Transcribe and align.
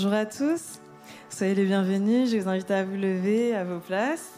Bonjour 0.00 0.14
à 0.14 0.26
tous, 0.26 0.78
soyez 1.28 1.56
les 1.56 1.64
bienvenus. 1.64 2.30
Je 2.30 2.36
vous 2.36 2.48
invite 2.48 2.70
à 2.70 2.84
vous 2.84 2.94
lever 2.94 3.52
à 3.56 3.64
vos 3.64 3.80
places, 3.80 4.30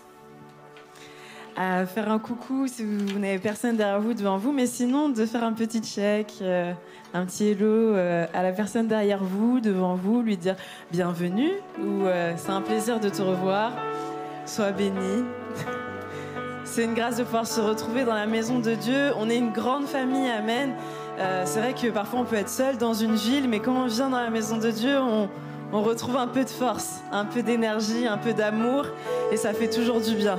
à 1.54 1.84
faire 1.84 2.10
un 2.10 2.18
coucou 2.18 2.66
si 2.66 2.82
vous 2.82 3.18
n'avez 3.18 3.38
personne 3.38 3.76
derrière 3.76 4.00
vous, 4.00 4.14
devant 4.14 4.38
vous, 4.38 4.52
mais 4.52 4.64
sinon 4.64 5.10
de 5.10 5.26
faire 5.26 5.44
un 5.44 5.52
petit 5.52 5.80
check, 5.80 6.32
euh, 6.40 6.72
un 7.12 7.26
petit 7.26 7.48
hello 7.48 7.66
euh, 7.66 8.26
à 8.32 8.42
la 8.42 8.52
personne 8.52 8.88
derrière 8.88 9.22
vous, 9.22 9.60
devant 9.60 9.96
vous, 9.96 10.22
lui 10.22 10.38
dire 10.38 10.56
bienvenue 10.92 11.52
ou 11.78 12.06
euh, 12.06 12.32
c'est 12.38 12.52
un 12.52 12.62
plaisir 12.62 12.98
de 12.98 13.10
te 13.10 13.20
revoir, 13.20 13.72
sois 14.46 14.72
béni. 14.72 15.24
C'est 16.64 16.84
une 16.84 16.94
grâce 16.94 17.16
de 17.16 17.24
pouvoir 17.24 17.48
se 17.48 17.60
retrouver 17.60 18.04
dans 18.04 18.14
la 18.14 18.26
maison 18.26 18.60
de 18.60 18.74
Dieu. 18.74 19.10
On 19.16 19.28
est 19.28 19.36
une 19.36 19.50
grande 19.50 19.86
famille, 19.86 20.30
Amen. 20.30 20.72
C'est 21.44 21.58
vrai 21.58 21.74
que 21.74 21.88
parfois 21.88 22.20
on 22.20 22.24
peut 22.24 22.36
être 22.36 22.48
seul 22.48 22.78
dans 22.78 22.94
une 22.94 23.16
ville, 23.16 23.48
mais 23.48 23.58
quand 23.58 23.74
on 23.74 23.86
vient 23.86 24.08
dans 24.08 24.20
la 24.20 24.30
maison 24.30 24.56
de 24.56 24.70
Dieu, 24.70 24.96
on, 24.98 25.28
on 25.72 25.82
retrouve 25.82 26.16
un 26.16 26.26
peu 26.26 26.44
de 26.44 26.50
force, 26.50 27.00
un 27.12 27.24
peu 27.24 27.42
d'énergie, 27.42 28.06
un 28.06 28.18
peu 28.18 28.32
d'amour, 28.32 28.86
et 29.32 29.36
ça 29.36 29.52
fait 29.52 29.68
toujours 29.68 30.00
du 30.00 30.14
bien. 30.14 30.38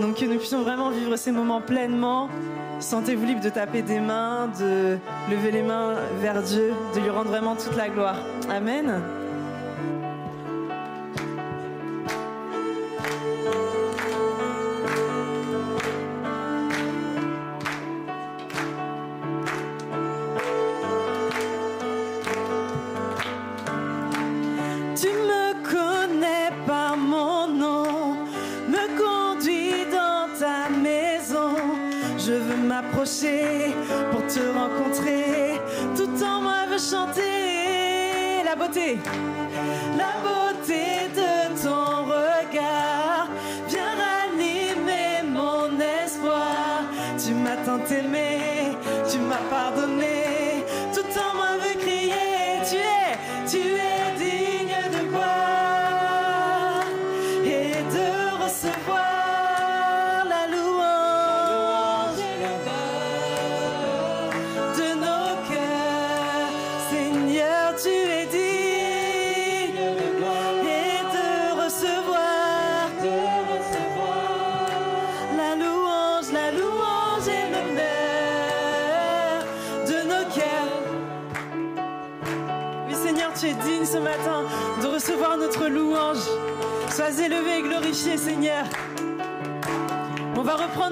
Donc 0.00 0.16
que 0.16 0.24
nous 0.24 0.38
puissions 0.38 0.62
vraiment 0.62 0.90
vivre 0.90 1.16
ces 1.16 1.30
moments 1.30 1.60
pleinement. 1.60 2.28
Sentez-vous 2.80 3.24
libre 3.24 3.40
de 3.40 3.50
taper 3.50 3.82
des 3.82 4.00
mains, 4.00 4.48
de 4.58 4.98
lever 5.30 5.52
les 5.52 5.62
mains 5.62 5.94
vers 6.20 6.42
Dieu, 6.42 6.72
de 6.94 7.00
lui 7.00 7.10
rendre 7.10 7.30
vraiment 7.30 7.54
toute 7.54 7.76
la 7.76 7.88
gloire. 7.88 8.16
Amen. 8.50 9.02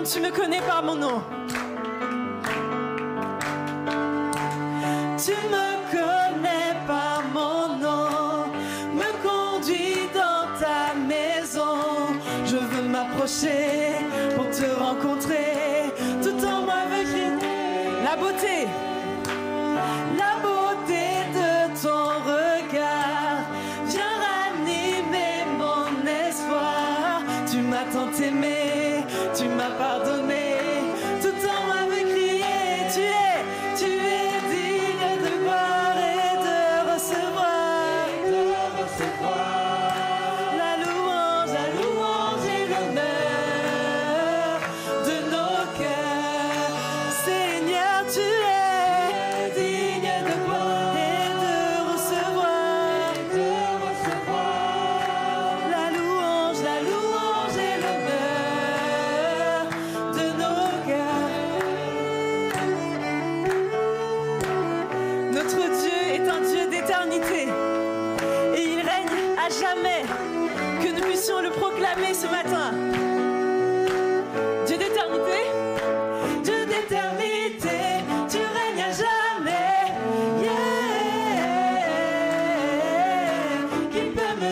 Tu 0.00 0.20
me 0.20 0.30
connais 0.30 0.60
par 0.62 0.82
mon 0.82 0.96
nom. 0.96 1.22
Tu 5.16 5.32
me 5.32 5.68
connais 5.92 6.74
par 6.86 7.22
mon 7.32 7.76
nom, 7.76 8.46
me 8.94 9.10
conduis 9.22 10.08
dans 10.12 10.48
ta 10.58 10.94
maison. 10.94 11.76
Je 12.46 12.56
veux 12.56 12.88
m'approcher 12.88 13.71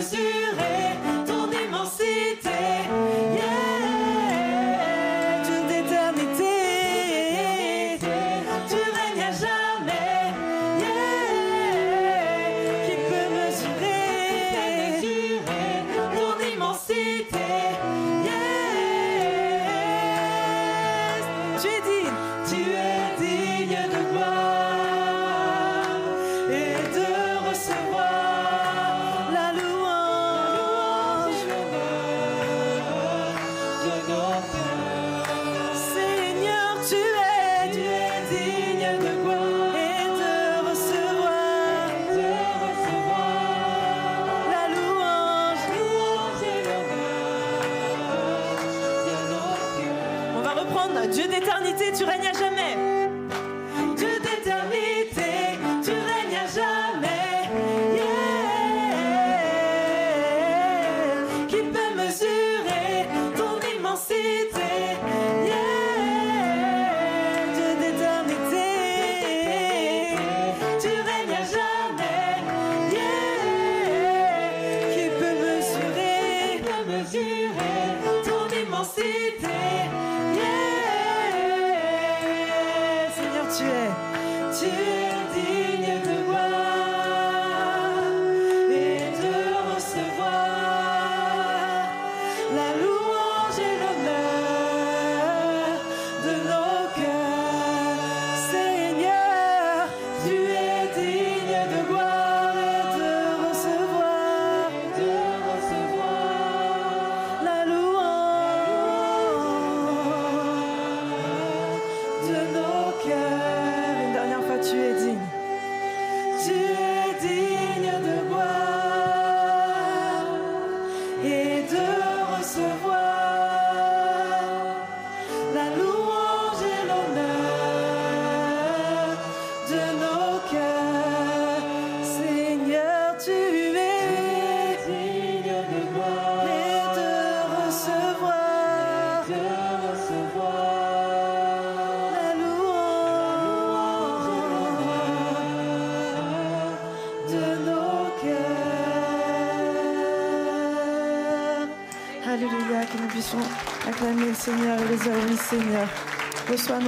peut 0.03 0.30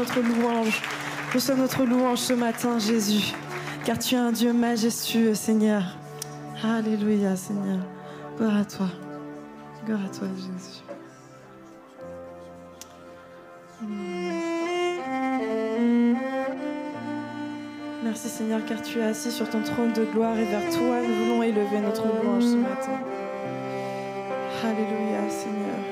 notre 0.03 0.21
louange. 0.21 0.83
Reçois 1.33 1.55
notre 1.55 1.85
louange 1.85 2.19
ce 2.19 2.33
matin, 2.33 2.79
Jésus, 2.79 3.33
car 3.85 3.97
tu 3.99 4.17
es 4.17 4.19
un 4.19 4.33
Dieu 4.33 4.53
majestueux, 4.53 5.35
Seigneur. 5.35 5.83
Alléluia, 6.63 7.37
Seigneur. 7.37 7.79
Gloire 8.37 8.57
à 8.57 8.65
toi. 8.65 8.89
Gloire 9.87 10.01
à 10.05 10.09
toi, 10.09 10.27
Jésus. 10.37 10.83
Merci 18.05 18.29
Seigneur 18.29 18.61
car 18.67 18.83
tu 18.83 18.99
es 18.99 19.05
assis 19.05 19.31
sur 19.31 19.49
ton 19.49 19.63
trône 19.63 19.93
de 19.93 20.05
gloire 20.05 20.37
et 20.37 20.45
vers 20.45 20.69
toi 20.71 21.01
nous 21.01 21.25
voulons 21.25 21.43
élever 21.43 21.81
notre 21.81 22.03
louange 22.03 22.45
ce 22.45 22.57
matin. 22.57 23.01
Alléluia 24.63 25.29
Seigneur. 25.31 25.92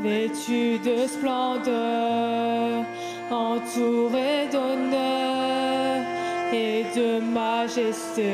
Vêtu 0.00 0.78
de 0.78 1.06
splendeur, 1.06 2.84
entouré 3.30 4.48
d'honneur 4.52 6.04
et 6.52 6.84
de 6.96 7.20
majesté. 7.20 8.30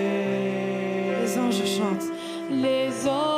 Les 1.23 1.39
anges 1.39 1.67
chantent. 1.77 2.13
Les 2.51 3.09
anges 3.09 3.34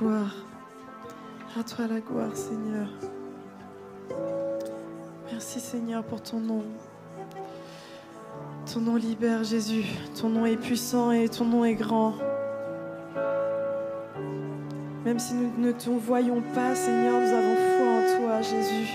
gloire. 0.00 0.34
À 1.58 1.62
toi 1.62 1.86
la 1.86 2.00
gloire, 2.00 2.34
Seigneur. 2.34 2.88
Merci 5.30 5.60
Seigneur 5.60 6.02
pour 6.04 6.22
ton 6.22 6.40
nom. 6.40 6.64
Ton 8.72 8.80
nom 8.80 8.96
libère 8.96 9.44
Jésus. 9.44 9.84
Ton 10.18 10.30
nom 10.30 10.46
est 10.46 10.56
puissant 10.56 11.12
et 11.12 11.28
ton 11.28 11.44
nom 11.44 11.64
est 11.64 11.74
grand. 11.74 12.14
Même 15.04 15.18
si 15.18 15.34
nous 15.34 15.52
ne 15.58 15.72
te 15.72 15.90
voyons 15.90 16.42
pas, 16.54 16.74
Seigneur, 16.74 17.20
nous 17.20 17.28
avons 17.28 17.56
foi 17.56 17.86
en 17.86 18.20
toi, 18.20 18.42
Jésus. 18.42 18.92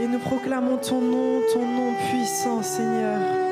Et 0.00 0.08
nous 0.08 0.18
proclamons 0.18 0.76
ton 0.78 1.00
nom, 1.00 1.40
ton 1.52 1.64
nom 1.64 1.92
puissant, 2.10 2.62
Seigneur. 2.62 3.45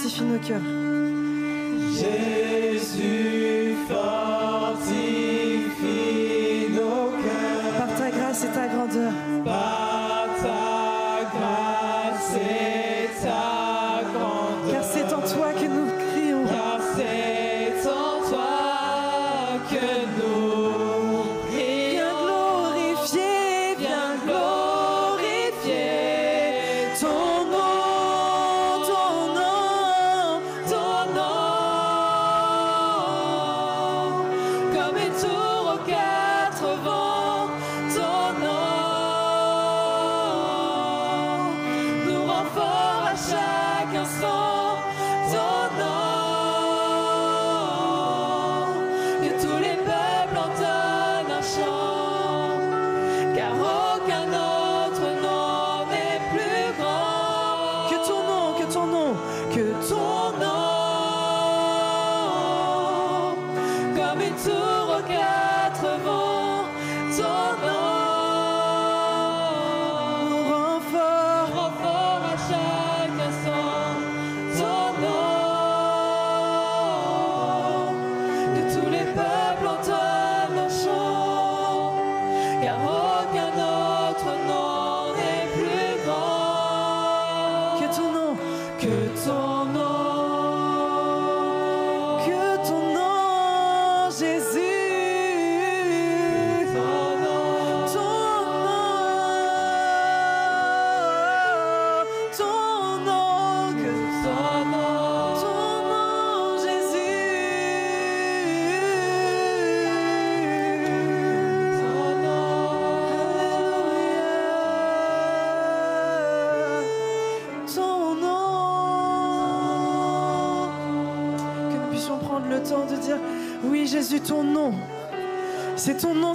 Fortifie 0.00 0.24
nos 0.24 0.38
cœurs. 0.38 0.60
Jésus 1.92 2.39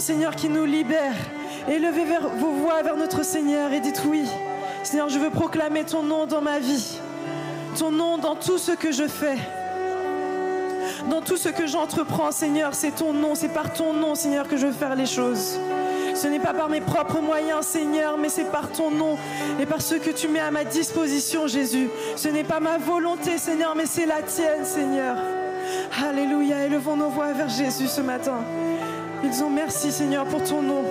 Seigneur, 0.05 0.35
qui 0.35 0.49
nous 0.49 0.65
libère. 0.65 1.15
Élevez 1.67 2.05
vos 2.37 2.51
voix 2.51 2.83
vers 2.83 2.95
notre 2.95 3.25
Seigneur 3.25 3.73
et 3.73 3.79
dites 3.79 4.03
oui. 4.05 4.27
Seigneur, 4.83 5.09
je 5.09 5.17
veux 5.17 5.31
proclamer 5.31 5.83
ton 5.83 6.03
nom 6.03 6.27
dans 6.27 6.41
ma 6.41 6.59
vie. 6.59 6.99
Ton 7.75 7.89
nom 7.89 8.19
dans 8.19 8.35
tout 8.35 8.59
ce 8.59 8.73
que 8.73 8.91
je 8.91 9.07
fais. 9.07 9.37
Dans 11.09 11.21
tout 11.21 11.37
ce 11.37 11.49
que 11.49 11.65
j'entreprends, 11.65 12.31
Seigneur, 12.31 12.75
c'est 12.75 12.91
ton 12.91 13.13
nom. 13.13 13.33
C'est 13.33 13.49
par 13.49 13.73
ton 13.73 13.93
nom, 13.93 14.13
Seigneur, 14.13 14.47
que 14.47 14.57
je 14.57 14.67
veux 14.67 14.73
faire 14.73 14.95
les 14.95 15.07
choses. 15.07 15.59
Ce 16.13 16.27
n'est 16.27 16.39
pas 16.39 16.53
par 16.53 16.69
mes 16.69 16.81
propres 16.81 17.19
moyens, 17.19 17.65
Seigneur, 17.65 18.19
mais 18.19 18.29
c'est 18.29 18.51
par 18.51 18.71
ton 18.71 18.91
nom 18.91 19.17
et 19.59 19.65
par 19.65 19.81
ce 19.81 19.95
que 19.95 20.11
tu 20.11 20.27
mets 20.27 20.39
à 20.39 20.51
ma 20.51 20.65
disposition, 20.65 21.47
Jésus. 21.47 21.89
Ce 22.15 22.27
n'est 22.27 22.43
pas 22.43 22.59
ma 22.59 22.77
volonté, 22.77 23.39
Seigneur, 23.39 23.73
mais 23.75 23.87
c'est 23.87 24.05
la 24.05 24.21
tienne, 24.21 24.65
Seigneur. 24.65 25.17
Alléluia. 26.07 26.63
Élevons 26.63 26.95
nos 26.95 27.09
voix 27.09 27.33
vers 27.33 27.49
Jésus 27.49 27.87
ce 27.87 28.01
matin 28.01 28.43
maison. 29.35 29.49
Merci 29.49 29.91
Seigneur 29.91 30.25
pour 30.25 30.43
ton 30.43 30.61
nom. 30.61 30.83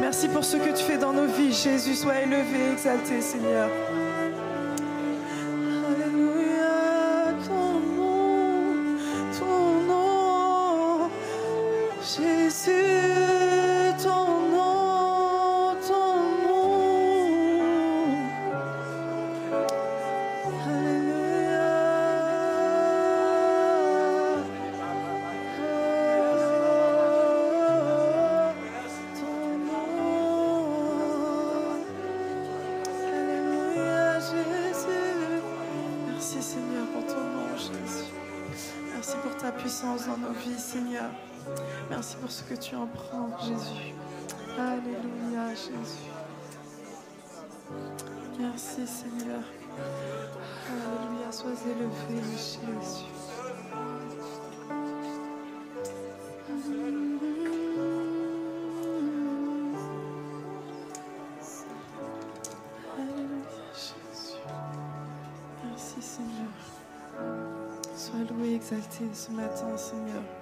Merci 0.00 0.28
pour 0.28 0.44
ce 0.44 0.56
que 0.56 0.70
tu 0.76 0.84
fais 0.84 0.96
dans 0.96 1.12
nos 1.12 1.26
vies. 1.26 1.52
Jésus, 1.52 1.94
sois 1.94 2.20
élevé, 2.20 2.72
exalté 2.72 3.20
Seigneur. 3.20 3.68
merci 42.02 42.16
pour 42.16 42.32
ce 42.32 42.42
que 42.42 42.54
tu 42.54 42.74
en 42.74 42.88
prends, 42.88 43.30
Jésus. 43.38 43.94
Alléluia, 44.58 45.50
Jésus. 45.50 46.10
Merci, 48.40 48.84
Seigneur. 48.88 49.44
Alléluia, 50.68 51.30
sois 51.30 51.52
élevé, 51.64 52.20
Jésus. 52.34 53.04
Alléluia, 62.98 63.46
Jésus. 63.72 64.40
Merci, 65.64 66.02
Seigneur. 66.02 66.50
Sois 67.94 68.24
loué, 68.28 68.56
exalté 68.56 69.04
ce 69.14 69.30
matin, 69.30 69.76
Seigneur. 69.76 70.41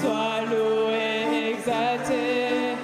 Sois 0.00 0.44
loué, 0.50 1.50
exalté. 1.52 2.76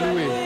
Fois, 0.00 0.39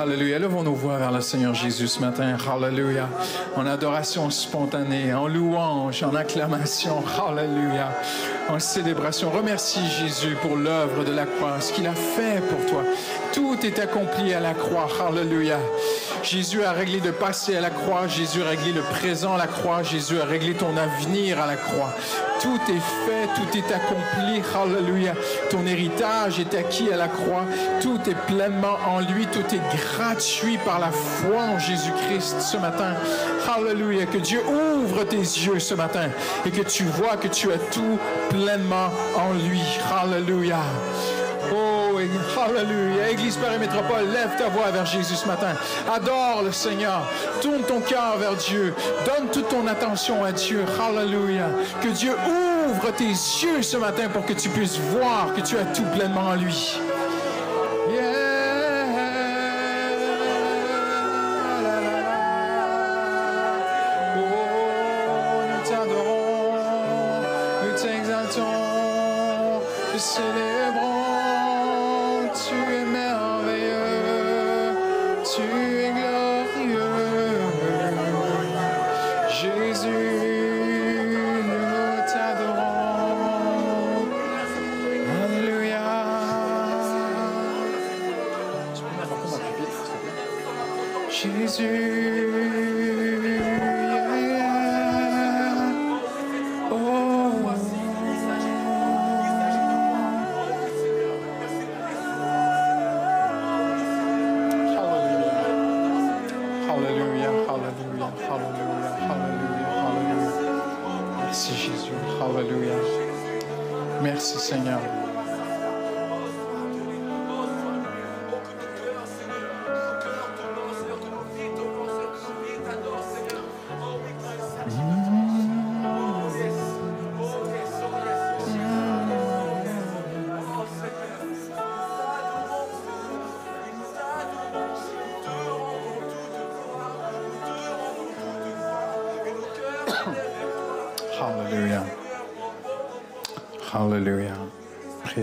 Alléluia. 0.00 0.38
Levons 0.38 0.62
nos 0.62 0.74
voix 0.74 0.96
vers 0.96 1.10
le 1.10 1.20
Seigneur 1.20 1.54
Jésus 1.54 1.88
ce 1.88 1.98
matin. 1.98 2.36
Alléluia. 2.48 3.08
En 3.56 3.66
adoration 3.66 4.30
spontanée, 4.30 5.12
en 5.12 5.26
louange, 5.26 6.04
en 6.04 6.14
acclamation. 6.14 7.02
Alléluia. 7.28 7.90
En 8.48 8.60
célébration. 8.60 9.28
Remercie 9.28 9.84
Jésus 9.98 10.36
pour 10.40 10.54
l'œuvre 10.54 11.02
de 11.02 11.10
la 11.10 11.26
croix, 11.26 11.60
ce 11.60 11.72
qu'il 11.72 11.88
a 11.88 11.94
fait 11.94 12.40
pour 12.48 12.64
toi. 12.70 12.84
Tout 13.32 13.58
est 13.66 13.80
accompli 13.80 14.32
à 14.34 14.38
la 14.38 14.54
croix. 14.54 14.86
Alléluia. 15.04 15.58
Jésus 16.22 16.62
a 16.62 16.70
réglé 16.70 17.00
de 17.00 17.10
passé 17.10 17.56
à 17.56 17.60
la 17.60 17.70
croix. 17.70 18.06
Jésus 18.06 18.40
a 18.42 18.50
réglé 18.50 18.70
le 18.70 18.82
présent 18.82 19.34
à 19.34 19.38
la 19.38 19.48
croix. 19.48 19.82
Jésus 19.82 20.20
a 20.20 20.24
réglé 20.24 20.54
ton 20.54 20.76
avenir 20.76 21.40
à 21.40 21.48
la 21.48 21.56
croix. 21.56 21.92
Tout 22.40 22.60
est 22.68 22.80
fait, 23.06 23.28
tout 23.34 23.58
est 23.58 23.72
accompli. 23.72 24.42
Alléluia. 24.54 25.14
Ton 25.50 25.66
héritage 25.66 26.38
est 26.38 26.54
acquis 26.54 26.92
à 26.92 26.96
la 26.96 27.08
croix. 27.08 27.44
Tout 27.80 27.98
est 28.08 28.16
pleinement 28.26 28.78
en 28.86 29.00
lui. 29.00 29.26
Tout 29.26 29.44
est 29.54 29.76
gratuit 29.76 30.58
par 30.58 30.78
la 30.78 30.90
foi 30.90 31.42
en 31.42 31.58
Jésus-Christ 31.58 32.40
ce 32.40 32.56
matin. 32.56 32.94
Alléluia. 33.48 34.06
Que 34.06 34.18
Dieu 34.18 34.40
ouvre 34.46 35.04
tes 35.04 35.16
yeux 35.16 35.58
ce 35.58 35.74
matin 35.74 36.08
et 36.46 36.50
que 36.50 36.62
tu 36.62 36.84
vois 36.84 37.16
que 37.16 37.28
tu 37.28 37.52
as 37.52 37.58
tout 37.58 37.98
pleinement 38.30 38.90
en 39.16 39.32
lui. 39.32 39.60
Alléluia. 40.00 40.60
Oh, 41.52 41.77
Alléluia. 41.98 43.10
Église 43.10 43.36
Paris 43.36 43.58
Métropole, 43.58 44.08
lève 44.12 44.36
ta 44.38 44.48
voix 44.48 44.70
vers 44.70 44.86
Jésus 44.86 45.16
ce 45.16 45.26
matin. 45.26 45.54
Adore 45.92 46.42
le 46.44 46.52
Seigneur. 46.52 47.02
Tourne 47.40 47.62
ton 47.62 47.80
cœur 47.80 48.18
vers 48.18 48.36
Dieu. 48.36 48.74
Donne 49.04 49.28
toute 49.30 49.48
ton 49.48 49.66
attention 49.66 50.24
à 50.24 50.32
Dieu. 50.32 50.64
Alléluia. 50.80 51.46
Que 51.82 51.88
Dieu 51.88 52.14
ouvre 52.68 52.92
tes 52.92 53.08
yeux 53.08 53.62
ce 53.62 53.76
matin 53.76 54.08
pour 54.08 54.24
que 54.24 54.32
tu 54.32 54.48
puisses 54.48 54.78
voir 54.78 55.34
que 55.34 55.40
tu 55.40 55.56
as 55.58 55.64
tout 55.64 55.84
pleinement 55.94 56.28
en 56.28 56.34
lui. 56.34 56.78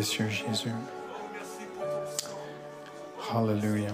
Précieux 0.05 0.29
Jésus. 0.29 0.69
Alléluia. 3.33 3.89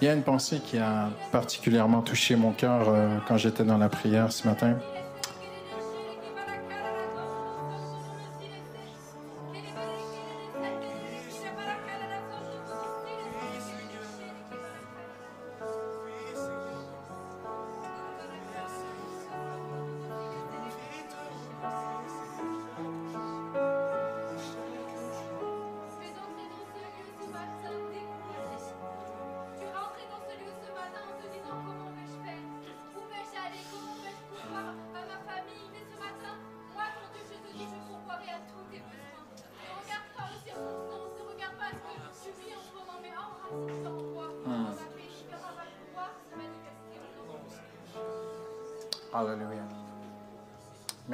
Il 0.00 0.04
y 0.04 0.08
a 0.08 0.14
une 0.14 0.22
pensée 0.22 0.60
qui 0.64 0.78
a 0.78 1.10
particulièrement 1.32 2.00
touché 2.00 2.36
mon 2.36 2.52
cœur 2.52 2.88
euh, 2.88 3.18
quand 3.26 3.36
j'étais 3.36 3.64
dans 3.64 3.78
la 3.78 3.88
prière 3.88 4.30
ce 4.30 4.46
matin. 4.46 4.76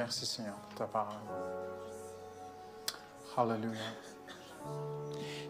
Merci 0.07 0.25
Seigneur 0.25 0.55
pour 0.55 0.73
ta 0.73 0.85
parole. 0.85 1.17
Alléluia. 3.35 3.77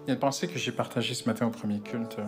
Il 0.02 0.08
y 0.08 0.10
a 0.10 0.14
une 0.16 0.20
pensée 0.20 0.48
que 0.48 0.58
j'ai 0.58 0.72
partagée 0.72 1.14
ce 1.14 1.26
matin 1.30 1.46
au 1.46 1.52
premier 1.52 1.80
culte 1.80 2.18
euh, 2.18 2.26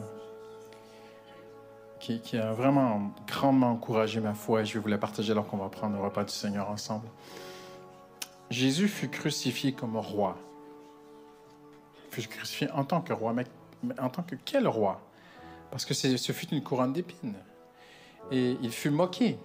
qui, 1.99 2.21
qui 2.21 2.38
a 2.38 2.53
vraiment 2.53 3.15
grandement 3.25 3.71
encouragé 3.71 4.19
ma 4.19 4.36
foi 4.36 4.61
et 4.61 4.65
je 4.65 4.75
vais 4.75 4.80
vous 4.80 4.89
la 4.89 4.99
partager 4.99 5.32
alors 5.32 5.47
qu'on 5.47 5.57
va 5.57 5.69
prendre 5.69 5.95
le 5.95 6.03
repas 6.03 6.23
du 6.23 6.32
Seigneur 6.32 6.69
ensemble. 6.69 7.07
Jésus 8.51 8.88
fut 8.88 9.09
crucifié 9.09 9.73
comme 9.73 9.97
roi. 9.97 10.38
Il 12.11 12.21
fut 12.21 12.30
crucifié 12.30 12.69
en 12.69 12.84
tant 12.84 13.01
que 13.01 13.11
roi, 13.11 13.34
mais 13.34 13.45
en 13.97 14.09
tant 14.09 14.21
que 14.21 14.36
quel 14.36 14.67
roi? 14.67 15.01
Parce 15.71 15.84
que 15.84 15.95
ce 15.95 16.32
fut 16.32 16.49
une 16.49 16.61
couronne 16.61 16.93
d'épines. 16.93 17.38
Et 18.30 18.55
il 18.61 18.71
fut 18.71 18.91
moqué. 18.91 19.39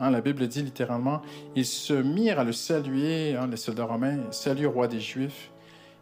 Hein, 0.00 0.10
la 0.10 0.20
Bible 0.20 0.46
dit 0.48 0.62
littéralement, 0.62 1.22
ils 1.54 1.66
se 1.66 1.92
mirent 1.94 2.38
à 2.40 2.44
le 2.44 2.52
saluer, 2.52 3.34
hein, 3.34 3.46
les 3.46 3.56
soldats 3.56 3.84
romains, 3.84 4.30
salut 4.30 4.66
roi 4.66 4.88
des 4.88 5.00
Juifs. 5.00 5.50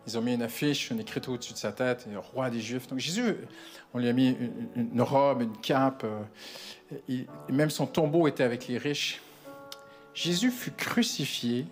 Ils 0.06 0.18
ont 0.18 0.20
mis 0.20 0.34
une 0.34 0.42
affiche, 0.42 0.90
une 0.90 1.00
écriture 1.00 1.32
au-dessus 1.32 1.54
de 1.54 1.58
sa 1.58 1.72
tête, 1.72 2.06
et 2.12 2.16
roi 2.16 2.50
des 2.50 2.60
Juifs. 2.60 2.88
Donc 2.88 2.98
Jésus, 2.98 3.36
on 3.94 3.98
lui 3.98 4.08
a 4.08 4.12
mis 4.12 4.36
une, 4.76 5.00
robe, 5.00 5.42
une 5.42 5.56
cape, 5.58 6.04
euh, 6.04 6.22
et- 7.08 7.26
même 7.50 7.70
son 7.70 7.86
tombeau 7.86 8.26
était 8.28 8.42
avec 8.44 8.68
les 8.68 8.76
riches. 8.78 9.20
Jésus 10.12 10.50
fut 10.50 10.72
crucifié 10.72 11.66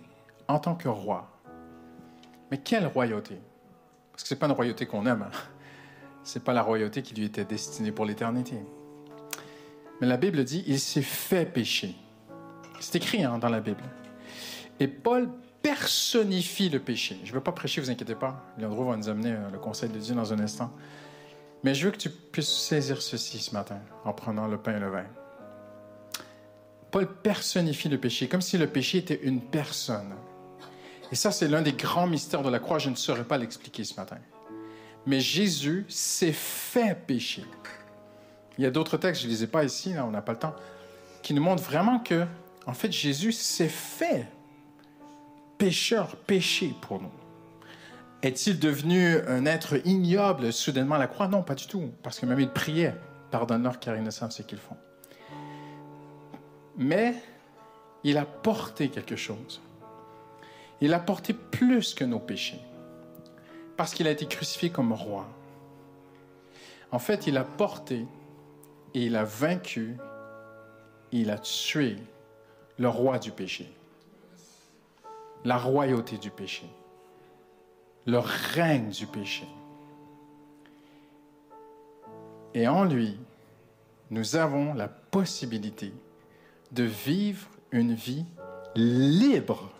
en 0.47 0.59
tant 0.59 0.75
que 0.75 0.87
roi. 0.89 1.29
Mais 2.51 2.57
quelle 2.57 2.87
royauté? 2.87 3.37
Parce 4.11 4.23
que 4.23 4.29
c'est 4.29 4.35
pas 4.39 4.47
une 4.47 4.51
royauté 4.53 4.85
qu'on 4.85 5.05
aime. 5.05 5.23
hein. 5.23 5.31
C'est 6.23 6.43
pas 6.43 6.53
la 6.53 6.61
royauté 6.61 7.01
qui 7.01 7.13
lui 7.15 7.25
était 7.25 7.45
destinée 7.45 7.91
pour 7.91 8.05
l'éternité. 8.05 8.55
Mais 10.01 10.07
la 10.07 10.17
Bible 10.17 10.43
dit, 10.43 10.63
il 10.67 10.79
s'est 10.79 11.01
fait 11.01 11.45
pécher. 11.45 11.95
C'est 12.83 12.97
écrit 12.97 13.23
hein, 13.23 13.37
dans 13.37 13.47
la 13.47 13.61
Bible. 13.61 13.83
Et 14.77 14.89
Paul 14.89 15.29
personnifie 15.61 16.67
le 16.67 16.79
péché. 16.79 17.17
Je 17.23 17.29
ne 17.29 17.35
veux 17.35 17.41
pas 17.41 17.53
prêcher, 17.53 17.79
vous 17.79 17.89
inquiétez 17.89 18.13
pas. 18.13 18.43
Leandro 18.59 18.83
va 18.83 18.97
nous 18.97 19.07
amener 19.07 19.31
euh, 19.31 19.49
le 19.49 19.57
conseil 19.57 19.87
de 19.87 19.97
Dieu 19.97 20.13
dans 20.13 20.33
un 20.33 20.39
instant. 20.39 20.69
Mais 21.63 21.73
je 21.73 21.85
veux 21.85 21.91
que 21.91 21.97
tu 21.97 22.09
puisses 22.09 22.51
saisir 22.51 23.01
ceci 23.01 23.39
ce 23.39 23.53
matin 23.53 23.79
en 24.03 24.11
prenant 24.11 24.47
le 24.47 24.57
pain 24.57 24.75
et 24.75 24.79
le 24.81 24.89
vin. 24.89 25.05
Paul 26.91 27.07
personnifie 27.07 27.87
le 27.87 27.97
péché, 27.97 28.27
comme 28.27 28.41
si 28.41 28.57
le 28.57 28.67
péché 28.67 28.97
était 28.97 29.21
une 29.23 29.39
personne. 29.39 30.13
Et 31.09 31.15
ça, 31.15 31.31
c'est 31.31 31.47
l'un 31.47 31.61
des 31.61 31.73
grands 31.73 32.07
mystères 32.07 32.43
de 32.43 32.49
la 32.49 32.59
croix. 32.59 32.79
Je 32.79 32.89
ne 32.89 32.95
saurais 32.95 33.23
pas 33.23 33.37
l'expliquer 33.37 33.85
ce 33.85 33.95
matin. 33.95 34.17
Mais 35.05 35.21
Jésus 35.21 35.85
s'est 35.87 36.33
fait 36.33 36.97
pécher. 37.07 37.45
Il 38.57 38.65
y 38.65 38.67
a 38.67 38.71
d'autres 38.71 38.97
textes, 38.97 39.21
je 39.21 39.27
ne 39.27 39.31
les 39.31 39.43
ai 39.43 39.47
pas 39.47 39.63
ici, 39.63 39.95
on 39.97 40.11
n'a 40.11 40.21
pas 40.21 40.33
le 40.33 40.39
temps, 40.39 40.55
qui 41.21 41.33
nous 41.33 41.41
montrent 41.41 41.63
vraiment 41.63 41.99
que, 41.99 42.27
en 42.65 42.73
fait, 42.73 42.91
Jésus 42.91 43.31
s'est 43.31 43.67
fait 43.67 44.27
pécheur, 45.57 46.15
péché 46.15 46.73
pour 46.81 47.01
nous. 47.01 47.11
Est-il 48.21 48.57
devenu 48.57 49.17
un 49.27 49.45
être 49.45 49.85
ignoble 49.85 50.53
soudainement 50.53 50.95
à 50.95 50.99
la 50.99 51.07
croix? 51.07 51.27
Non, 51.27 51.43
pas 51.43 51.55
du 51.55 51.67
tout. 51.67 51.91
Parce 52.03 52.19
que 52.19 52.25
même 52.25 52.39
il 52.39 52.49
priait, 52.49 52.95
pardonne-leur 53.31 53.79
car 53.79 53.97
ils 53.97 54.03
ne 54.03 54.09
savent 54.11 54.31
ce 54.31 54.41
qu'ils 54.43 54.59
font. 54.59 54.77
Mais 56.77 57.15
il 58.03 58.17
a 58.17 58.25
porté 58.25 58.89
quelque 58.89 59.17
chose. 59.17 59.61
Il 60.79 60.93
a 60.93 60.99
porté 60.99 61.33
plus 61.33 61.93
que 61.93 62.05
nos 62.05 62.19
péchés. 62.19 62.61
Parce 63.75 63.93
qu'il 63.93 64.07
a 64.07 64.11
été 64.11 64.25
crucifié 64.25 64.69
comme 64.69 64.93
roi. 64.93 65.27
En 66.91 66.99
fait, 66.99 67.27
il 67.27 67.37
a 67.37 67.43
porté 67.43 68.05
et 68.93 69.05
il 69.05 69.15
a 69.15 69.23
vaincu 69.23 69.97
et 71.11 71.17
il 71.17 71.29
a 71.29 71.37
tué 71.37 71.97
le 72.83 72.89
roi 72.89 73.17
du 73.17 73.31
péché. 73.31 73.71
La 75.45 75.57
royauté 75.57 76.17
du 76.17 76.29
péché. 76.29 76.65
Le 78.05 78.19
règne 78.19 78.89
du 78.89 79.07
péché. 79.07 79.47
Et 82.53 82.67
en 82.67 82.83
lui, 82.83 83.17
nous 84.11 84.35
avons 84.35 84.73
la 84.73 84.89
possibilité 84.89 85.93
de 86.73 86.83
vivre 86.83 87.47
une 87.71 87.93
vie 87.93 88.25
libre 88.75 89.71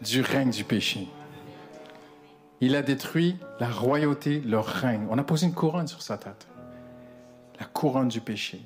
du 0.00 0.20
règne 0.20 0.50
du 0.50 0.62
péché. 0.62 1.08
Il 2.60 2.76
a 2.76 2.82
détruit 2.82 3.36
la 3.58 3.68
royauté, 3.68 4.38
le 4.40 4.60
règne. 4.60 5.06
On 5.10 5.18
a 5.18 5.24
posé 5.24 5.46
une 5.46 5.54
couronne 5.54 5.88
sur 5.88 6.00
sa 6.00 6.16
tête. 6.16 6.46
La 7.58 7.66
couronne 7.66 8.08
du 8.08 8.20
péché. 8.20 8.62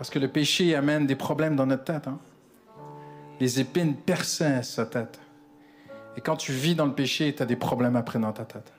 Parce 0.00 0.08
que 0.08 0.18
le 0.18 0.28
péché 0.28 0.74
amène 0.74 1.06
des 1.06 1.14
problèmes 1.14 1.56
dans 1.56 1.66
notre 1.66 1.84
tête. 1.84 2.08
hein. 2.08 2.18
Les 3.38 3.60
épines 3.60 3.94
perçaient 3.94 4.62
sa 4.62 4.86
tête. 4.86 5.20
Et 6.16 6.22
quand 6.22 6.36
tu 6.36 6.52
vis 6.52 6.74
dans 6.74 6.86
le 6.86 6.94
péché, 6.94 7.34
tu 7.34 7.42
as 7.42 7.44
des 7.46 7.54
problèmes 7.54 7.96
après 7.96 8.18
dans 8.18 8.32
ta 8.32 8.46
tête. 8.46 8.72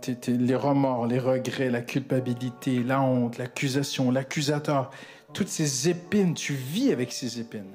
T'es- 0.00 0.32
les 0.32 0.54
remords, 0.54 1.06
les 1.06 1.18
regrets, 1.18 1.68
la 1.68 1.82
culpabilité, 1.82 2.82
la 2.82 3.02
honte, 3.02 3.36
l'accusation, 3.36 4.10
l'accusateur, 4.10 4.90
toutes 5.34 5.48
ces 5.48 5.90
épines, 5.90 6.32
tu 6.32 6.54
vis 6.54 6.90
avec 6.90 7.12
ces 7.12 7.38
épines. 7.38 7.74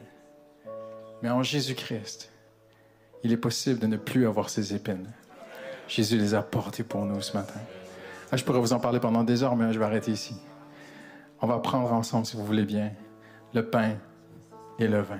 Mais 1.22 1.30
en 1.30 1.44
Jésus-Christ, 1.44 2.32
il 3.24 3.32
est 3.32 3.38
possible 3.38 3.78
de 3.78 3.86
ne 3.86 3.98
plus 3.98 4.26
avoir 4.26 4.50
ces 4.50 4.74
épines. 4.74 5.06
Jésus 5.88 6.18
les 6.18 6.34
a 6.34 6.42
portées 6.42 6.82
pour 6.84 7.06
nous 7.06 7.22
ce 7.22 7.38
matin. 7.38 7.60
Ah, 8.32 8.36
je 8.38 8.44
pourrais 8.44 8.60
vous 8.60 8.74
en 8.74 8.80
parler 8.80 9.00
pendant 9.00 9.24
des 9.24 9.44
heures, 9.44 9.56
mais 9.56 9.72
je 9.74 9.78
vais 9.78 9.86
arrêter 9.86 10.10
ici. 10.10 10.34
On 11.42 11.48
va 11.48 11.60
prendre 11.60 11.92
ensemble, 11.94 12.26
si 12.26 12.36
vous 12.36 12.46
voulez 12.46 12.66
bien, 12.66 12.92
le 13.54 13.70
pain 13.70 13.96
et 14.78 14.88
le 14.88 15.02
vin. 15.02 15.20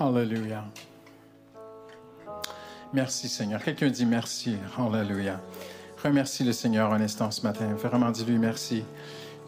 Hallelujah. 0.00 0.64
Merci 2.92 3.28
Seigneur. 3.28 3.62
Quelqu'un 3.62 3.88
dit 3.88 4.04
merci. 4.04 4.56
Hallelujah. 4.76 5.40
Remercie 6.02 6.42
le 6.42 6.52
Seigneur 6.52 6.92
un 6.92 7.00
instant 7.00 7.30
ce 7.30 7.42
matin. 7.42 7.72
Vraiment 7.74 8.10
dis-lui 8.10 8.36
merci 8.36 8.84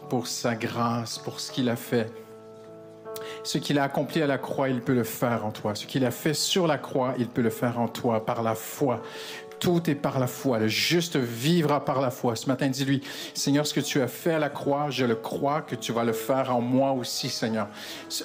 pour 0.09 0.27
sa 0.27 0.55
grâce, 0.55 1.17
pour 1.17 1.41
ce 1.41 1.51
qu'il 1.51 1.67
a 1.67 1.75
fait. 1.75 2.09
Ce 3.45 3.59
qu'il 3.59 3.77
a 3.77 3.83
accompli 3.83 4.23
à 4.23 4.27
la 4.27 4.39
croix, 4.39 4.69
il 4.69 4.81
peut 4.81 4.95
le 4.95 5.03
faire 5.03 5.45
en 5.45 5.51
toi. 5.51 5.75
Ce 5.75 5.85
qu'il 5.85 6.03
a 6.03 6.09
fait 6.09 6.33
sur 6.33 6.65
la 6.65 6.79
croix, 6.79 7.13
il 7.19 7.27
peut 7.27 7.43
le 7.43 7.51
faire 7.51 7.79
en 7.79 7.87
toi 7.87 8.25
par 8.25 8.41
la 8.41 8.55
foi. 8.55 9.03
Tout 9.59 9.87
est 9.87 9.93
par 9.93 10.17
la 10.17 10.25
foi. 10.25 10.57
Le 10.57 10.67
juste 10.67 11.15
vivra 11.15 11.85
par 11.85 12.01
la 12.01 12.09
foi. 12.09 12.35
Ce 12.35 12.47
matin, 12.47 12.67
dis-lui, 12.69 13.01
Seigneur, 13.35 13.67
ce 13.67 13.75
que 13.75 13.81
tu 13.81 14.01
as 14.01 14.07
fait 14.07 14.33
à 14.33 14.39
la 14.39 14.49
croix, 14.49 14.87
je 14.89 15.05
le 15.05 15.13
crois 15.13 15.61
que 15.61 15.75
tu 15.75 15.91
vas 15.91 16.03
le 16.03 16.11
faire 16.11 16.55
en 16.55 16.59
moi 16.59 16.93
aussi, 16.93 17.29
Seigneur. 17.29 17.67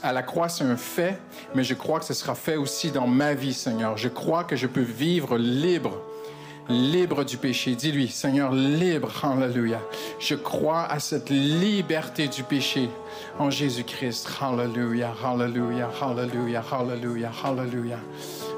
À 0.03 0.15
la 0.15 0.23
croix, 0.23 0.49
c'est 0.49 0.65
un 0.65 0.79
fait, 0.79 1.19
mais 1.55 1.65
je 1.65 1.75
crois 1.75 1.99
que 1.99 2.07
ce 2.07 2.15
sera 2.15 2.35
fait 2.35 2.57
aussi 2.57 2.91
dans 2.91 3.07
ma 3.07 3.35
vie, 3.35 3.53
Seigneur. 3.53 3.99
Je 3.99 4.09
crois 4.09 4.45
que 4.45 4.57
je 4.57 4.67
peux 4.67 4.81
vivre 4.81 5.37
libre 5.37 6.03
libre 6.71 7.25
du 7.25 7.37
péché. 7.37 7.75
Dis-lui, 7.75 8.09
Seigneur, 8.09 8.53
libre, 8.53 9.11
alléluia. 9.25 9.81
Je 10.19 10.35
crois 10.35 10.85
à 10.85 10.99
cette 10.99 11.31
liberté 11.31 12.29
du 12.29 12.43
péché 12.43 12.89
en 13.39 13.51
Jésus-Christ. 13.51 14.29
Alléluia, 14.41 15.13
alléluia, 15.25 15.91
alléluia, 16.01 16.63
alléluia, 16.73 17.31
alléluia. 17.45 17.99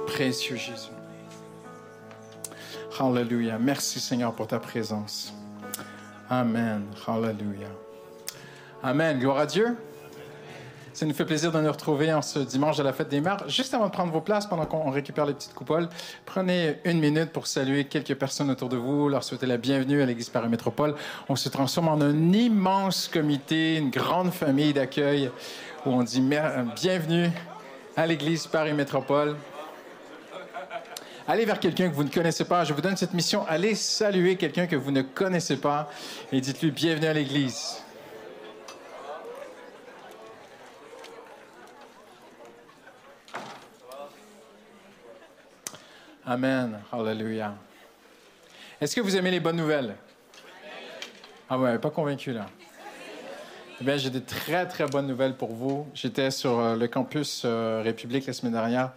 Précieux 0.07 0.57
Jésus. 0.57 0.91
Alléluia. 3.01 3.59
Merci 3.59 3.99
Seigneur 3.99 4.33
pour 4.33 4.47
ta 4.47 4.61
présence. 4.61 5.33
Amen. 6.29 6.85
Alléluia. 7.07 7.69
Amen. 8.83 9.19
Gloire 9.19 9.39
à 9.39 9.47
Dieu. 9.47 9.77
Ça 10.95 11.07
nous 11.07 11.15
fait 11.15 11.25
plaisir 11.25 11.51
de 11.51 11.59
nous 11.61 11.73
retrouver 11.73 12.13
en 12.13 12.21
ce 12.21 12.39
dimanche 12.39 12.77
de 12.77 12.83
la 12.83 12.93
fête 12.93 13.09
des 13.09 13.23
mères. 13.23 13.49
Juste 13.49 13.73
avant 13.73 13.87
de 13.87 13.93
prendre 13.93 14.13
vos 14.13 14.21
places, 14.21 14.47
pendant 14.47 14.67
qu'on 14.67 14.91
récupère 14.91 15.25
les 15.25 15.33
petites 15.33 15.55
coupoles, 15.55 15.89
prenez 16.27 16.77
une 16.85 17.01
minute 17.01 17.31
pour 17.31 17.47
saluer 17.47 17.85
quelques 17.85 18.15
personnes 18.15 18.51
autour 18.51 18.69
de 18.69 18.77
vous, 18.77 19.09
leur 19.09 19.25
souhaiter 19.25 19.47
la 19.47 19.57
bienvenue 19.57 20.03
à 20.03 20.07
l'Église 20.07 20.29
Paris 20.29 20.51
Métropole. 20.51 20.95
On 21.31 21.37
se 21.37 21.49
transforme 21.49 21.89
en 21.89 22.01
un 22.01 22.33
immense 22.33 23.09
comité, 23.09 23.77
une 23.77 23.89
grande 23.89 24.33
famille 24.33 24.75
d'accueil 24.75 25.31
où 25.87 25.91
on 25.91 26.03
dit 26.03 26.21
mer- 26.21 26.67
bienvenue 26.77 27.31
à 27.97 28.07
l'Église 28.07 28.47
Paris 28.47 28.75
Métropole. 28.75 29.37
Allez 31.27 31.47
vers 31.47 31.59
quelqu'un 31.59 31.89
que 31.89 31.95
vous 31.95 32.05
ne 32.05 32.11
connaissez 32.11 32.45
pas. 32.45 32.65
Je 32.65 32.75
vous 32.75 32.83
donne 32.83 32.99
cette 32.99 33.15
mission. 33.15 33.47
Allez 33.49 33.75
saluer 33.77 34.37
quelqu'un 34.37 34.67
que 34.67 34.77
vous 34.77 34.91
ne 34.91 35.03
connaissez 35.03 35.57
pas 35.57 35.89
et 36.33 36.41
dites-lui 36.41 36.71
bienvenue 36.71 37.07
à 37.07 37.15
l'Église. 37.15 37.83
Amen. 46.25 46.79
Hallelujah. 46.93 47.55
Est-ce 48.81 48.95
que 48.95 49.01
vous 49.01 49.17
aimez 49.17 49.33
les 49.33 49.41
bonnes 49.41 49.57
nouvelles? 49.57 49.97
Ah 51.51 51.59
ouais, 51.59 51.79
pas 51.81 51.91
convaincu 51.91 52.33
là. 52.33 52.47
Eh 53.81 53.85
bien, 53.85 53.97
j'ai 53.97 54.11
des 54.11 54.23
très, 54.23 54.69
très 54.69 54.87
bonnes 54.87 55.09
nouvelles 55.09 55.37
pour 55.37 55.53
vous. 55.53 55.89
J'étais 55.95 56.31
sur 56.31 56.61
euh, 56.61 56.77
le 56.77 56.87
campus 56.87 57.43
euh, 57.45 57.83
République 57.83 58.25
la 58.27 58.33
semaine 58.33 58.53
dernière. 58.53 58.93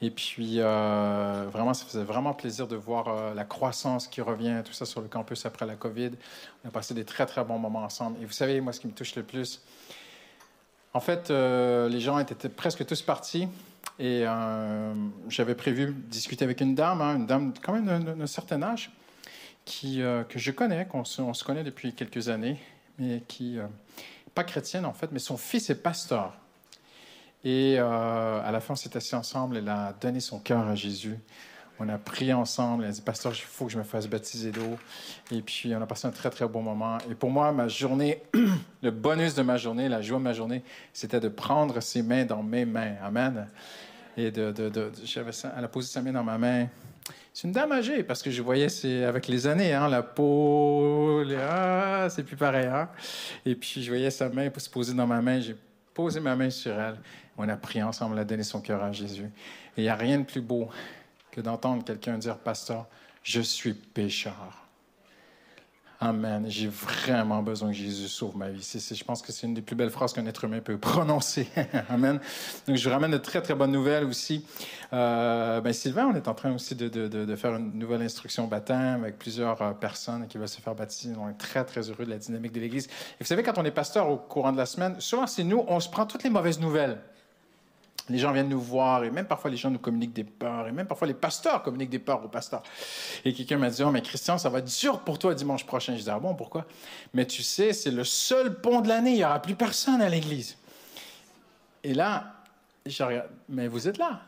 Et 0.00 0.10
puis, 0.12 0.58
euh, 0.58 1.46
vraiment, 1.52 1.74
ça 1.74 1.84
faisait 1.84 2.04
vraiment 2.04 2.32
plaisir 2.32 2.68
de 2.68 2.76
voir 2.76 3.34
la 3.34 3.44
croissance 3.44 4.06
qui 4.06 4.20
revient, 4.20 4.62
tout 4.64 4.72
ça 4.72 4.86
sur 4.86 5.00
le 5.00 5.08
campus 5.08 5.46
après 5.46 5.66
la 5.66 5.74
COVID. 5.74 6.12
On 6.64 6.68
a 6.68 6.70
passé 6.70 6.94
des 6.94 7.04
très, 7.04 7.26
très 7.26 7.42
bons 7.42 7.58
moments 7.58 7.82
ensemble. 7.82 8.22
Et 8.22 8.24
vous 8.24 8.32
savez, 8.32 8.60
moi, 8.60 8.72
ce 8.72 8.78
qui 8.78 8.86
me 8.86 8.92
touche 8.92 9.16
le 9.16 9.24
plus, 9.24 9.60
en 10.94 11.00
fait, 11.00 11.30
les 11.30 12.00
gens 12.00 12.20
étaient 12.20 12.48
presque 12.48 12.86
tous 12.86 13.02
partis. 13.02 13.48
Et 13.98 14.22
euh, 14.26 14.94
j'avais 15.28 15.54
prévu 15.54 15.92
discuter 15.92 16.44
avec 16.44 16.60
une 16.60 16.74
dame, 16.74 17.00
hein, 17.00 17.16
une 17.16 17.26
dame 17.26 17.52
quand 17.62 17.72
même 17.72 17.86
d'un- 17.86 18.14
d'un 18.14 18.26
certain 18.26 18.62
âge, 18.62 18.92
qui, 19.64 20.02
euh, 20.02 20.22
que 20.24 20.38
je 20.38 20.50
connais, 20.52 20.86
qu'on 20.86 21.04
se, 21.04 21.20
on 21.20 21.34
se 21.34 21.42
connaît 21.44 21.64
depuis 21.64 21.92
quelques 21.92 22.28
années, 22.28 22.58
mais 22.98 23.22
qui, 23.26 23.58
euh, 23.58 23.66
pas 24.34 24.44
chrétienne 24.44 24.84
en 24.86 24.92
fait, 24.92 25.10
mais 25.10 25.18
son 25.18 25.36
fils 25.36 25.68
est 25.70 25.82
pasteur. 25.82 26.36
Et 27.44 27.76
euh, 27.78 28.40
à 28.42 28.50
la 28.52 28.60
fin, 28.60 28.72
on 28.74 28.76
s'est 28.76 28.96
assis 28.96 29.14
ensemble, 29.14 29.56
elle 29.56 29.68
a 29.68 29.94
donné 30.00 30.20
son 30.20 30.38
cœur 30.38 30.66
à 30.66 30.74
Jésus. 30.74 31.16
On 31.80 31.88
a 31.88 31.96
prié 31.96 32.32
ensemble, 32.32 32.82
elle 32.82 32.90
a 32.90 32.92
dit, 32.92 33.00
Pasteur, 33.02 33.32
il 33.32 33.40
faut 33.40 33.66
que 33.66 33.70
je 33.70 33.78
me 33.78 33.84
fasse 33.84 34.08
baptiser 34.08 34.50
d'eau. 34.50 34.76
Et 35.30 35.42
puis, 35.42 35.72
on 35.76 35.80
a 35.80 35.86
passé 35.86 36.08
un 36.08 36.10
très, 36.10 36.28
très 36.28 36.48
bon 36.48 36.60
moment. 36.60 36.98
Et 37.08 37.14
pour 37.14 37.30
moi, 37.30 37.52
ma 37.52 37.68
journée, 37.68 38.20
le 38.82 38.90
bonus 38.90 39.34
de 39.36 39.42
ma 39.42 39.56
journée, 39.56 39.88
la 39.88 40.02
joie 40.02 40.18
de 40.18 40.24
ma 40.24 40.32
journée, 40.32 40.64
c'était 40.92 41.20
de 41.20 41.28
prendre 41.28 41.78
ses 41.80 42.02
mains 42.02 42.24
dans 42.24 42.42
mes 42.42 42.64
mains. 42.64 42.96
Amen. 43.00 43.46
Et 44.16 44.30
de, 44.30 44.50
de, 44.52 44.68
de- 44.68 44.92
elle 45.56 45.64
a 45.64 45.68
posé 45.68 45.88
sa 45.88 46.02
main 46.02 46.12
dans 46.12 46.24
ma 46.24 46.38
main. 46.38 46.66
C'est 47.32 47.46
une 47.46 47.52
dame 47.52 47.70
âgée, 47.70 48.02
parce 48.02 48.22
que 48.22 48.30
je 48.30 48.42
voyais, 48.42 48.68
c'est 48.68 49.04
avec 49.04 49.28
les 49.28 49.46
années, 49.46 49.72
hein, 49.72 49.88
la 49.88 50.02
peau, 50.02 51.22
les- 51.22 51.36
ah, 51.36 52.08
c'est 52.10 52.24
plus 52.24 52.36
pareil. 52.36 52.66
Hein? 52.66 52.88
Et 53.46 53.54
puis, 53.54 53.82
je 53.82 53.88
voyais 53.90 54.10
sa 54.10 54.28
main 54.28 54.50
se 54.56 54.68
poser 54.68 54.92
dans 54.94 55.06
ma 55.06 55.20
main. 55.20 55.40
J'ai 55.40 55.56
posé 55.94 56.18
ma 56.20 56.34
main 56.34 56.50
sur 56.50 56.72
elle. 56.78 56.96
On 57.36 57.48
a 57.48 57.56
prié 57.56 57.82
ensemble, 57.84 58.14
elle 58.16 58.22
a 58.22 58.24
donné 58.24 58.42
son 58.42 58.60
cœur 58.60 58.82
à 58.82 58.90
Jésus. 58.90 59.26
Et 59.76 59.82
il 59.82 59.82
n'y 59.84 59.88
a 59.88 59.94
rien 59.94 60.18
de 60.18 60.24
plus 60.24 60.40
beau 60.40 60.68
que 61.30 61.40
d'entendre 61.40 61.84
quelqu'un 61.84 62.18
dire, 62.18 62.36
Pasteur, 62.38 62.86
je 63.22 63.40
suis 63.40 63.74
pécheur. 63.74 64.67
Amen. 66.00 66.44
J'ai 66.48 66.68
vraiment 66.68 67.42
besoin 67.42 67.70
que 67.70 67.74
Jésus 67.76 68.06
sauve 68.06 68.36
ma 68.36 68.50
vie. 68.50 68.62
Je 68.62 69.02
pense 69.02 69.20
que 69.20 69.32
c'est 69.32 69.48
une 69.48 69.54
des 69.54 69.62
plus 69.62 69.74
belles 69.74 69.90
phrases 69.90 70.12
qu'un 70.12 70.24
être 70.26 70.44
humain 70.44 70.60
peut 70.60 70.78
prononcer. 70.78 71.48
Amen. 71.88 72.20
Donc, 72.68 72.76
je 72.76 72.84
vous 72.88 72.94
ramène 72.94 73.10
de 73.10 73.18
très, 73.18 73.42
très 73.42 73.54
bonnes 73.56 73.72
nouvelles 73.72 74.04
aussi. 74.04 74.46
Euh, 74.92 75.60
ben, 75.60 75.72
Sylvain, 75.72 76.06
on 76.06 76.14
est 76.14 76.28
en 76.28 76.34
train 76.34 76.52
aussi 76.54 76.76
de, 76.76 76.88
de- 76.88 77.08
de- 77.08 77.24
de 77.24 77.36
faire 77.36 77.56
une 77.56 77.72
nouvelle 77.76 78.02
instruction 78.02 78.46
baptême 78.46 79.02
avec 79.02 79.18
plusieurs 79.18 79.60
euh, 79.60 79.72
personnes 79.72 80.28
qui 80.28 80.38
veulent 80.38 80.46
se 80.48 80.60
faire 80.60 80.76
baptiser. 80.76 81.12
On 81.18 81.28
est 81.30 81.32
très, 81.38 81.64
très 81.64 81.80
heureux 81.90 82.04
de 82.04 82.10
la 82.10 82.18
dynamique 82.18 82.52
de 82.52 82.60
l'Église. 82.60 82.86
Et 82.86 82.90
vous 83.24 83.26
savez, 83.26 83.42
quand 83.42 83.58
on 83.58 83.64
est 83.64 83.72
pasteur 83.72 84.08
au 84.08 84.18
courant 84.18 84.52
de 84.52 84.56
la 84.58 84.66
semaine, 84.66 85.00
souvent, 85.00 85.26
c'est 85.26 85.42
nous, 85.42 85.64
on 85.66 85.80
se 85.80 85.88
prend 85.88 86.06
toutes 86.06 86.22
les 86.22 86.30
mauvaises 86.30 86.60
nouvelles. 86.60 86.98
Les 88.08 88.18
gens 88.18 88.32
viennent 88.32 88.48
nous 88.48 88.60
voir 88.60 89.04
et 89.04 89.10
même 89.10 89.26
parfois 89.26 89.50
les 89.50 89.56
gens 89.56 89.70
nous 89.70 89.78
communiquent 89.78 90.14
des 90.14 90.24
peurs 90.24 90.66
et 90.66 90.72
même 90.72 90.86
parfois 90.86 91.06
les 91.06 91.14
pasteurs 91.14 91.62
communiquent 91.62 91.90
des 91.90 91.98
peurs 91.98 92.24
aux 92.24 92.28
pasteurs. 92.28 92.62
Et 93.24 93.32
quelqu'un 93.32 93.58
m'a 93.58 93.70
dit, 93.70 93.82
oh 93.82 93.90
mais 93.90 94.02
Christian, 94.02 94.38
ça 94.38 94.48
va 94.48 94.60
être 94.60 94.80
dur 94.80 95.00
pour 95.00 95.18
toi 95.18 95.34
dimanche 95.34 95.66
prochain. 95.66 95.96
Je 95.96 96.02
dis, 96.02 96.10
ah 96.10 96.18
bon, 96.18 96.34
pourquoi? 96.34 96.64
Mais 97.12 97.26
tu 97.26 97.42
sais, 97.42 97.72
c'est 97.72 97.90
le 97.90 98.04
seul 98.04 98.60
pont 98.60 98.80
de 98.80 98.88
l'année, 98.88 99.10
il 99.10 99.16
n'y 99.16 99.24
aura 99.24 99.40
plus 99.40 99.54
personne 99.54 100.00
à 100.00 100.08
l'église. 100.08 100.56
Et 101.84 101.94
là, 101.94 102.34
je 102.86 103.02
regarde, 103.02 103.28
mais 103.48 103.68
vous 103.68 103.88
êtes 103.88 103.98
là. 103.98 104.22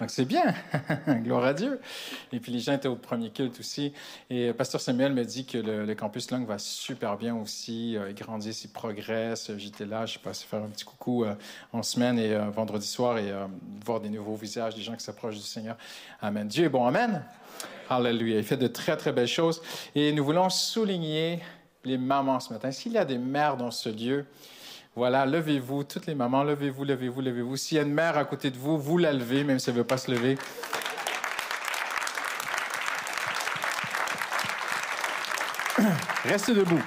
Donc 0.00 0.08
c'est 0.10 0.24
bien, 0.24 0.54
gloire 1.08 1.44
à 1.44 1.52
Dieu. 1.52 1.78
Et 2.32 2.40
puis 2.40 2.50
les 2.52 2.58
gens 2.58 2.72
étaient 2.72 2.88
au 2.88 2.96
premier 2.96 3.28
culte 3.28 3.60
aussi. 3.60 3.92
Et 4.30 4.48
euh, 4.48 4.54
Pasteur 4.54 4.80
Samuel 4.80 5.12
me 5.12 5.24
dit 5.24 5.44
que 5.44 5.58
le, 5.58 5.94
campus 5.94 6.30
Long 6.30 6.42
va 6.44 6.58
super 6.58 7.18
bien 7.18 7.36
aussi. 7.36 7.98
Euh, 7.98 8.08
il 8.08 8.14
grandit, 8.14 8.48
il 8.50 8.68
progresse. 8.70 9.50
J'étais 9.58 9.84
là, 9.84 10.06
je 10.06 10.12
suis 10.12 10.18
passé 10.18 10.46
faire 10.48 10.62
un 10.62 10.68
petit 10.68 10.86
coucou 10.86 11.24
euh, 11.24 11.34
en 11.74 11.82
semaine 11.82 12.18
et 12.18 12.34
vendredi 12.50 12.86
soir 12.86 13.18
et 13.18 13.30
voir 13.84 14.00
des 14.00 14.08
nouveaux 14.08 14.36
visages, 14.36 14.74
des 14.74 14.80
gens 14.80 14.96
qui 14.96 15.04
s'approchent 15.04 15.36
du 15.36 15.42
Seigneur. 15.42 15.76
Amen. 16.22 16.48
Dieu 16.48 16.64
est 16.64 16.70
bon, 16.70 16.86
Amen. 16.86 17.22
Alléluia. 17.90 18.38
Il 18.38 18.44
fait 18.44 18.56
de 18.56 18.68
très, 18.68 18.96
très 18.96 19.12
belles 19.12 19.28
choses. 19.28 19.60
Et 19.94 20.12
nous 20.12 20.24
voulons 20.24 20.48
souligner 20.48 21.40
les 21.84 21.98
mamans 21.98 22.40
ce 22.40 22.52
matin. 22.52 22.70
S'il 22.70 22.92
y 22.92 22.98
a 22.98 23.04
des 23.04 23.18
mères 23.18 23.56
dans 23.58 23.70
ce 23.70 23.90
lieu, 23.90 24.24
voilà, 24.96 25.24
levez-vous, 25.24 25.84
toutes 25.84 26.06
les 26.06 26.16
mamans, 26.16 26.42
levez-vous, 26.42 26.84
levez-vous, 26.84 27.20
levez-vous. 27.20 27.56
S'il 27.56 27.76
y 27.76 27.80
a 27.80 27.84
une 27.84 27.94
mère 27.94 28.18
à 28.18 28.24
côté 28.24 28.50
de 28.50 28.58
vous, 28.58 28.76
vous 28.76 28.98
la 28.98 29.12
levez, 29.12 29.44
même 29.44 29.60
si 29.60 29.70
elle 29.70 29.76
ne 29.76 29.80
veut 29.80 29.86
pas 29.86 29.98
se 29.98 30.10
lever. 30.10 30.36
Restez 36.24 36.54
debout. 36.54 36.82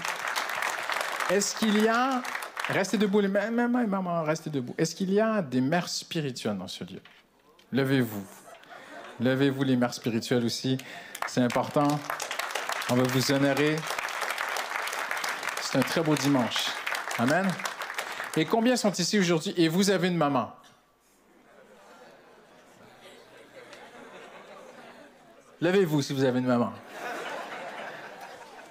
Est-ce 1.29 1.55
qu'il 1.55 1.81
y 1.81 1.87
a... 1.87 2.21
Restez 2.69 2.97
debout, 2.97 3.21
les 3.21 3.29
mamans, 3.29 3.51
maman 3.51 3.79
et 3.79 3.87
maman, 3.87 4.23
restez 4.23 4.49
debout. 4.49 4.75
Est-ce 4.77 4.95
qu'il 4.95 5.13
y 5.13 5.19
a 5.19 5.41
des 5.41 5.59
mères 5.59 5.89
spirituelles 5.89 6.57
dans 6.57 6.67
ce 6.67 6.83
lieu? 6.83 7.01
Levez-vous. 7.71 8.25
Levez-vous, 9.19 9.63
les 9.63 9.75
mères 9.75 9.93
spirituelles 9.93 10.45
aussi. 10.45 10.77
C'est 11.27 11.41
important. 11.41 11.99
On 12.89 12.95
va 12.95 13.03
vous 13.03 13.31
honorer. 13.31 13.75
C'est 15.61 15.77
un 15.77 15.81
très 15.81 16.01
beau 16.01 16.15
dimanche. 16.15 16.67
Amen. 17.17 17.47
Et 18.35 18.45
combien 18.45 18.75
sont 18.75 18.91
ici 18.91 19.19
aujourd'hui? 19.19 19.53
Et 19.57 19.67
vous 19.67 19.89
avez 19.89 20.07
une 20.07 20.17
maman? 20.17 20.51
Levez-vous 25.61 26.01
si 26.01 26.13
vous 26.13 26.23
avez 26.23 26.39
une 26.39 26.47
maman. 26.47 26.73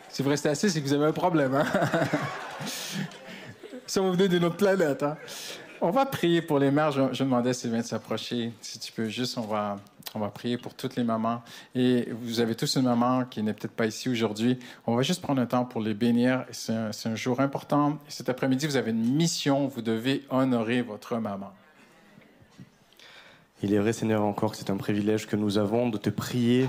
Si 0.09 0.23
vous 0.23 0.29
restez 0.29 0.51
assis, 0.51 0.69
c'est 0.69 0.83
que 0.83 0.87
vous 0.87 0.93
avez 0.93 1.07
un 1.07 1.13
problème. 1.13 1.55
Hein? 1.55 1.65
si 3.87 3.99
vous 3.99 4.13
venez 4.13 4.29
d'une 4.29 4.45
autre 4.45 4.57
planète. 4.57 5.03
Hein? 5.03 5.17
On 5.81 5.91
va 5.91 6.07
prier 6.07 6.43
pour 6.43 6.59
les 6.59 6.71
mères. 6.71 6.91
Je, 6.91 7.01
je 7.13 7.25
demandais 7.25 7.51
à 7.51 7.55
Sylvain 7.55 7.81
de 7.81 7.87
s'approcher. 7.87 8.53
Si 8.61 8.79
tu 8.79 8.93
peux 8.93 9.09
juste, 9.09 9.39
on 9.39 9.43
va, 9.43 9.79
on 10.15 10.19
va 10.19 10.29
prier 10.29 10.59
pour 10.59 10.75
toutes 10.75 10.97
les 10.97 11.05
mamans. 11.05 11.43
Et 11.75 12.09
vous 12.11 12.41
avez 12.41 12.55
tous 12.55 12.77
une 12.77 12.85
maman 12.85 13.25
qui 13.25 13.43
n'est 13.43 13.53
peut-être 13.53 13.73
pas 13.73 13.87
ici 13.87 14.09
aujourd'hui. 14.09 14.59
On 14.87 14.95
va 14.95 15.03
juste 15.03 15.23
prendre 15.23 15.41
un 15.41 15.47
temps 15.47 15.65
pour 15.65 15.81
les 15.81 15.95
bénir. 15.95 16.45
C'est 16.51 16.73
un, 16.73 17.15
jour 17.15 17.41
important. 17.41 17.99
Et 18.09 18.11
cet 18.11 18.29
après-midi, 18.29 18.67
vous 18.67 18.77
avez 18.77 18.91
une 18.91 19.15
mission. 19.15 19.67
Vous 19.67 19.83
devez 19.83 20.25
honorer 20.31 20.83
votre 20.83 21.17
maman. 21.17 21.53
Il 23.63 23.73
est 23.73 23.79
vrai, 23.79 23.93
Seigneur, 23.93 24.23
encore 24.23 24.53
que 24.53 24.57
c'est 24.57 24.71
un 24.71 24.77
privilège 24.77 25.27
que 25.27 25.37
nous 25.37 25.57
avons 25.57 25.89
de 25.89 25.97
te 25.97 26.11
prier. 26.11 26.69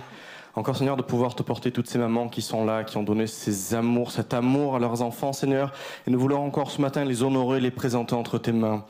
Encore, 0.56 0.78
Seigneur, 0.78 0.98
de 0.98 1.02
pouvoir 1.02 1.34
te 1.34 1.42
porter 1.42 1.72
toutes 1.72 1.88
ces 1.88 1.98
mamans 1.98 2.30
qui 2.30 2.44
sont 2.44 2.64
là, 2.64 2.84
qui 2.84 2.98
ont 2.98 3.02
donné 3.04 3.26
ces 3.26 3.74
amours, 3.74 4.12
cet 4.12 4.36
amour 4.36 4.76
à 4.76 4.80
leurs 4.80 5.02
enfants, 5.02 5.34
Seigneur. 5.34 5.74
Et 6.06 6.12
nous 6.12 6.20
voulons 6.20 6.46
encore 6.46 6.70
ce 6.70 6.80
matin 6.80 7.06
les 7.06 7.24
honorer, 7.24 7.60
les 7.60 7.72
présenter 7.72 8.14
entre 8.14 8.38
tes 8.38 8.52
mains. 8.52 8.86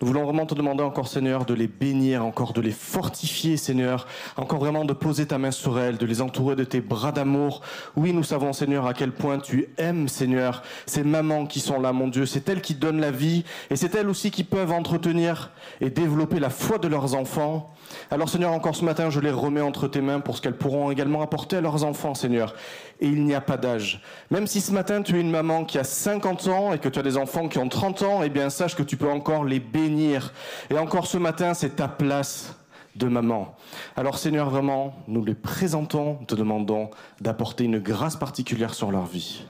Nous 0.00 0.06
voulons 0.06 0.22
vraiment 0.22 0.46
te 0.46 0.54
demander 0.54 0.84
encore, 0.84 1.08
Seigneur, 1.08 1.46
de 1.46 1.52
les 1.52 1.66
bénir, 1.66 2.24
encore 2.24 2.52
de 2.52 2.60
les 2.60 2.70
fortifier, 2.70 3.56
Seigneur. 3.56 4.06
Encore 4.36 4.60
vraiment 4.60 4.84
de 4.84 4.92
poser 4.92 5.26
ta 5.26 5.36
main 5.36 5.50
sur 5.50 5.80
elles, 5.80 5.98
de 5.98 6.06
les 6.06 6.20
entourer 6.20 6.54
de 6.54 6.62
tes 6.62 6.80
bras 6.80 7.10
d'amour. 7.10 7.62
Oui, 7.96 8.12
nous 8.12 8.22
savons, 8.22 8.52
Seigneur, 8.52 8.86
à 8.86 8.94
quel 8.94 9.10
point 9.10 9.40
tu 9.40 9.68
aimes, 9.78 10.06
Seigneur, 10.06 10.62
ces 10.86 11.02
mamans 11.02 11.44
qui 11.46 11.58
sont 11.58 11.80
là, 11.80 11.92
mon 11.92 12.06
Dieu. 12.06 12.24
C'est 12.24 12.48
elles 12.48 12.62
qui 12.62 12.74
donnent 12.74 13.00
la 13.00 13.10
vie 13.10 13.44
et 13.68 13.74
c'est 13.74 13.96
elles 13.96 14.08
aussi 14.08 14.30
qui 14.30 14.44
peuvent 14.44 14.70
entretenir 14.70 15.50
et 15.80 15.90
développer 15.90 16.38
la 16.38 16.50
foi 16.50 16.78
de 16.78 16.86
leurs 16.86 17.16
enfants. 17.16 17.74
Alors, 18.10 18.28
Seigneur, 18.28 18.52
encore 18.52 18.76
ce 18.76 18.84
matin, 18.84 19.10
je 19.10 19.20
les 19.20 19.30
remets 19.30 19.60
entre 19.60 19.88
tes 19.88 20.00
mains 20.00 20.20
pour 20.20 20.36
ce 20.36 20.42
qu'elles 20.42 20.56
pourront 20.56 20.90
également 20.90 21.22
apporter 21.22 21.56
à 21.56 21.60
leurs 21.60 21.84
enfants, 21.84 22.14
Seigneur. 22.14 22.54
Et 23.00 23.06
il 23.06 23.24
n'y 23.24 23.34
a 23.34 23.40
pas 23.40 23.56
d'âge. 23.56 24.02
Même 24.30 24.46
si 24.46 24.60
ce 24.60 24.72
matin, 24.72 25.02
tu 25.02 25.16
es 25.16 25.20
une 25.20 25.30
maman 25.30 25.64
qui 25.64 25.78
a 25.78 25.84
50 25.84 26.48
ans 26.48 26.72
et 26.72 26.78
que 26.78 26.88
tu 26.88 26.98
as 26.98 27.02
des 27.02 27.16
enfants 27.16 27.48
qui 27.48 27.58
ont 27.58 27.68
30 27.68 28.02
ans, 28.02 28.22
eh 28.22 28.28
bien, 28.28 28.50
sache 28.50 28.76
que 28.76 28.82
tu 28.82 28.96
peux 28.96 29.10
encore 29.10 29.44
les 29.44 29.60
bénir. 29.60 30.32
Et 30.70 30.78
encore 30.78 31.06
ce 31.06 31.18
matin, 31.18 31.54
c'est 31.54 31.76
ta 31.76 31.88
place 31.88 32.54
de 32.96 33.06
maman. 33.06 33.54
Alors 33.96 34.18
Seigneur, 34.18 34.50
vraiment, 34.50 34.94
nous 35.06 35.24
les 35.24 35.34
présentons, 35.34 36.16
te 36.26 36.34
demandons 36.34 36.90
d'apporter 37.20 37.64
une 37.64 37.78
grâce 37.78 38.16
particulière 38.16 38.74
sur 38.74 38.90
leur 38.90 39.06
vie. 39.06 39.44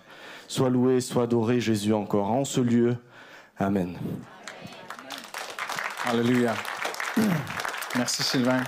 Sois 0.48 0.68
loué, 0.68 1.00
sois 1.00 1.24
adoré 1.24 1.60
Jésus 1.60 1.94
encore 1.94 2.30
en 2.30 2.44
ce 2.44 2.60
lieu. 2.60 2.96
Amen. 3.58 3.96
Alléluia. 6.06 6.54
Merci 7.96 8.22
Sylvain. 8.22 8.62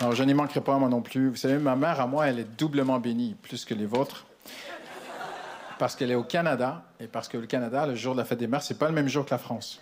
Alors, 0.00 0.14
je 0.14 0.24
n'y 0.24 0.34
manquerai 0.34 0.60
pas, 0.60 0.76
moi 0.78 0.88
non 0.88 1.02
plus. 1.02 1.30
Vous 1.30 1.36
savez, 1.36 1.58
ma 1.58 1.76
mère, 1.76 2.00
à 2.00 2.06
moi, 2.06 2.26
elle 2.26 2.40
est 2.40 2.58
doublement 2.58 2.98
bénie, 2.98 3.36
plus 3.42 3.64
que 3.64 3.74
les 3.74 3.86
vôtres. 3.86 4.26
Parce 5.78 5.96
qu'elle 5.96 6.10
est 6.10 6.14
au 6.16 6.24
Canada, 6.24 6.82
et 7.00 7.06
parce 7.06 7.28
que 7.28 7.36
le 7.36 7.46
Canada, 7.46 7.86
le 7.86 7.94
jour 7.94 8.14
de 8.14 8.20
la 8.20 8.24
fête 8.24 8.38
des 8.38 8.46
mères, 8.46 8.62
c'est 8.62 8.78
pas 8.78 8.88
le 8.88 8.94
même 8.94 9.08
jour 9.08 9.24
que 9.24 9.30
la 9.30 9.38
France. 9.38 9.80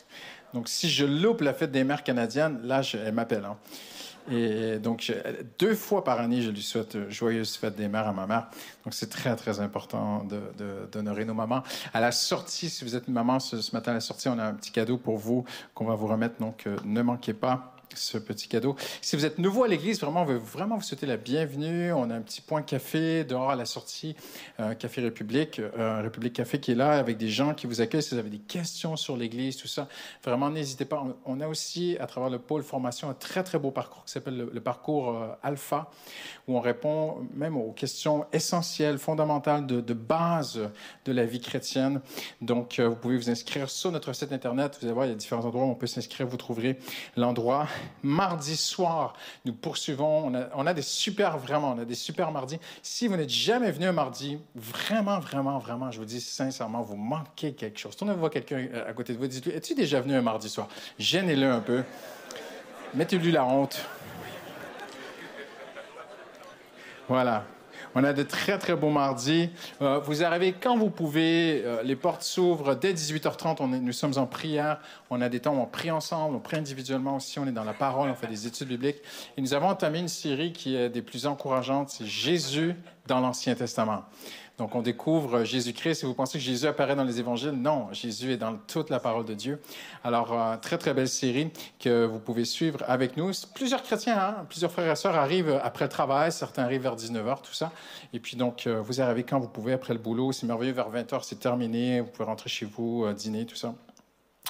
Donc, 0.55 0.69
si 0.69 0.89
je 0.91 1.05
loupe 1.05 1.41
la 1.41 1.55
fête 1.55 1.71
des 1.71 1.85
mères 1.85 2.03
canadienne, 2.03 2.61
là, 2.63 2.83
je- 2.83 2.99
elle 2.99 3.15
m'appelle. 3.15 3.45
hein. 3.45 3.57
Et 4.31 4.79
donc, 4.79 5.13
deux 5.59 5.75
fois 5.75 6.05
par 6.05 6.21
année, 6.21 6.43
je 6.43 6.51
lui 6.51 6.63
souhaite 6.63 7.11
joyeuse 7.11 7.57
fête 7.57 7.75
des 7.75 7.89
mères 7.89 8.07
à 8.07 8.13
ma 8.13 8.27
mère. 8.27 8.47
Donc, 8.85 8.95
c'est 8.95 9.11
très, 9.11 9.35
très 9.35 9.59
important 9.61 10.25
d'honorer 10.93 11.25
nos 11.25 11.35
mamans. 11.35 11.63
À 11.93 12.01
la 12.01 12.13
sortie, 12.13 12.71
si 12.71 12.85
vous 12.85 12.95
êtes 12.95 13.09
une 13.09 13.15
maman, 13.15 13.41
ce, 13.41 13.61
ce 13.61 13.75
matin 13.75 13.91
à 13.91 13.95
la 13.95 14.01
sortie, 14.01 14.29
on 14.29 14.39
a 14.39 14.45
un 14.45 14.55
petit 14.55 14.71
cadeau 14.71 14.97
pour 14.97 15.19
vous 15.19 15.45
qu'on 15.75 15.87
va 15.87 15.97
vous 15.97 16.07
remettre. 16.07 16.37
Donc, 16.39 16.67
euh, 16.69 16.77
ne 16.85 17.03
manquez 17.03 17.33
pas. 17.35 17.72
Ce 17.97 18.19
petit 18.19 18.49
cadeau. 18.49 18.77
Si 19.01 19.17
vous 19.17 19.25
êtes 19.25 19.39
nouveau 19.39 19.65
à 19.65 19.69
l'église, 19.69 20.01
vraiment, 20.01 20.23
on 20.23 20.25
veut 20.25 20.39
vraiment 20.39 20.77
vous 20.77 20.83
souhaiter 20.83 21.07
la 21.07 21.17
bienvenue. 21.17 21.93
On 21.93 22.11
a 22.11 22.15
un 22.15 22.21
petit 22.21 22.41
point 22.41 22.63
café 22.63 23.25
dehors 23.25 23.51
à 23.51 23.57
la 23.57 23.65
sortie, 23.65 24.17
euh, 24.61 24.75
Café 24.75 25.01
République, 25.01 25.59
euh, 25.61 26.01
République 26.03 26.35
Café 26.35 26.61
qui 26.61 26.73
est 26.73 26.77
là 26.77 26.93
avec 26.93 27.17
des 27.17 27.29
gens 27.29 27.55
qui 27.55 27.67
vous 27.67 27.81
accueillent. 27.81 28.03
Si 28.03 28.15
vous 28.15 28.21
avez 28.21 28.31
des 28.31 28.39
questions 28.39 28.97
sur 28.97 29.17
l'église, 29.17 29.57
tout 29.57 29.69
ça, 29.69 29.89
vraiment, 30.25 30.51
n'hésitez 30.51 30.85
pas. 30.85 31.05
On, 31.25 31.41
a 31.41 31.49
aussi, 31.49 31.97
à 32.01 32.07
travers 32.07 32.31
le 32.31 32.39
pôle 32.39 32.63
formation, 32.63 33.11
un 33.11 33.15
très, 33.15 33.43
très 33.43 33.59
beau 33.59 33.71
parcours 33.71 34.05
qui 34.05 34.13
s'appelle 34.13 34.49
le, 34.53 34.61
parcours 34.61 35.11
euh, 35.11 35.29
Alpha, 35.43 35.91
où 36.49 36.57
on 36.57 36.61
répond 36.61 37.27
même 37.35 37.57
aux 37.57 37.73
questions 37.73 38.27
essentielles, 38.33 38.99
fondamentales, 38.99 39.67
de, 39.67 39.81
de 39.81 39.95
base 39.95 40.61
de 41.05 41.13
la 41.13 41.25
vie 41.25 41.41
chrétienne. 41.41 42.01
Donc, 42.41 42.79
euh, 42.79 42.89
vous 42.89 42.97
pouvez 42.97 43.17
vous 43.17 43.31
inscrire 43.31 43.71
sur 43.71 43.91
notre 43.93 44.13
site 44.13 44.33
Internet. 44.33 44.79
Vous 44.81 44.87
allez 44.87 44.95
voir, 44.95 45.07
il 45.07 45.11
y 45.11 45.13
a 45.13 45.17
différents 45.17 45.45
endroits 45.45 45.65
où 45.65 45.71
on 45.71 45.75
peut 45.75 45.87
s'inscrire. 45.87 46.27
Vous 46.27 46.37
trouverez 46.37 46.79
l'endroit. 47.17 47.67
Mardi 48.03 48.57
soir, 48.57 49.15
nous 49.45 49.53
poursuivons. 49.53 50.33
On 50.55 50.67
a, 50.67 50.75
des 50.75 50.83
super, 50.83 51.39
vraiment, 51.39 51.73
on 51.73 51.79
a 51.79 51.85
des 51.85 51.95
super 51.95 52.31
mardis. 52.33 52.59
Si 52.83 53.09
vous 53.09 53.17
n'êtes 53.17 53.31
jamais 53.31 53.71
venu 53.71 53.87
un 53.87 53.93
mardi, 53.93 54.39
vraiment, 54.55 55.19
vraiment, 55.21 55.59
vraiment, 55.59 55.91
je 55.91 55.99
vous 55.99 56.05
dis 56.05 56.21
sincèrement, 56.21 56.83
vous 56.83 56.97
manquez 56.97 57.53
quelque 57.55 57.79
chose. 57.79 57.97
Tournez-vous 57.97 58.21
voir 58.21 58.31
quelqu'un 58.31 58.67
euh, 58.73 58.89
à 58.89 58.93
côté 58.93 59.13
de 59.13 59.19
vous. 59.19 59.27
Dites-lui, 59.27 59.53
es-tu 59.53 59.75
déjà 59.75 60.01
venu 60.01 60.15
un 60.15 60.23
mardi 60.23 60.49
soir? 60.49 60.69
Gênez-le 60.99 61.51
un 61.51 61.61
peu. 61.61 61.83
Mettez-lui 62.95 63.33
la 63.33 63.45
honte. 63.45 63.85
Voilà. 67.09 67.45
On 67.95 68.05
a 68.05 68.13
de 68.13 68.23
très, 68.23 68.59
très 68.59 68.75
beaux 68.75 68.91
mardis. 68.91 69.51
Euh, 69.83 69.99
vous 70.01 70.25
arrivez 70.25 70.53
quand 70.55 70.77
vous 70.77 70.91
pouvez. 70.91 71.63
Euh, 71.65 71.83
les 71.83 71.97
portes 71.97 72.23
s'ouvrent 72.23 72.75
dès 72.75 72.93
18h30. 72.95 73.59
On 73.61 73.73
est- 73.73 73.79
nous 73.81 73.93
sommes 73.93 74.17
en 74.17 74.27
prière. 74.27 74.81
On 75.11 75.21
a 75.21 75.29
des 75.29 75.41
temps 75.41 75.55
où 75.55 75.61
on 75.61 75.67
prie 75.67 75.91
ensemble, 75.91 76.37
on 76.37 76.41
prie 76.41 76.57
individuellement 76.57 77.17
aussi. 77.17 77.39
On 77.39 77.47
est 77.47 77.53
dans 77.53 77.65
la 77.65 77.75
parole, 77.75 78.09
on 78.11 78.15
fait 78.15 78.27
des 78.29 78.47
études 78.47 78.69
bibliques. 78.69 79.03
Et 79.37 79.41
nous 79.43 79.53
avons 79.55 79.69
entamé 79.69 79.99
une 79.99 80.09
série 80.09 80.53
qui 80.53 80.75
est 80.77 80.89
des 80.89 81.03
plus 81.03 81.27
encourageantes. 81.27 81.91
C'est 81.91 82.07
Jésus 82.07 82.75
dans 83.07 83.21
l'Ancien 83.21 83.55
Testament. 83.55 84.05
Donc, 84.63 84.77
on 84.77 84.81
découvre 84.81 85.43
Jésus-Christ. 85.43 85.97
Si 85.97 86.07
vous 86.07 86.15
pensez 86.15 86.39
que 86.39 86.45
Jésus 86.45 86.69
apparaît 86.69 86.95
dans 86.95 87.03
les 87.03 87.19
évangiles, 87.19 87.51
non, 87.51 87.93
Jésus 87.93 88.31
est 88.31 88.37
dans 88.37 88.55
toute 88.55 88.91
la 88.91 89.01
parole 89.01 89.25
de 89.25 89.35
Dieu. 89.35 89.61
Alors, 90.05 90.33
euh, 90.33 90.57
très, 90.57 90.79
très 90.79 90.95
belle 90.95 91.09
série 91.09 91.51
que 91.81 92.05
vous 92.05 92.21
pouvez 92.21 92.45
suivre 92.45 92.79
avec 92.87 93.17
nous. 93.17 93.33
Plusieurs 93.57 93.83
chrétiens, 93.83 94.17
hein, 94.17 94.47
plusieurs 94.49 94.71
frères 94.71 94.93
et 94.93 94.95
sœurs 94.95 95.17
arrivent 95.17 95.61
après 95.65 95.87
le 95.87 95.89
travail. 95.89 96.31
Certains 96.31 96.63
arrivent 96.63 96.83
vers 96.83 96.95
19h, 96.95 97.43
tout 97.43 97.55
ça. 97.55 97.73
Et 98.13 98.21
puis, 98.21 98.37
donc, 98.37 98.69
euh, 98.69 98.81
vous 98.81 99.01
arrivez 99.01 99.25
quand 99.25 99.41
vous 99.41 99.49
pouvez 99.49 99.73
après 99.73 99.95
le 99.95 99.99
boulot. 99.99 100.31
C'est 100.31 100.47
merveilleux. 100.47 100.75
Vers 100.75 100.93
20h, 100.93 101.25
c'est 101.25 101.41
terminé. 101.41 102.01
Vous 102.01 102.11
pouvez 102.13 102.27
rentrer 102.27 102.49
chez 102.49 102.65
vous, 102.65 103.05
euh, 103.05 103.13
dîner, 103.13 103.47
tout 103.47 103.57
ça. 103.57 103.75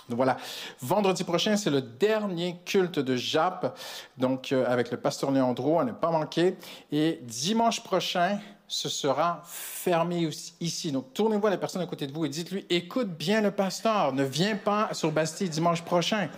Donc 0.08 0.16
voilà. 0.16 0.36
Vendredi 0.80 1.24
prochain, 1.24 1.56
c'est 1.56 1.70
le 1.70 1.80
dernier 1.80 2.56
culte 2.64 2.98
de 2.98 3.16
Jap, 3.16 3.78
donc 4.18 4.52
euh, 4.52 4.64
avec 4.66 4.90
le 4.90 4.96
pasteur 4.96 5.30
Léandro, 5.30 5.78
à 5.80 5.84
ne 5.84 5.92
pas 5.92 6.10
manquer. 6.10 6.56
Et 6.90 7.20
dimanche 7.22 7.82
prochain, 7.82 8.38
ce 8.72 8.88
sera 8.88 9.42
fermé 9.44 10.30
ici. 10.58 10.92
Donc 10.92 11.12
tournez-vous 11.12 11.46
à 11.46 11.50
la 11.50 11.58
personne 11.58 11.82
à 11.82 11.86
côté 11.86 12.06
de 12.06 12.12
vous 12.12 12.24
et 12.24 12.30
dites-lui, 12.30 12.64
écoute 12.70 13.08
bien 13.08 13.42
le 13.42 13.50
pasteur, 13.50 14.14
ne 14.14 14.24
viens 14.24 14.56
pas 14.56 14.88
sur 14.92 15.12
Bastille 15.12 15.50
dimanche 15.50 15.82
prochain. 15.82 16.30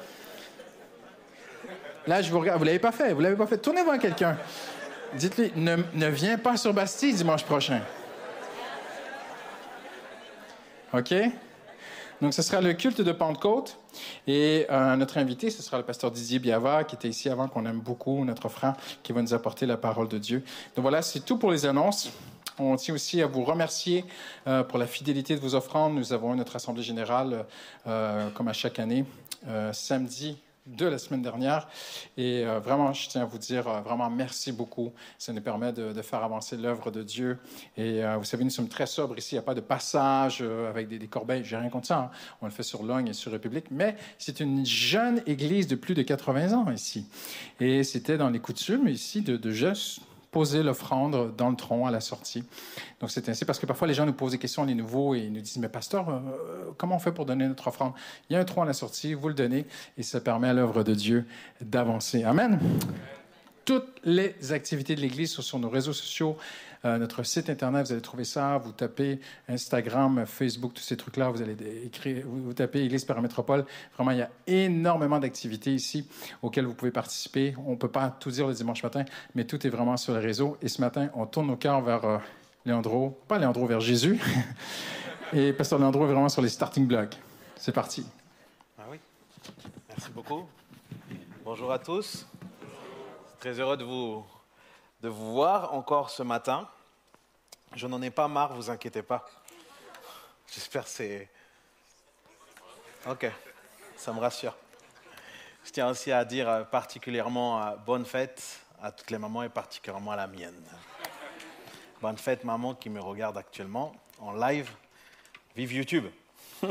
Là, 2.08 2.22
je 2.22 2.32
vous 2.32 2.40
regarde, 2.40 2.58
vous 2.58 2.64
l'avez 2.64 2.80
pas 2.80 2.90
fait, 2.90 3.12
vous 3.12 3.20
l'avez 3.20 3.36
pas 3.36 3.46
fait. 3.46 3.58
Tournez-vous 3.58 3.92
à 3.92 3.98
quelqu'un. 3.98 4.36
Dites-lui, 5.14 5.52
ne, 5.54 5.76
ne 5.94 6.06
viens 6.08 6.36
pas 6.36 6.56
sur 6.56 6.74
Bastille 6.74 7.14
dimanche 7.14 7.44
prochain. 7.44 7.80
OK? 10.92 11.14
Donc, 12.20 12.34
ce 12.34 12.42
sera 12.42 12.60
le 12.60 12.72
culte 12.74 13.00
de 13.00 13.12
Pentecôte. 13.12 13.78
Et 14.26 14.66
euh, 14.70 14.96
notre 14.96 15.18
invité, 15.18 15.50
ce 15.50 15.62
sera 15.62 15.78
le 15.78 15.84
pasteur 15.84 16.10
Didier 16.10 16.38
Biava, 16.38 16.84
qui 16.84 16.94
était 16.94 17.08
ici 17.08 17.28
avant, 17.28 17.48
qu'on 17.48 17.66
aime 17.66 17.80
beaucoup, 17.80 18.24
notre 18.24 18.48
frère, 18.48 18.74
qui 19.02 19.12
va 19.12 19.22
nous 19.22 19.34
apporter 19.34 19.66
la 19.66 19.76
parole 19.76 20.08
de 20.08 20.18
Dieu. 20.18 20.42
Donc 20.76 20.82
voilà, 20.82 21.02
c'est 21.02 21.20
tout 21.20 21.38
pour 21.38 21.50
les 21.50 21.66
annonces. 21.66 22.10
On 22.58 22.76
tient 22.76 22.94
aussi 22.94 23.20
à 23.20 23.26
vous 23.26 23.42
remercier 23.44 24.04
euh, 24.46 24.62
pour 24.62 24.78
la 24.78 24.86
fidélité 24.86 25.34
de 25.34 25.40
vos 25.40 25.54
offrandes. 25.54 25.94
Nous 25.94 26.12
avons 26.12 26.34
notre 26.34 26.56
assemblée 26.56 26.84
générale, 26.84 27.46
euh, 27.86 28.28
comme 28.30 28.48
à 28.48 28.52
chaque 28.52 28.78
année, 28.78 29.04
samedi 29.72 30.38
de 30.66 30.86
la 30.86 30.98
semaine 30.98 31.22
dernière. 31.22 31.68
Et 32.16 32.44
euh, 32.44 32.58
vraiment, 32.58 32.92
je 32.92 33.08
tiens 33.08 33.22
à 33.22 33.24
vous 33.26 33.38
dire 33.38 33.68
euh, 33.68 33.80
vraiment 33.80 34.08
merci 34.08 34.52
beaucoup. 34.52 34.92
Ça 35.18 35.32
nous 35.32 35.40
permet 35.42 35.72
de, 35.72 35.92
de 35.92 36.02
faire 36.02 36.22
avancer 36.22 36.56
l'œuvre 36.56 36.90
de 36.90 37.02
Dieu. 37.02 37.38
Et 37.76 38.02
euh, 38.04 38.16
vous 38.16 38.24
savez, 38.24 38.44
nous 38.44 38.50
sommes 38.50 38.68
très 38.68 38.86
sobres 38.86 39.18
ici. 39.18 39.34
Il 39.34 39.38
n'y 39.38 39.40
a 39.40 39.42
pas 39.42 39.54
de 39.54 39.60
passage 39.60 40.42
avec 40.42 40.88
des, 40.88 41.06
corbeilles. 41.06 41.44
J'ai 41.44 41.56
rien 41.56 41.68
contre 41.68 41.86
ça. 41.86 41.98
hein. 41.98 42.10
On 42.40 42.46
le 42.46 42.52
fait 42.52 42.62
sur 42.62 42.82
Logne 42.82 43.08
et 43.08 43.12
sur 43.12 43.30
République. 43.32 43.66
Mais 43.70 43.96
c'est 44.18 44.40
une 44.40 44.64
jeune 44.64 45.22
église 45.26 45.66
de 45.66 45.74
plus 45.74 45.94
de 45.94 46.02
80 46.02 46.52
ans 46.52 46.70
ici. 46.70 47.06
Et 47.60 47.84
c'était 47.84 48.16
dans 48.16 48.30
les 48.30 48.40
coutumes 48.40 48.88
ici 48.88 49.20
de, 49.22 49.36
de 49.36 49.50
poser 50.34 50.64
l'offrande 50.64 51.32
dans 51.36 51.48
le 51.48 51.54
tronc 51.54 51.86
à 51.86 51.92
la 51.92 52.00
sortie. 52.00 52.42
Donc 53.00 53.12
c'est 53.12 53.28
ainsi 53.28 53.44
parce 53.44 53.60
que 53.60 53.66
parfois 53.66 53.86
les 53.86 53.94
gens 53.94 54.04
nous 54.04 54.12
posent 54.12 54.32
des 54.32 54.38
questions, 54.38 54.64
les 54.64 54.74
nouveaux, 54.74 55.14
et 55.14 55.20
ils 55.20 55.32
nous 55.32 55.40
disent 55.40 55.58
Mais 55.58 55.68
pasteur, 55.68 56.08
euh, 56.08 56.72
comment 56.76 56.96
on 56.96 56.98
fait 56.98 57.12
pour 57.12 57.24
donner 57.24 57.46
notre 57.46 57.68
offrande? 57.68 57.92
Il 58.28 58.32
y 58.32 58.36
a 58.36 58.40
un 58.40 58.44
tronc 58.44 58.62
à 58.62 58.66
la 58.66 58.72
sortie, 58.72 59.14
vous 59.14 59.28
le 59.28 59.34
donnez, 59.34 59.64
et 59.96 60.02
ça 60.02 60.20
permet 60.20 60.48
à 60.48 60.52
l'œuvre 60.52 60.82
de 60.82 60.92
Dieu 60.92 61.24
d'avancer. 61.60 62.24
Amen. 62.24 62.58
Toutes 63.64 64.00
les 64.04 64.52
activités 64.52 64.94
de 64.94 65.00
l'Église 65.00 65.32
sont 65.32 65.42
sur 65.42 65.58
nos 65.58 65.70
réseaux 65.70 65.92
sociaux, 65.92 66.36
euh, 66.84 66.98
notre 66.98 67.22
site 67.22 67.48
Internet, 67.48 67.86
vous 67.86 67.92
allez 67.92 68.02
trouver 68.02 68.24
ça. 68.24 68.58
Vous 68.58 68.72
tapez 68.72 69.18
Instagram, 69.48 70.24
Facebook, 70.26 70.74
tous 70.74 70.82
ces 70.82 70.98
trucs-là, 70.98 71.30
vous 71.30 71.40
allez 71.40 71.56
écrire, 71.86 72.24
vous, 72.26 72.52
tapez 72.52 72.82
Église 72.82 73.06
Paramétropole. 73.06 73.64
Vraiment, 73.94 74.10
il 74.10 74.18
y 74.18 74.22
a 74.22 74.30
énormément 74.46 75.18
d'activités 75.18 75.72
ici 75.72 76.06
auxquelles 76.42 76.66
vous 76.66 76.74
pouvez 76.74 76.90
participer. 76.90 77.54
On 77.66 77.72
ne 77.72 77.76
peut 77.76 77.88
pas 77.88 78.10
tout 78.10 78.30
dire 78.30 78.46
le 78.46 78.52
dimanche 78.52 78.82
matin, 78.82 79.04
mais 79.34 79.44
tout 79.44 79.66
est 79.66 79.70
vraiment 79.70 79.96
sur 79.96 80.12
les 80.12 80.20
réseaux. 80.20 80.58
Et 80.60 80.68
ce 80.68 80.80
matin, 80.82 81.08
on 81.14 81.24
tourne 81.24 81.46
nos 81.46 81.56
cœurs 81.56 81.80
vers 81.80 82.04
euh, 82.04 82.18
Léandro, 82.66 83.18
pas 83.28 83.38
Léandro, 83.38 83.66
vers 83.66 83.80
Jésus. 83.80 84.20
Et 85.32 85.54
Pasteur 85.54 85.78
Léandro 85.78 86.04
est 86.04 86.12
vraiment 86.12 86.28
sur 86.28 86.42
les 86.42 86.50
starting 86.50 86.86
blocks. 86.86 87.16
C'est 87.56 87.72
parti. 87.72 88.04
Ah 88.78 88.82
oui, 88.90 88.98
merci 89.88 90.10
beaucoup. 90.14 90.44
Bonjour 91.44 91.72
à 91.72 91.78
tous. 91.78 92.26
Très 93.44 93.60
heureux 93.60 93.76
de 93.76 93.84
vous, 93.84 94.24
de 95.02 95.08
vous 95.10 95.34
voir 95.34 95.74
encore 95.74 96.08
ce 96.08 96.22
matin. 96.22 96.66
Je 97.76 97.86
n'en 97.86 98.00
ai 98.00 98.08
pas 98.08 98.26
marre, 98.26 98.54
vous 98.54 98.70
inquiétez 98.70 99.02
pas. 99.02 99.26
J'espère 100.50 100.84
que 100.84 100.88
c'est... 100.88 101.28
Ok, 103.06 103.30
ça 103.98 104.14
me 104.14 104.20
rassure. 104.20 104.56
Je 105.62 105.72
tiens 105.72 105.90
aussi 105.90 106.10
à 106.10 106.24
dire 106.24 106.48
euh, 106.48 106.64
particulièrement 106.64 107.76
bonne 107.84 108.06
fête 108.06 108.60
à 108.80 108.90
toutes 108.90 109.10
les 109.10 109.18
mamans 109.18 109.42
et 109.42 109.50
particulièrement 109.50 110.12
à 110.12 110.16
la 110.16 110.26
mienne. 110.26 110.64
Bonne 112.00 112.16
fête 112.16 112.44
maman 112.44 112.74
qui 112.74 112.88
me 112.88 113.02
regarde 113.02 113.36
actuellement 113.36 113.94
en 114.20 114.32
live. 114.32 114.70
Vive 115.54 115.74
YouTube. 115.74 116.06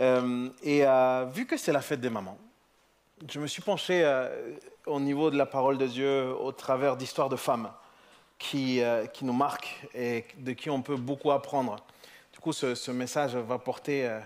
Euh, 0.00 0.50
et 0.64 0.84
euh, 0.84 1.24
vu 1.32 1.46
que 1.46 1.56
c'est 1.56 1.70
la 1.70 1.80
fête 1.80 2.00
des 2.00 2.10
mamans, 2.10 2.36
je 3.28 3.40
me 3.40 3.46
suis 3.46 3.62
penché 3.62 4.02
euh, 4.04 4.28
au 4.86 5.00
niveau 5.00 5.30
de 5.30 5.36
la 5.36 5.46
parole 5.46 5.78
de 5.78 5.86
Dieu 5.86 6.34
au 6.34 6.52
travers 6.52 6.96
d'histoires 6.96 7.28
de 7.28 7.36
femmes 7.36 7.70
qui, 8.38 8.82
euh, 8.82 9.06
qui 9.06 9.24
nous 9.24 9.32
marquent 9.32 9.86
et 9.94 10.24
de 10.38 10.52
qui 10.52 10.68
on 10.68 10.82
peut 10.82 10.96
beaucoup 10.96 11.30
apprendre. 11.30 11.76
Du 12.32 12.40
coup, 12.40 12.52
ce, 12.52 12.90
message 12.90 13.34
va 13.36 13.58
porter 13.58 14.06
euh, 14.06 14.20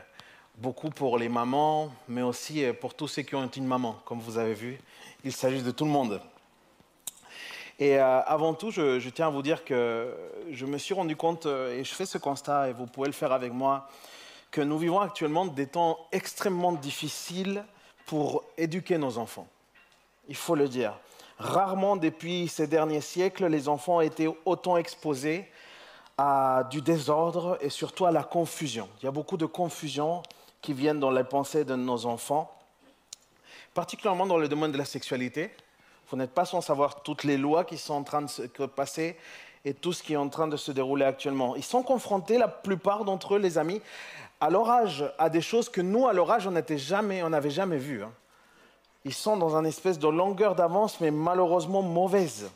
beaucoup 0.56 0.90
pour 0.90 1.18
les 1.18 1.28
mamans, 1.28 1.92
mais 2.08 2.22
aussi 2.22 2.64
pour 2.80 2.94
tous 2.94 3.08
ceux 3.08 3.22
qui 3.22 3.34
ont 3.36 3.46
une 3.46 3.66
maman. 3.66 4.00
Comme 4.04 4.18
vous 4.18 4.38
avez 4.38 4.54
vu, 4.54 4.80
il 5.22 5.32
s'agit 5.32 5.62
de 5.62 5.70
tout 5.70 5.84
le 5.84 5.90
monde. 5.90 6.20
Et 7.78 7.96
avant 7.96 8.54
tout, 8.54 8.72
je, 8.72 8.98
je 8.98 9.08
tiens 9.08 9.28
à 9.28 9.30
vous 9.30 9.42
dire 9.42 9.64
que 9.64 10.12
je 10.50 10.66
me 10.66 10.78
suis 10.78 10.94
rendu 10.94 11.14
compte, 11.14 11.46
et 11.46 11.84
je 11.84 11.94
fais 11.94 12.06
ce 12.06 12.18
constat, 12.18 12.70
et 12.70 12.72
vous 12.72 12.86
pouvez 12.86 13.06
le 13.06 13.12
faire 13.12 13.30
avec 13.30 13.52
moi, 13.52 13.88
que 14.50 14.60
nous 14.60 14.78
vivons 14.78 14.98
actuellement 14.98 15.46
des 15.46 15.68
temps 15.68 15.96
extrêmement 16.10 16.72
difficiles 16.72 17.62
pour 18.08 18.42
éduquer 18.56 18.96
nos 18.96 19.18
enfants. 19.18 19.46
Il 20.28 20.34
faut 20.34 20.54
le 20.54 20.66
dire. 20.66 20.98
Rarement 21.38 21.94
depuis 21.94 22.48
ces 22.48 22.66
derniers 22.66 23.02
siècles, 23.02 23.46
les 23.46 23.68
enfants 23.68 24.00
été 24.00 24.28
autant 24.46 24.78
exposés 24.78 25.46
à 26.16 26.64
du 26.70 26.80
désordre 26.80 27.58
et 27.60 27.68
surtout 27.68 28.06
à 28.06 28.10
la 28.10 28.24
confusion. 28.24 28.88
Il 29.00 29.04
y 29.04 29.08
a 29.08 29.10
beaucoup 29.10 29.36
de 29.36 29.44
confusion 29.44 30.22
qui 30.62 30.72
viennent 30.72 30.98
dans 30.98 31.10
les 31.10 31.22
pensées 31.22 31.66
de 31.66 31.76
nos 31.76 32.06
enfants, 32.06 32.50
particulièrement 33.74 34.26
dans 34.26 34.38
le 34.38 34.48
domaine 34.48 34.72
de 34.72 34.78
la 34.78 34.86
sexualité. 34.86 35.54
Vous 36.10 36.16
n'êtes 36.16 36.32
pas 36.32 36.46
sans 36.46 36.62
savoir 36.62 37.02
toutes 37.02 37.24
les 37.24 37.36
lois 37.36 37.64
qui 37.64 37.76
sont 37.76 37.94
en 37.94 38.04
train 38.04 38.22
de 38.22 38.28
se 38.28 38.42
passer 38.64 39.18
et 39.66 39.74
tout 39.74 39.92
ce 39.92 40.02
qui 40.02 40.14
est 40.14 40.16
en 40.16 40.30
train 40.30 40.48
de 40.48 40.56
se 40.56 40.72
dérouler 40.72 41.04
actuellement. 41.04 41.56
Ils 41.56 41.62
sont 41.62 41.82
confrontés, 41.82 42.38
la 42.38 42.48
plupart 42.48 43.04
d'entre 43.04 43.34
eux, 43.34 43.38
les 43.38 43.58
amis, 43.58 43.82
à 44.40 44.50
leur 44.50 44.70
âge, 44.70 45.12
à 45.18 45.28
des 45.28 45.40
choses 45.40 45.68
que 45.68 45.80
nous, 45.80 46.06
à 46.06 46.12
leur 46.12 46.30
âge, 46.30 46.46
on 46.46 46.52
n'avait 46.52 46.78
jamais, 46.78 47.22
jamais 47.50 47.78
vues. 47.78 48.02
hein. 48.02 48.12
Ils 49.04 49.14
sont 49.14 49.36
dans 49.36 49.56
une 49.56 49.66
espèce 49.66 49.98
de 49.98 50.08
longueur 50.08 50.54
d'avance, 50.54 51.00
mais 51.00 51.10
malheureusement 51.10 51.82
mauvaise. 51.82 52.50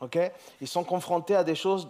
ok? 0.00 0.18
Ils 0.60 0.68
sont 0.68 0.84
confrontés 0.84 1.34
à 1.34 1.44
des 1.44 1.54
choses 1.54 1.88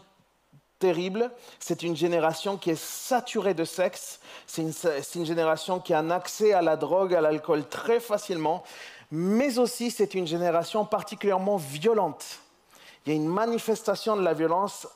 terrible. 0.79 1.31
C'est 1.59 1.83
une 1.83 1.97
génération 1.97 2.57
qui 2.57 2.71
est 2.71 2.81
saturée 2.81 3.55
de 3.55 3.65
sexe. 3.65 4.21
C'est 4.47 4.63
une, 4.63 5.27
génération 5.27 5.81
qui 5.81 5.93
a 5.93 5.99
un 5.99 6.11
accès 6.11 6.53
à 6.53 6.63
la 6.63 6.77
drogue, 6.77 7.15
à 7.15 7.21
l'alcool 7.21 7.69
très 7.69 8.01
facilement. 8.01 8.65
Mais 9.11 9.59
aussi, 9.59 9.91
c'est 9.91 10.15
une 10.15 10.27
génération 10.27 10.85
particulièrement 10.85 11.57
violente. 11.57 12.41
Il 13.07 13.13
y 13.13 13.13
a 13.13 13.17
une 13.17 13.29
manifestation 13.29 14.17
de 14.17 14.23
la 14.23 14.35
violence 14.35 14.87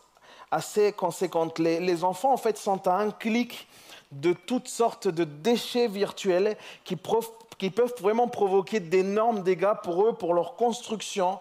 assez 0.51 0.93
conséquente. 0.93 1.59
Les 1.59 2.05
enfants, 2.05 2.33
en 2.33 2.37
fait, 2.37 2.59
sont 2.59 2.87
à 2.87 2.97
un 2.97 3.11
clic 3.11 3.67
de 4.13 4.33
toutes 4.33 4.69
sortes 4.69 5.09
de 5.09 5.25
déchets 5.25 5.89
virtuels 5.89 6.57
qui, 6.85 6.97
peuvent 6.97 7.95
vraiment 8.01 8.29
provoquer 8.29 8.81
d'énormes 8.81 9.43
dégâts 9.43 9.75
pour 9.83 10.07
eux, 10.07 10.13
pour 10.13 10.35
leur 10.35 10.57
construction, 10.57 11.39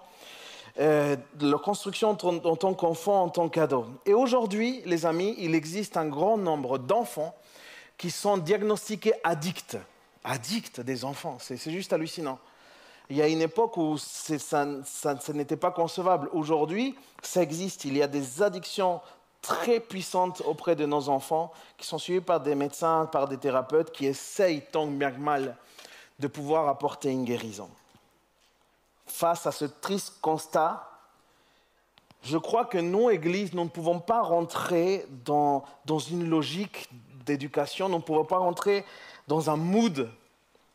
euh, 0.80 1.16
leur 1.42 1.62
construction 1.62 2.12
en, 2.12 2.16
tant- 2.16 2.46
en 2.46 2.56
tant 2.56 2.74
qu'enfant, 2.74 3.24
en 3.24 3.30
tant 3.30 3.50
qu'ado. 3.50 3.86
Et 4.06 4.14
aujourd'hui, 4.14 4.82
les 4.86 5.06
amis, 5.06 5.36
il 5.38 5.54
existe 5.54 5.98
un 5.98 6.08
grand 6.08 6.38
nombre 6.38 6.78
d'enfants 6.78 7.36
qui 7.98 8.10
sont 8.10 8.38
diagnostiqués 8.38 9.14
addicts. 9.24 9.78
Addicts 10.24 10.80
des 10.82 11.04
enfants, 11.04 11.38
c'est 11.40 11.58
juste 11.70 11.94
hallucinant. 11.94 12.40
Il 13.10 13.18
y 13.18 13.22
a 13.22 13.28
une 13.28 13.42
époque 13.42 13.76
où 13.76 13.98
ça 13.98 14.66
n'était 15.34 15.58
pas 15.58 15.72
concevable. 15.72 16.30
Aujourd'hui, 16.32 16.96
ça 17.22 17.42
existe. 17.42 17.84
Il 17.84 17.98
y 17.98 18.02
a 18.02 18.08
des 18.08 18.42
addictions 18.42 19.02
très 19.42 19.80
puissantes 19.80 20.42
auprès 20.46 20.76
de 20.76 20.86
nos 20.86 21.10
enfants 21.10 21.52
qui 21.78 21.86
sont 21.86 21.98
suivies 21.98 22.22
par 22.22 22.40
des 22.40 22.56
médecins, 22.56 23.08
par 23.12 23.28
des 23.28 23.38
thérapeutes 23.38 23.92
qui 23.92 24.06
essayent 24.06 24.66
tant 24.72 24.86
bien 24.88 25.12
que 25.12 25.20
mal 25.20 25.58
de 26.20 26.28
pouvoir 26.28 26.68
apporter 26.70 27.10
une 27.10 27.26
guérison. 27.26 27.70
Face 29.08 29.46
à 29.48 29.52
ce 29.52 29.66
triste 29.66 30.20
constat, 30.22 30.88
je 32.24 32.38
crois 32.38 32.66
que 32.66 32.78
nous, 32.78 33.10
Église, 33.10 33.54
nous 33.54 33.64
ne 33.64 33.70
pouvons 33.70 34.00
pas 34.00 34.22
rentrer 34.22 35.06
dans, 35.26 35.64
dans 35.86 36.00
une 36.00 36.30
logique 36.30 36.88
d'éducation, 37.26 37.90
nous 37.90 37.98
ne 37.98 38.04
pouvons 38.04 38.26
pas 38.26 38.38
rentrer 38.38 38.86
dans 39.28 39.50
un 39.50 39.56
mood, 39.56 40.10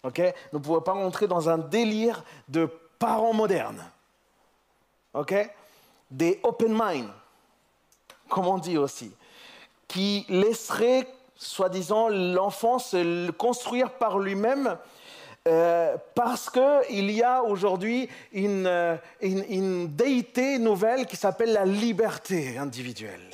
ok? 0.02 0.18
Nous 0.52 0.58
ne 0.58 0.64
pouvons 0.64 0.80
pas 0.80 0.92
rentrer 0.92 1.28
dans 1.28 1.48
un 1.48 1.58
délire 1.58 2.24
de 2.48 2.66
parents 2.98 3.32
modernes, 3.32 3.84
ok? 5.14 5.34
Des 6.10 6.40
open 6.42 6.72
mind, 6.72 7.08
comme 8.28 8.46
on 8.46 8.58
dit 8.58 8.78
aussi, 8.78 9.12
qui 9.88 10.24
laisseraient, 10.28 11.06
soi-disant, 11.36 12.08
l'enfant 12.08 12.78
se 12.78 13.30
construire 13.32 13.90
par 13.92 14.18
lui-même 14.18 14.76
euh, 15.48 15.96
parce 16.16 16.50
qu'il 16.50 17.10
y 17.12 17.22
a 17.22 17.42
aujourd'hui 17.44 18.08
une, 18.32 18.66
euh, 18.66 18.96
une- 19.20 19.44
une 19.48 19.86
déité 19.94 20.58
nouvelle 20.58 21.06
qui 21.06 21.14
s'appelle 21.16 21.52
la 21.52 21.64
liberté 21.64 22.58
individuelle. 22.58 23.30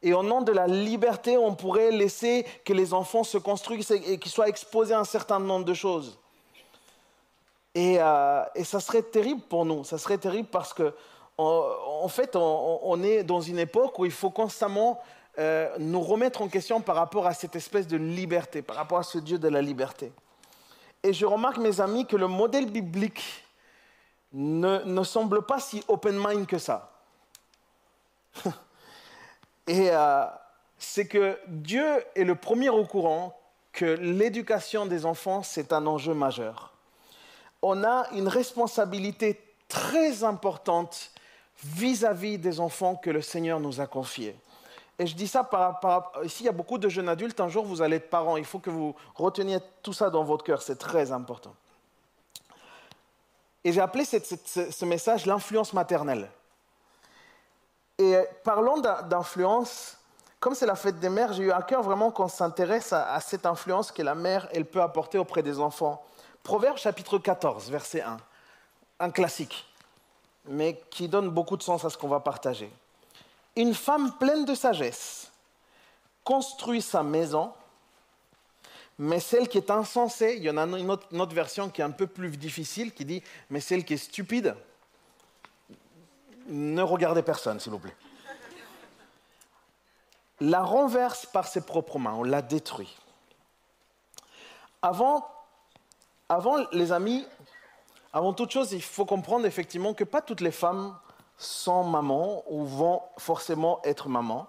Et 0.00 0.12
au 0.14 0.22
nom 0.22 0.42
de 0.42 0.52
la 0.52 0.68
liberté, 0.68 1.36
on 1.36 1.56
pourrait 1.56 1.90
laisser 1.90 2.46
que 2.64 2.72
les 2.72 2.94
enfants 2.94 3.24
se 3.24 3.36
construisent 3.36 3.90
et 3.90 4.12
et 4.12 4.18
qu'ils 4.18 4.30
soient 4.30 4.48
exposés 4.48 4.94
à 4.94 5.00
un 5.00 5.04
certain 5.04 5.40
nombre 5.40 5.64
de 5.64 5.74
choses. 5.74 6.18
Et, 7.74 7.96
euh, 7.98 8.42
et 8.54 8.62
ça 8.64 8.78
serait 8.78 9.02
terrible 9.02 9.40
pour 9.48 9.64
nous. 9.64 9.82
Ça 9.82 9.98
serait 9.98 10.18
terrible 10.18 10.48
parce 10.50 10.72
que, 10.72 10.94
en, 11.38 12.08
fait, 12.08 12.34
on, 12.34 13.02
est 13.02 13.22
dans 13.22 13.40
une 13.40 13.60
époque 13.60 13.98
où 13.98 14.04
il 14.04 14.10
faut 14.10 14.30
constamment 14.30 15.00
euh, 15.38 15.72
nous 15.78 16.00
remettre 16.00 16.42
en 16.42 16.48
question 16.48 16.80
par 16.80 16.96
rapport 16.96 17.26
à 17.26 17.34
cette 17.34 17.54
espèce 17.54 17.86
de 17.86 17.96
liberté, 17.96 18.60
par 18.60 18.74
rapport 18.74 18.98
à 18.98 19.04
ce 19.04 19.18
Dieu 19.18 19.38
de 19.38 19.48
la 19.48 19.62
liberté. 19.62 20.12
Et 21.04 21.12
je 21.12 21.24
remarque, 21.24 21.58
mes 21.58 21.80
amis, 21.80 22.06
que 22.06 22.16
le 22.16 22.26
modèle 22.26 22.66
biblique 22.66 23.44
ne, 24.32 24.82
ne 24.82 25.02
semble 25.04 25.42
pas 25.42 25.60
si 25.60 25.84
open 25.86 26.18
mind 26.18 26.46
que 26.46 26.58
ça. 26.58 26.90
Et 29.68 29.90
euh, 29.90 30.24
c'est 30.76 31.06
que 31.06 31.38
Dieu 31.46 32.04
est 32.16 32.24
le 32.24 32.34
premier 32.34 32.68
au 32.70 32.84
courant 32.84 33.38
que 33.72 33.84
l'éducation 33.84 34.86
des 34.86 35.06
enfants, 35.06 35.44
c'est 35.44 35.72
un 35.72 35.86
enjeu 35.86 36.14
majeur. 36.14 36.72
On 37.62 37.84
a 37.84 38.08
une 38.12 38.26
responsabilité 38.26 39.40
très 39.68 40.24
importante 40.24 41.12
vis-à-vis 41.64 42.38
des 42.38 42.60
enfants 42.60 42.96
que 42.96 43.10
le 43.10 43.22
Seigneur 43.22 43.60
nous 43.60 43.80
a 43.80 43.86
confiés. 43.86 44.36
Et 44.98 45.06
je 45.06 45.14
dis 45.14 45.28
ça 45.28 45.44
par, 45.44 45.78
par- 45.80 46.12
ici, 46.24 46.42
il 46.42 46.46
y 46.46 46.48
a 46.48 46.52
beaucoup 46.52 46.78
de 46.78 46.88
jeunes 46.88 47.08
adultes. 47.08 47.38
Un 47.40 47.48
jour, 47.48 47.64
vous 47.64 47.82
allez 47.82 47.96
être 47.96 48.10
parents. 48.10 48.36
Il 48.36 48.44
faut 48.44 48.58
que 48.58 48.70
vous 48.70 48.94
reteniez 49.14 49.58
tout 49.82 49.92
ça 49.92 50.10
dans 50.10 50.24
votre 50.24 50.44
cœur. 50.44 50.60
C'est 50.62 50.76
très 50.76 51.12
important. 51.12 51.54
Et 53.64 53.72
j'ai 53.72 53.80
appelé 53.80 54.04
ce, 54.04 54.84
message 54.84 55.26
l'influence 55.26 55.72
maternelle. 55.72 56.30
Et 57.98 58.16
parlons 58.44 58.80
d'in- 58.80 59.02
d'influence, 59.02 59.96
comme 60.40 60.54
c'est 60.54 60.66
la 60.66 60.76
fête 60.76 60.98
des 61.00 61.08
mères, 61.08 61.32
j'ai 61.32 61.44
eu 61.44 61.52
à 61.52 61.62
cœur 61.62 61.82
vraiment 61.82 62.10
qu'on 62.10 62.28
s'intéresse 62.28 62.92
à, 62.92 63.12
à 63.12 63.20
cette 63.20 63.44
influence 63.46 63.90
que 63.90 64.02
la 64.02 64.14
mère 64.14 64.48
elle 64.52 64.64
peut 64.64 64.80
apporter 64.82 65.18
auprès 65.18 65.42
des 65.42 65.58
enfants. 65.58 66.02
Proverbe 66.44 66.76
chapitre 66.78 67.18
14, 67.18 67.70
verset 67.70 68.00
1, 68.02 68.16
un 69.00 69.10
classique, 69.10 69.66
mais 70.48 70.80
qui 70.90 71.08
donne 71.08 71.30
beaucoup 71.30 71.56
de 71.56 71.62
sens 71.62 71.84
à 71.84 71.90
ce 71.90 71.98
qu'on 71.98 72.08
va 72.08 72.20
partager. 72.20 72.70
Une 73.56 73.74
femme 73.74 74.12
pleine 74.18 74.44
de 74.44 74.54
sagesse 74.54 75.30
construit 76.24 76.82
sa 76.82 77.02
maison, 77.02 77.52
mais 78.98 79.20
celle 79.20 79.48
qui 79.48 79.58
est 79.58 79.70
insensée, 79.70 80.34
il 80.36 80.42
y 80.42 80.50
en 80.50 80.58
a 80.58 80.66
une 80.78 80.90
autre, 80.90 81.34
version 81.34 81.70
qui 81.70 81.80
est 81.80 81.84
un 81.84 81.90
peu 81.90 82.06
plus 82.06 82.36
difficile, 82.36 82.92
qui 82.92 83.04
dit, 83.04 83.22
mais 83.48 83.60
celle 83.60 83.84
qui 83.84 83.94
est 83.94 83.98
stupide, 83.98 84.54
ne 86.48 86.82
regardez 86.82 87.22
personne, 87.22 87.60
s'il 87.60 87.72
vous 87.72 87.78
plaît. 87.78 87.96
La 90.40 90.62
renverse 90.62 91.26
par 91.26 91.46
ses 91.46 91.62
propres 91.62 91.98
mains, 91.98 92.14
on 92.14 92.24
la 92.24 92.42
détruit. 92.42 92.96
Avant, 94.82 95.28
avant, 96.28 96.56
les 96.72 96.92
amis, 96.92 97.26
avant 98.12 98.32
toute 98.32 98.50
chose, 98.50 98.72
il 98.72 98.82
faut 98.82 99.04
comprendre 99.04 99.46
effectivement 99.46 99.94
que 99.94 100.04
pas 100.04 100.22
toutes 100.22 100.40
les 100.40 100.50
femmes 100.50 100.96
sont 101.36 101.84
mamans 101.84 102.42
ou 102.48 102.64
vont 102.64 103.02
forcément 103.18 103.80
être 103.84 104.08
mamans. 104.08 104.48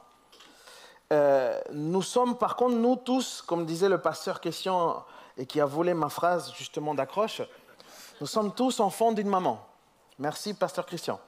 Euh, 1.12 1.60
nous 1.72 2.01
sommes, 2.01 2.38
par 2.38 2.55
contre, 2.55 2.76
nous 2.76 2.95
tous, 2.95 3.41
comme 3.41 3.66
disait 3.66 3.89
le 3.89 3.99
pasteur 3.99 4.41
Question 4.41 5.03
et 5.38 5.45
qui 5.45 5.60
a 5.60 5.66
volé 5.66 5.93
ma 5.93 6.10
phrase 6.10 6.53
justement 6.53 6.93
d'accroche, 6.93 7.41
nous 8.22 8.28
sommes 8.28 8.53
tous 8.53 8.80
enfants 8.80 9.12
d'une 9.12 9.30
maman. 9.30 9.66
Merci, 10.20 10.53
pasteur 10.53 10.86
Christian. 10.86 11.20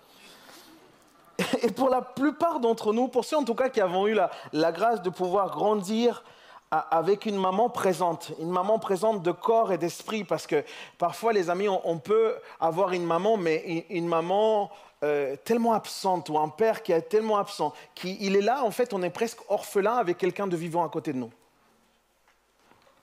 Et 1.62 1.72
pour 1.72 1.90
la 1.90 2.02
plupart 2.02 2.60
d'entre 2.60 2.94
nous, 2.94 3.08
pour 3.08 3.26
ceux 3.26 3.38
en 3.38 3.44
tout 3.44 3.56
cas 3.56 3.70
qui 3.70 3.82
avons 3.82 4.08
eu 4.08 4.14
la, 4.52 4.72
grâce 4.72 5.02
de 5.02 5.10
pouvoir 5.10 5.50
grandir 5.50 6.24
avec 6.72 7.26
une 7.26 7.36
maman 7.36 7.70
présente, 7.70 8.32
une 8.40 8.50
maman 8.50 8.80
présente 8.80 9.22
de 9.22 9.32
corps 9.32 9.74
et 9.74 9.78
d'esprit, 9.78 10.24
parce 10.24 10.48
que 10.48 10.64
parfois 10.98 11.34
les 11.34 11.50
amis, 11.50 11.68
on, 11.68 11.98
peut 12.00 12.36
avoir 12.62 12.94
une 12.94 13.06
maman, 13.06 13.36
mais 13.36 13.86
une, 13.90 14.08
maman 14.08 14.72
euh, 15.04 15.36
tellement 15.44 15.74
absente, 15.74 16.30
ou 16.30 16.40
un 16.40 16.48
père 16.48 16.82
qui 16.82 16.94
est 16.94 17.02
tellement 17.02 17.38
absent, 17.38 17.74
qu'il 17.94 18.38
est 18.38 18.42
là, 18.42 18.64
en 18.64 18.72
fait, 18.72 18.94
on 18.94 19.04
est 19.04 19.10
presque 19.10 19.40
orphelin 19.50 19.98
avec 19.98 20.18
quelqu'un 20.18 20.48
de 20.48 20.56
vivant 20.56 20.86
à 20.86 20.90
côté 20.90 21.12
de 21.12 21.18
nous. 21.18 21.32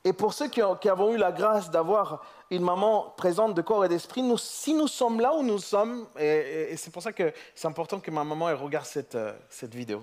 Et 0.02 0.14
pour 0.14 0.32
ceux 0.32 0.48
qui, 0.48 0.62
qui 0.80 0.88
avons 0.88 1.12
eu 1.12 1.18
la 1.18 1.32
grâce 1.32 1.70
d'avoir 1.70 2.24
une 2.50 2.62
maman 2.62 3.12
présente 3.18 3.52
de 3.52 3.60
corps 3.60 3.84
et 3.84 3.88
d'esprit, 3.90 4.22
nous, 4.22 4.38
si 4.38 4.72
nous 4.72 4.88
sommes 4.88 5.20
là 5.20 5.34
où 5.34 5.42
nous 5.42 5.58
sommes, 5.58 6.06
et, 6.18 6.74
c'est 6.78 6.90
pour 6.90 7.02
ça 7.02 7.12
que 7.12 7.34
c'est 7.54 7.68
important 7.68 8.00
que 8.00 8.10
ma 8.10 8.24
maman 8.24 8.46
regarde 8.56 8.86
cette, 8.86 9.16
euh, 9.16 9.34
cette 9.50 9.74
vidéo, 9.74 10.02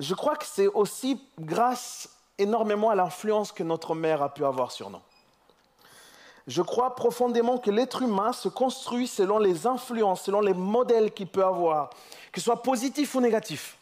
je 0.00 0.14
crois 0.14 0.34
que 0.34 0.44
c'est 0.44 0.66
aussi 0.66 1.22
grâce 1.38 2.13
énormément 2.38 2.90
à 2.90 2.94
l'influence 2.94 3.52
que 3.52 3.62
notre 3.62 3.94
mère 3.94 4.22
a 4.22 4.32
pu 4.32 4.44
avoir 4.44 4.72
sur 4.72 4.90
nous. 4.90 5.00
Je 6.46 6.60
crois 6.60 6.94
profondément 6.94 7.58
que 7.58 7.70
l'être 7.70 8.02
humain 8.02 8.32
se 8.32 8.48
construit 8.48 9.06
selon 9.06 9.38
les 9.38 9.66
influences, 9.66 10.22
selon 10.22 10.40
les 10.40 10.52
modèles 10.52 11.12
qu'il 11.12 11.26
peut 11.26 11.44
avoir, 11.44 11.90
que 12.32 12.40
ce 12.40 12.44
soit 12.44 12.62
positif 12.62 13.14
ou 13.14 13.20
négatif. 13.20 13.78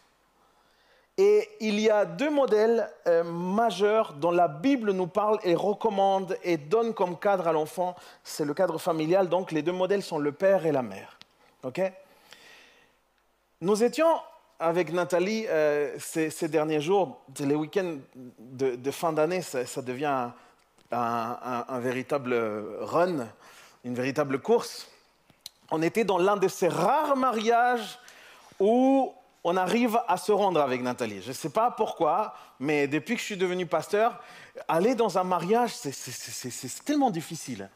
Et 1.19 1.49
il 1.61 1.79
y 1.79 1.91
a 1.91 2.05
deux 2.05 2.31
modèles 2.31 2.89
euh, 3.07 3.23
majeurs 3.23 4.15
dont 4.15 4.31
la 4.31 4.49
Bible 4.49 4.93
nous 4.93 5.07
parle 5.07 5.39
et 5.43 5.55
recommande 5.55 6.39
et 6.43 6.57
donne 6.57 6.95
comme 6.95 7.19
cadre 7.19 7.49
à 7.49 7.53
l'enfant. 7.53 7.95
C'est 8.25 8.47
le 8.47 8.55
cadre 8.55 8.79
familial, 8.79 9.29
donc 9.29 9.53
les 9.53 9.63
deux 9.63 9.73
modèles 9.73 10.03
sont 10.03 10.19
le 10.19 10.33
père 10.33 10.65
et 10.65 10.73
la 10.73 10.83
mère. 10.83 11.19
Ok? 11.65 11.81
Nous 13.61 13.85
étions 13.85 14.09
avec 14.63 14.93
Nathalie 14.93 15.47
euh, 15.49 15.97
ces, 15.99 16.49
derniers 16.49 16.81
jours, 16.81 17.21
les 17.41 17.55
week-ends 17.55 17.97
de, 18.39 18.91
fin 18.91 19.13
d'année, 19.13 19.43
ça, 19.43 19.83
devient 19.83 20.31
un, 20.93 21.65
un- 21.69 21.81
véritable 21.81 22.35
run, 22.81 23.27
une 23.85 23.95
véritable 23.95 24.39
course. 24.39 24.89
On 25.71 25.83
était 25.83 26.05
dans 26.05 26.19
l'un 26.19 26.37
de 26.37 26.49
ces 26.49 26.69
rares 26.69 27.17
mariages 27.17 27.99
où 28.61 29.13
on 29.43 29.57
arrive 29.57 29.99
à 30.07 30.17
se 30.17 30.31
rendre 30.31 30.61
avec 30.61 30.81
Nathalie. 30.81 31.23
Je 31.23 31.29
ne 31.29 31.35
sais 31.35 31.51
pas 31.51 31.73
pourquoi, 31.73 32.35
mais 32.61 32.87
depuis 32.87 33.15
que 33.15 33.21
je 33.21 33.27
suis 33.27 33.37
devenu 33.37 33.67
pasteur, 33.67 34.23
aller 34.69 34.95
dans 34.95 35.19
un 35.19 35.25
mariage, 35.25 35.73
c'est 35.75 36.85
tellement 36.85 37.11
difficile. 37.11 37.69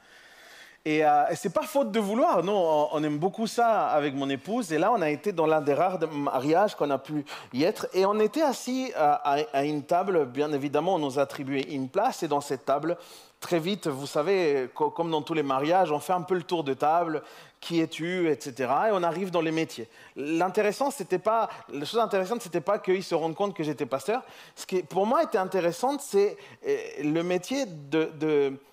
Et, 0.88 1.04
euh, 1.04 1.24
et 1.32 1.34
c'est 1.34 1.50
pas 1.52 1.64
faute 1.64 1.90
de 1.90 1.98
vouloir, 1.98 2.44
non, 2.44 2.88
on, 2.92 3.02
aime 3.02 3.18
beaucoup 3.18 3.48
ça 3.48 3.88
avec 3.88 4.14
mon 4.14 4.30
épouse. 4.30 4.72
Et 4.72 4.78
là, 4.78 4.92
on 4.92 5.02
a 5.02 5.10
été 5.10 5.32
dans 5.32 5.46
l'un 5.46 5.60
des 5.60 5.74
rares 5.74 5.98
mariages 6.12 6.76
qu'on 6.76 6.90
a 6.90 6.98
pu 6.98 7.24
y 7.52 7.64
être. 7.64 7.88
Et 7.92 8.06
on 8.06 8.20
était 8.20 8.42
assis 8.42 8.92
à, 8.94 9.14
à- 9.52 9.64
une 9.64 9.82
table, 9.82 10.26
bien 10.26 10.52
évidemment, 10.52 10.94
on 10.94 11.00
nous 11.00 11.18
a 11.18 11.22
attribué 11.22 11.74
une 11.74 11.88
place. 11.88 12.22
Et 12.22 12.28
dans 12.28 12.40
cette 12.40 12.64
table, 12.64 12.96
très 13.40 13.58
vite, 13.58 13.88
vous 13.88 14.06
savez, 14.06 14.70
co- 14.76 14.90
comme 14.90 15.10
dans 15.10 15.22
tous 15.22 15.34
les 15.34 15.42
mariages, 15.42 15.90
on 15.90 15.98
fait 15.98 16.12
un 16.12 16.22
peu 16.22 16.36
le 16.36 16.44
tour 16.44 16.62
de 16.62 16.72
table. 16.74 17.20
Qui 17.60 17.80
es-tu, 17.80 18.30
etc. 18.30 18.54
Et 18.88 18.90
on 18.92 19.02
arrive 19.02 19.30
dans 19.30 19.40
les 19.40 19.50
métiers. 19.50 19.88
L'intéressant, 20.14 20.90
c'était 20.90 21.18
pas, 21.18 21.48
la 21.72 21.84
chose 21.84 22.00
intéressante, 22.00 22.42
c'était 22.42 22.60
pas 22.60 22.78
qu'ils 22.78 23.02
se 23.02 23.14
rendent 23.14 23.34
compte 23.34 23.54
que 23.54 23.64
j'étais 23.64 23.86
pasteur. 23.86 24.22
Ce 24.54 24.66
qui, 24.66 24.82
pour 24.82 25.06
moi, 25.06 25.22
était 25.22 25.38
intéressant, 25.38 25.98
c'est 25.98 26.36
euh, 26.66 26.76
le 27.02 27.22
métier 27.22 27.64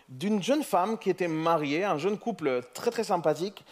d'une 0.10 0.44
jeune 0.44 0.64
femme 0.64 0.98
qui 0.98 1.10
était 1.10 1.28
mariée, 1.28 1.86
un 1.86 1.98
jeune 1.98 2.18
couple 2.18 2.62
très 2.74 2.92
très 2.92 3.04
sympathique. 3.04 3.64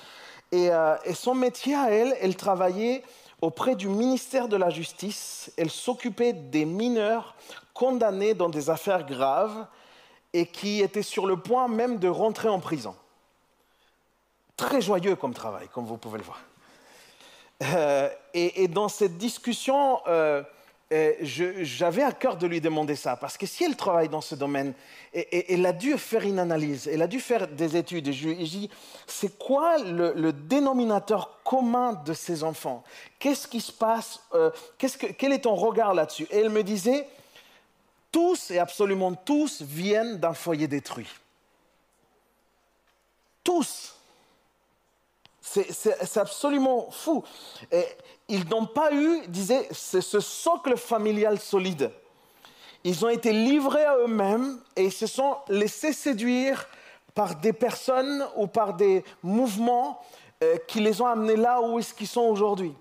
Et, 0.52 0.72
euh, 0.72 0.96
et 1.06 1.14
son 1.14 1.36
métier 1.36 1.76
à 1.76 1.92
elle, 1.92 2.16
elle 2.22 2.36
travaillait 2.36 3.04
auprès 3.42 3.76
du 3.76 3.90
ministère 3.90 4.48
de 4.48 4.56
la 4.56 4.70
Justice. 4.70 5.52
Elle 5.58 5.70
s'occupait 5.70 6.34
des 6.34 6.66
mineurs 6.66 7.36
condamnés 7.74 8.34
dans 8.34 8.50
des 8.50 8.70
affaires 8.70 9.06
graves 9.06 9.66
et 10.34 10.46
qui 10.46 10.82
étaient 10.82 11.02
sur 11.02 11.26
le 11.26 11.38
point 11.38 11.68
même 11.68 11.98
de 11.98 12.08
rentrer 12.08 12.48
en 12.48 12.60
prison. 12.60 12.96
Très 14.62 14.82
joyeux 14.82 15.16
comme 15.16 15.34
travail, 15.34 15.68
comme 15.74 15.86
vous 15.86 15.98
pouvez 15.98 16.20
le 16.20 16.24
voir. 16.24 16.40
Euh, 17.64 18.10
et, 18.34 18.68
dans 18.68 18.90
cette 18.90 19.18
discussion, 19.18 20.00
euh, 20.08 20.44
euh, 20.94 21.14
j'avais 21.22 22.04
à 22.04 22.12
cœur 22.12 22.38
de 22.38 22.46
lui 22.46 22.62
demander 22.62 22.96
ça, 22.96 23.16
parce 23.16 23.38
que 23.38 23.46
si 23.46 23.64
elle 23.64 23.76
travaille 23.76 24.10
dans 24.10 24.22
ce 24.22 24.36
domaine, 24.36 24.74
et, 25.14 25.54
elle 25.54 25.66
a 25.66 25.74
dû 25.74 25.98
faire 25.98 26.24
une 26.24 26.38
analyse, 26.38 26.88
elle 26.88 27.02
a 27.02 27.08
dû 27.08 27.20
faire 27.20 27.48
des 27.48 27.76
études, 27.76 28.08
et 28.08 28.14
je 28.14 28.30
lui 28.30 28.42
ai 28.42 28.48
dit, 28.48 28.70
c'est 29.08 29.38
quoi 29.38 29.80
le, 29.80 30.32
dénominateur 30.32 31.40
commun 31.44 31.94
de 32.06 32.14
ces 32.14 32.44
enfants? 32.44 32.84
Qu'est-ce 33.18 33.48
qui 33.48 33.62
se 33.62 33.72
passe 33.72 34.20
Quel 35.18 35.34
est 35.34 35.40
ton 35.40 35.56
regard 35.56 35.94
là-dessus? 35.94 36.28
Et 36.32 36.38
elle 36.38 36.50
me 36.50 36.64
disait, 36.64 37.08
tous 38.12 38.52
et 38.52 38.60
absolument 38.60 39.14
tous 39.14 39.62
viennent 39.62 40.18
d'un 40.18 40.34
foyer 40.34 40.68
détruit. 40.68 41.08
Tous. 43.44 43.96
C'est- 45.52 46.18
absolument 46.18 46.90
fou. 46.92 47.24
Et 47.72 47.86
ils 48.28 48.48
n'ont 48.48 48.66
pas 48.66 48.94
eu, 48.94 49.28
disait, 49.28 49.68
ce, 49.72 50.00
socle 50.20 50.78
familial 50.78 51.40
solide. 51.40 51.92
Ils 52.84 53.06
ont 53.06 53.10
été 53.10 53.32
livrés 53.34 53.84
à 53.84 53.98
eux-mêmes 53.98 54.60
et 54.76 54.86
ils 54.86 54.92
se 54.94 55.08
sont 55.08 55.36
laissés 55.50 55.94
séduire 55.94 56.68
par 57.14 57.36
des 57.36 57.54
personnes 57.54 58.26
ou 58.38 58.48
par 58.48 58.74
des 58.74 59.04
mouvements 59.22 60.02
euh, 60.42 60.58
qui 60.68 60.80
les 60.80 61.02
ont 61.02 61.06
amenés 61.06 61.36
là 61.36 61.62
où 61.62 61.80
qu'ils 61.80 62.08
sont 62.08 62.22
aujourd'hui. 62.22 62.74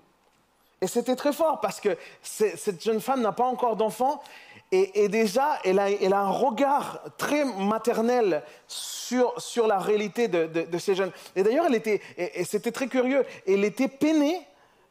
Et 0.79 0.87
c'était 0.87 1.15
très 1.15 1.33
fort 1.33 1.59
parce 1.59 1.79
que 1.79 1.95
cette 2.23 2.81
jeune 2.83 3.01
femme 3.01 3.21
n'a 3.21 3.33
pas 3.33 3.45
encore 3.45 3.75
d'enfant 3.75 4.23
et, 4.71 5.09
déjà 5.09 5.59
elle 5.65 5.79
a, 5.79 6.19
un 6.19 6.29
regard 6.29 7.01
très 7.17 7.43
maternel 7.43 8.43
sur, 8.67 9.39
sur 9.39 9.67
la 9.67 9.79
réalité 9.79 10.27
de, 10.27 10.77
ces 10.77 10.95
jeunes. 10.95 11.11
Et 11.35 11.43
d'ailleurs, 11.43 11.65
elle 11.67 11.75
était, 11.75 12.01
c'était 12.45 12.71
très 12.71 12.87
curieux, 12.87 13.25
elle 13.47 13.65
était 13.65 13.89
peinée 13.89 14.39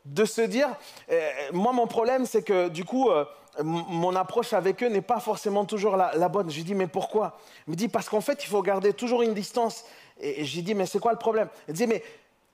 de 0.04 0.24
se 0.24 0.40
dire, 0.40 0.68
euh, 1.10 1.30
moi 1.52 1.72
mon 1.72 1.86
problème 1.86 2.24
c'est 2.24 2.42
que 2.42 2.68
du 2.68 2.84
coup, 2.84 3.10
euh, 3.10 3.24
mon 3.62 4.14
approche 4.16 4.52
avec 4.52 4.82
eux 4.82 4.88
n'est 4.88 5.02
pas 5.02 5.20
forcément 5.20 5.64
toujours 5.64 5.96
la, 5.96 6.12
la 6.14 6.28
bonne. 6.28 6.50
J'ai 6.50 6.62
dit, 6.62 6.74
mais 6.74 6.86
pourquoi? 6.86 7.38
Elle 7.66 7.72
me 7.72 7.76
dit, 7.76 7.88
parce 7.88 8.08
qu'en 8.08 8.20
fait, 8.20 8.44
il 8.44 8.46
faut 8.46 8.62
garder 8.62 8.92
toujours 8.92 9.22
une 9.22 9.34
distance. 9.34 9.84
Et, 10.20 10.42
et 10.42 10.44
j'ai 10.44 10.62
dit, 10.62 10.74
mais 10.74 10.86
c'est 10.86 11.00
quoi 11.00 11.12
le 11.12 11.18
problème? 11.18 11.48
Elle 11.68 11.74
dit, 11.74 11.86
mais 11.86 12.02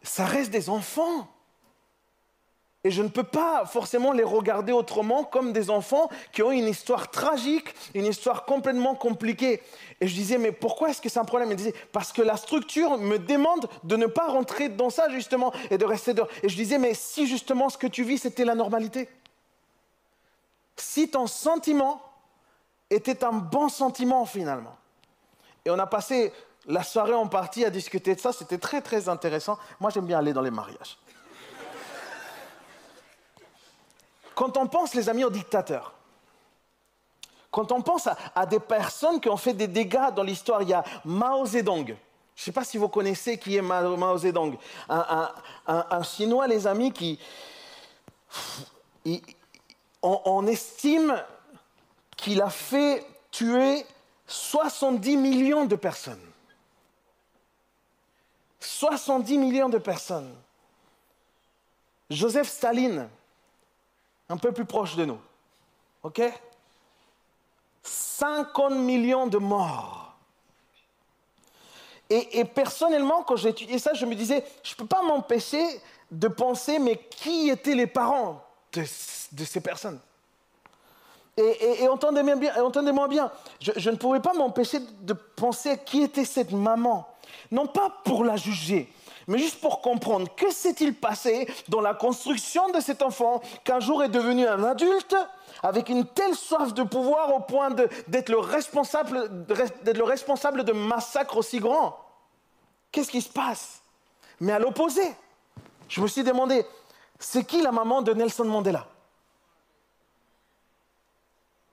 ça 0.03 0.25
reste 0.25 0.51
des 0.51 0.71
enfants. 0.71 1.29
Et 2.87 2.93
je 2.93 3.03
ne 3.03 3.09
peux 3.09 3.25
pas 3.25 3.67
forcément 3.67 4.13
les 4.13 4.23
regarder 4.23 4.71
autrement 4.71 5.25
comme 5.25 5.53
des 5.53 5.71
enfants 5.71 6.09
qui 6.31 6.45
ont 6.45 6.53
une 6.53 6.69
histoire 6.69 7.11
tragique, 7.11 7.75
une 7.95 8.07
histoire 8.07 8.45
complètement 8.45 8.95
compliquée. 8.95 9.61
Et 10.01 10.07
je 10.07 10.15
disais, 10.15 10.39
mais 10.39 10.53
pourquoi 10.53 10.91
est-ce 10.91 11.01
que 11.03 11.09
c'est 11.09 11.19
un 11.19 11.25
problème? 11.25 11.51
Elle 11.51 11.57
disait, 11.57 11.75
parce 11.91 12.13
que 12.13 12.23
la 12.23 12.37
structure 12.37 12.97
me 12.97 13.19
demande 13.19 13.69
de 13.83 13.97
ne 13.97 14.07
pas 14.07 14.29
rentrer 14.29 14.69
dans 14.69 14.89
ça 14.89 15.09
justement 15.09 15.53
et 15.73 15.79
de 15.79 15.85
rester 15.85 16.15
dehors. 16.15 16.29
Et 16.45 16.49
je 16.49 16.55
disais, 16.55 16.79
mais 16.79 16.95
si 16.95 17.27
justement 17.27 17.71
ce 17.71 17.77
que 17.77 17.89
tu 17.89 18.05
vis, 18.05 18.19
c'était 18.19 18.45
la 18.45 18.55
normalité 18.55 19.09
Si 20.77 21.11
ton 21.11 21.27
sentiment 21.27 22.01
était 22.89 23.25
un 23.25 23.33
bon 23.33 23.69
sentiment 23.69 24.27
finalement. 24.27 24.77
Et 25.65 25.73
on 25.73 25.79
a 25.81 25.89
passé 25.89 26.33
la 26.69 26.85
soirée 26.85 27.15
en 27.15 27.27
partie 27.27 27.65
à 27.65 27.71
discuter 27.71 28.15
de 28.15 28.21
ça, 28.21 28.33
c'était 28.33 28.59
très 28.59 28.81
très 28.81 29.09
intéressant. 29.09 29.59
Moi 29.81 29.91
j'aime 29.91 30.07
bien 30.07 30.21
aller 30.21 30.33
dans 30.33 30.41
les 30.41 30.53
mariages. 30.53 30.99
Quand 34.37 34.59
on 34.59 34.67
pense, 34.67 34.95
les 34.95 35.09
amis, 35.09 35.25
aux 35.25 35.31
dictateurs, 35.31 35.95
quand 37.51 37.73
on 37.73 37.81
pense 37.81 38.07
à, 38.35 38.45
des 38.45 38.61
personnes 38.61 39.19
qui 39.19 39.31
ont 39.31 39.39
fait 39.39 39.55
des 39.55 39.67
dégâts 39.67 40.13
dans 40.15 40.23
l'histoire, 40.23 40.61
il 40.61 40.69
y 40.69 40.75
a 40.75 40.85
Mao 41.07 41.47
Zedong. 41.47 41.87
Je 41.87 41.93
ne 41.93 41.97
sais 42.45 42.53
pas 42.53 42.65
si 42.65 42.77
vous 42.77 42.91
connaissez 42.91 43.39
qui 43.39 43.57
est 43.57 43.63
Mao, 43.63 44.19
Zedong. 44.19 44.59
Un, 44.91 46.03
Chinois, 46.03 46.47
les 46.47 46.67
amis, 46.67 46.93
qui... 46.93 47.19
on 50.03 50.47
estime 50.47 51.19
qu'il 52.15 52.43
a 52.43 52.51
fait 52.51 53.07
tuer 53.31 53.87
70 54.27 55.17
millions 55.17 55.65
de 55.65 55.77
personnes. 55.77 56.21
70 58.61 59.39
millions 59.39 59.71
de 59.71 59.79
personnes. 59.79 60.35
Joseph 62.11 62.49
Staline, 62.49 63.09
un 64.29 64.37
peu 64.37 64.53
plus 64.53 64.65
proche 64.65 64.97
de 64.97 65.05
nous. 65.05 65.19
OK? 66.03 66.23
50 67.83 68.75
millions 68.75 69.27
de 69.27 69.39
morts. 69.39 70.15
Et, 72.09 72.45
personnellement, 72.45 73.25
quand 73.25 73.35
j'ai 73.35 73.49
étudié 73.49 73.81
ça, 73.81 73.93
je 73.93 74.07
me 74.07 74.15
disais, 74.15 74.45
je 74.63 74.75
ne 74.75 74.77
peux 74.77 74.87
pas 74.87 75.03
m'empêcher 75.03 75.65
de 76.13 76.29
penser, 76.29 76.79
mais 76.79 76.97
qui 76.97 77.51
étaient 77.51 77.75
les 77.75 77.89
parents 77.89 78.45
de, 78.73 78.85
ces 78.85 79.61
personnes? 79.61 79.99
Et, 81.37 81.89
entendez-moi 81.89 83.09
bien, 83.09 83.31
je, 83.61 83.73
je 83.75 83.91
ne 83.91 83.97
pouvais 83.97 84.21
pas 84.21 84.35
m'empêcher 84.35 84.79
de 85.01 85.13
penser 85.15 85.79
qui 85.85 86.03
était 86.03 86.25
cette 86.25 86.53
maman. 86.53 87.09
Non 87.51 87.67
pas 87.67 87.91
pour 88.05 88.25
la 88.25 88.37
juger, 88.37 88.91
mais 89.27 89.39
juste 89.39 89.61
pour 89.61 89.81
comprendre 89.81 90.33
que 90.37 90.51
s'est-il 90.51 90.95
passé 90.95 91.49
dans 91.69 91.81
la 91.81 91.95
construction 91.95 92.69
de 92.71 92.81
cet 92.81 93.03
enfant 93.03 93.41
qu'un 93.65 93.81
jour 93.81 94.05
est 94.05 94.09
devenu 94.09 94.47
un 94.47 94.63
adulte 94.63 95.17
avec 95.63 95.89
une 95.89 96.07
telle 96.07 96.35
soif 96.35 96.75
de 96.75 96.83
pouvoir 96.83 97.35
au 97.35 97.41
point 97.41 97.71
d'être 97.71 98.29
le, 98.29 98.39
responsable- 98.39 99.47
d'être 99.83 99.99
le 99.99 100.05
responsable 100.05 100.65
de 100.65 100.73
massacres 100.73 101.37
aussi 101.37 101.59
grands? 101.59 101.99
Qu'est-ce 102.93 103.11
qui 103.11 103.21
se 103.23 103.29
passe? 103.29 103.83
Mais 104.39 104.53
à 104.53 104.59
l'opposé, 104.59 105.03
je 105.89 106.01
me 106.01 106.07
suis 106.07 106.23
demandé, 106.23 106.65
c'est 107.19 107.45
qui 107.45 107.63
la 107.63 107.73
maman 107.73 108.03
de 108.03 108.13
Nelson 108.13 108.45
Mandela? 108.45 108.87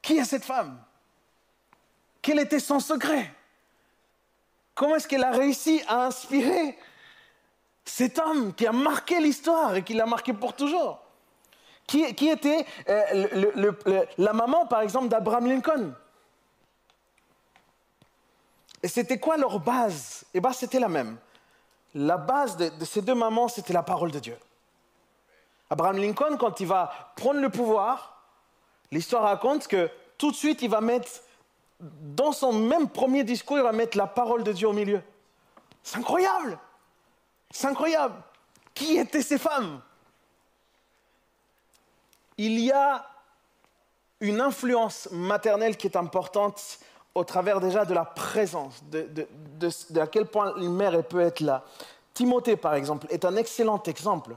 Qui 0.02 0.18
est 0.18 0.26
cette 0.26 0.46
femme? 0.46 0.82
Quel 2.22 2.40
était 2.40 2.60
son 2.60 2.80
secret? 2.80 3.32
Comment 4.76 4.96
est-ce 4.96 5.08
qu'elle 5.08 5.24
a 5.24 5.32
réussi 5.32 5.84
à 5.88 6.06
inspirer 6.06 6.78
cet 7.86 8.20
homme 8.20 8.54
qui 8.54 8.66
a 8.66 8.72
marqué 8.72 9.20
l'histoire 9.20 9.76
et 9.76 9.84
qui 9.84 9.94
l'a 9.94 10.06
marqué 10.06 10.34
pour 10.34 10.54
toujours 10.54 11.04
qui, 11.88 12.30
était 12.30 12.66
euh, 12.90 14.06
la 14.18 14.34
maman, 14.34 14.66
par 14.66 14.82
exemple, 14.82 15.10
d'Abraham 15.10 15.48
Lincoln 15.48 15.94
Et 18.82 18.88
c'était 18.88 19.20
quoi 19.20 19.38
leur 19.38 19.60
base? 19.60 20.26
Eh 20.34 20.40
bien, 20.40 20.54
c'était 20.54 20.80
la 20.80 20.90
même. 20.90 21.18
La 21.94 22.18
base 22.18 22.58
de, 22.58 22.70
de 22.70 22.86
ces 22.86 23.02
deux 23.02 23.16
mamans, 23.16 23.48
c'était 23.48 23.74
la 23.74 23.84
parole 23.84 24.12
de 24.12 24.20
Dieu. 24.20 24.38
Abraham 25.70 25.98
Lincoln, 25.98 26.38
quand 26.38 26.60
il 26.60 26.68
va 26.68 27.12
prendre 27.16 27.40
le 27.40 27.50
pouvoir, 27.50 28.24
l'histoire 28.92 29.24
raconte 29.24 29.68
que 29.68 29.90
tout 30.18 30.32
de 30.32 30.36
suite, 30.36 30.62
il 30.62 30.70
va 30.70 30.82
mettre, 30.82 31.10
dans 31.80 32.32
son 32.32 32.54
même 32.54 32.90
premier 32.90 33.24
discours, 33.24 33.58
il 33.58 33.64
va 33.64 33.72
mettre 33.72 33.98
la 33.98 34.08
parole 34.08 34.44
de 34.44 34.52
Dieu 34.52 34.68
au 34.68 34.74
milieu. 34.74 35.02
C'est 35.84 35.98
incroyable. 35.98 36.58
C'est 37.54 37.68
incroyable. 37.68 38.16
Qui 38.74 38.98
étaient 38.98 39.22
ces 39.22 39.38
femmes? 39.38 39.80
Il 42.36 42.60
y 42.60 42.72
a 42.72 43.08
une 44.20 44.42
influence 44.42 45.08
maternelle 45.12 45.78
qui 45.78 45.86
est 45.86 45.96
importante 45.96 46.80
au 47.14 47.24
travers 47.24 47.60
déjà 47.60 47.86
de 47.86 47.94
la 47.94 48.06
présence, 48.06 48.84
de, 48.86 49.28
à 50.00 50.08
quel 50.08 50.26
point 50.26 50.56
une 50.56 50.74
mère 50.74 51.06
peut 51.06 51.22
être 51.22 51.42
là. 51.42 51.64
Timothée, 52.16 52.58
par 52.58 52.74
exemple, 52.74 53.06
est 53.12 53.24
un 53.24 53.36
excellent 53.36 53.82
exemple. 53.84 54.36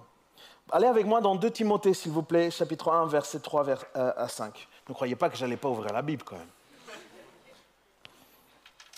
Allez 0.71 0.87
avec 0.87 1.07
moi 1.07 1.23
dans 1.23 1.37
2 1.37 1.51
Timothée, 1.51 1.95
s'il 1.95 2.13
vous 2.13 2.23
plaît, 2.23 2.51
chapitre 2.51 2.93
1, 2.93 3.07
verset 3.07 3.41
3 3.41 3.63
vers, 3.63 3.85
euh, 3.97 4.13
à 4.15 4.29
5. 4.29 4.69
Ne 4.89 4.95
croyez 4.95 5.17
pas 5.17 5.31
que 5.31 5.37
je 5.37 5.45
n'allais 5.45 5.57
pas 5.57 5.69
ouvrir 5.71 5.93
la 5.93 6.03
Bible 6.03 6.23
quand 6.23 6.37
même. 6.37 6.51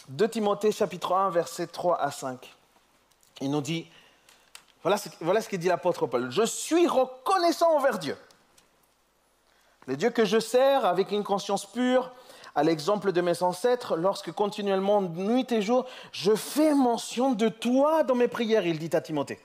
2 0.09 0.29
Timothée, 0.29 0.73
chapitre 0.73 1.15
1, 1.15 1.31
verset 1.31 1.69
3 1.69 2.01
à 2.01 2.11
5. 2.11 2.53
il 3.43 3.51
nous 3.51 3.61
dit, 3.61 3.87
voilà 4.83 4.97
ce, 4.97 5.09
voilà 5.21 5.41
qu'il 5.43 5.59
dit 5.59 5.69
l'apôtre 5.69 6.07
Paul, 6.07 6.31
je 6.31 6.45
suis 6.45 6.87
reconnaissant 6.87 7.77
envers 7.77 7.99
Dieu. 7.99 8.17
Le 9.87 9.97
Dieu 9.97 10.11
que 10.11 10.25
je 10.25 10.39
sers 10.39 10.85
avec 10.85 11.11
une 11.11 11.25
conscience 11.25 11.65
pure, 11.65 12.13
à 12.55 12.63
l'exemple 12.63 13.13
de 13.13 13.21
mes 13.21 13.43
ancêtres, 13.43 13.97
lorsque 13.97 14.33
continuellement, 14.33 15.01
nuit 15.01 15.51
et 15.53 15.63
jour, 15.63 15.87
je 16.13 16.35
fais 16.35 16.75
mention 16.75 17.33
de 17.33 17.49
toi 17.49 18.03
dans 18.03 18.15
mes 18.15 18.29
prières, 18.29 18.67
il 18.67 18.79
dit 18.79 18.95
à 18.95 19.01
Timothée. 19.01 19.39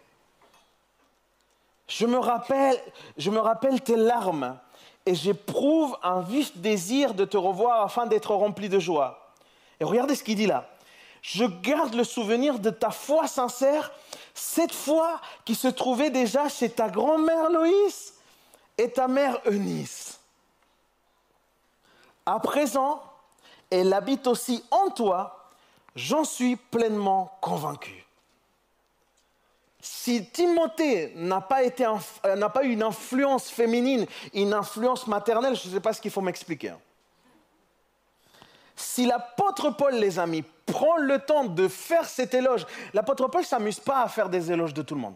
Je 1.88 2.06
me 2.06 2.18
rappelle, 2.18 2.78
je 3.18 3.30
me 3.30 3.40
rappelle 3.40 3.82
tes 3.82 3.96
larmes 3.96 4.58
et 5.06 5.16
j'éprouve 5.16 5.98
un 6.02 6.22
vif 6.22 6.58
désir 6.58 7.14
de 7.14 7.26
te 7.26 7.38
revoir 7.38 7.84
afin 7.84 8.06
d'être 8.06 8.34
rempli 8.34 8.68
de 8.68 8.80
joie. 8.80 9.34
Et 9.80 9.84
regardez 9.84 10.16
ce 10.16 10.24
qu'il 10.24 10.38
dit 10.38 10.48
là. 10.48 10.70
Je 11.22 11.46
garde 11.46 11.94
le 11.94 12.04
souvenir 12.04 12.60
de 12.60 12.70
ta 12.70 12.90
foi 12.90 13.28
sincère, 13.28 13.92
cette 14.34 14.74
foi 14.74 15.22
qui 15.46 15.56
se 15.56 15.68
trouvait 15.68 16.10
déjà 16.10 16.50
chez 16.50 16.70
ta 16.70 16.90
grand-mère 16.90 17.50
Loïs 17.50 18.14
et 18.78 18.90
ta 18.90 19.08
mère 19.08 19.40
Eunice. 19.46 20.20
À 22.26 22.40
présent, 22.40 23.02
elle 23.70 23.94
habite 23.94 24.28
aussi 24.28 24.64
en 24.72 24.90
toi, 24.90 25.50
j'en 25.96 26.24
suis 26.24 26.56
pleinement 26.56 27.38
convaincu. 27.42 28.06
Si 29.82 30.26
Timothée 30.30 31.12
n'a 31.16 31.42
pas, 31.42 31.62
euh, 31.64 32.36
n'a 32.36 32.50
pas 32.50 32.64
eu 32.64 32.72
une 32.72 32.84
influence 32.84 33.50
féminine, 33.50 34.06
une 34.34 34.54
influence 34.54 35.08
maternelle, 35.08 35.56
je 35.56 35.68
ne 35.68 35.74
sais 35.74 35.82
pas 35.82 35.92
ce 35.92 36.00
qu'il 36.00 36.12
faut 36.12 36.22
m'expliquer. 36.22 36.74
Si 38.76 39.06
l'apôtre 39.06 39.72
Paul, 39.72 39.96
les 39.96 40.20
amis, 40.20 40.44
prend 40.66 40.98
le 40.98 41.20
temps 41.20 41.46
de 41.46 41.68
faire 41.68 42.06
cet 42.06 42.34
éloge, 42.34 42.66
l'apôtre 42.94 43.28
Paul 43.28 43.42
ne 43.42 43.46
s'amuse 43.46 43.80
pas 43.80 44.04
à 44.04 44.08
faire 44.08 44.30
des 44.30 44.52
éloges 44.52 44.74
de 44.74 44.82
tout 44.82 44.96
le 44.96 45.02
monde. 45.02 45.16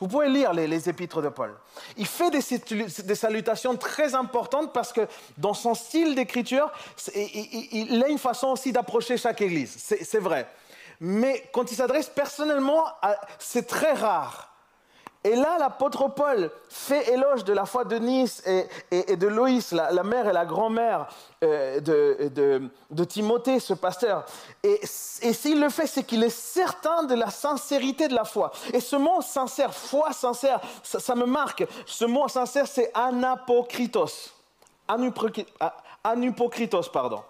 Vous 0.00 0.08
pouvez 0.08 0.30
lire 0.30 0.54
les, 0.54 0.88
épîtres 0.88 1.20
de 1.20 1.28
Paul. 1.28 1.54
Il 1.98 2.06
fait 2.06 2.30
des, 2.30 3.14
salutations 3.14 3.76
très 3.76 4.14
importantes 4.14 4.72
parce 4.72 4.94
que 4.94 5.06
dans 5.36 5.52
son 5.52 5.74
style 5.74 6.14
d'écriture, 6.14 6.72
il, 7.14 8.02
a 8.02 8.08
une 8.08 8.18
façon 8.18 8.48
aussi 8.48 8.72
d'approcher 8.72 9.18
chaque 9.18 9.42
église. 9.42 9.76
C'est 9.78 10.18
vrai. 10.18 10.48
Mais 11.00 11.50
quand 11.52 11.70
il 11.70 11.74
s'adresse 11.74 12.08
personnellement, 12.08 12.84
c'est 13.38 13.66
très 13.66 13.92
rare. 13.92 14.49
Et 15.22 15.36
là, 15.36 15.58
l'apôtre 15.58 16.08
Paul 16.08 16.50
fait 16.70 17.12
éloge 17.12 17.44
de 17.44 17.52
la 17.52 17.66
foi 17.66 17.84
de 17.84 17.96
Nice 17.96 18.42
et, 18.90 19.16
de 19.16 19.26
Loïs, 19.26 19.72
la, 19.72 20.02
mère 20.02 20.26
et 20.26 20.32
la 20.32 20.46
grand-mère 20.46 21.08
euh, 21.44 21.78
de, 21.80 22.70
de- 22.90 23.04
Timothée, 23.04 23.60
ce 23.60 23.74
pasteur. 23.74 24.24
Et, 24.62 24.80
s'il 24.86 25.60
le 25.60 25.68
fait, 25.68 25.86
c'est 25.86 26.04
qu'il 26.04 26.24
est 26.24 26.30
certain 26.30 27.02
de 27.02 27.14
la 27.14 27.28
sincérité 27.28 28.08
de 28.08 28.14
la 28.14 28.24
foi. 28.24 28.50
Et 28.72 28.80
ce 28.80 28.96
mot 28.96 29.20
sincère, 29.20 29.74
foi 29.74 30.12
sincère, 30.12 30.58
ça, 30.82 30.98
ça 31.00 31.14
me 31.14 31.26
marque. 31.26 31.66
Ce 31.84 32.06
mot 32.06 32.26
sincère, 32.28 32.66
c'est 32.66 32.90
anapokritos. 32.94 34.30
Anupokritos, 36.02 36.88
pardon. 36.90 37.22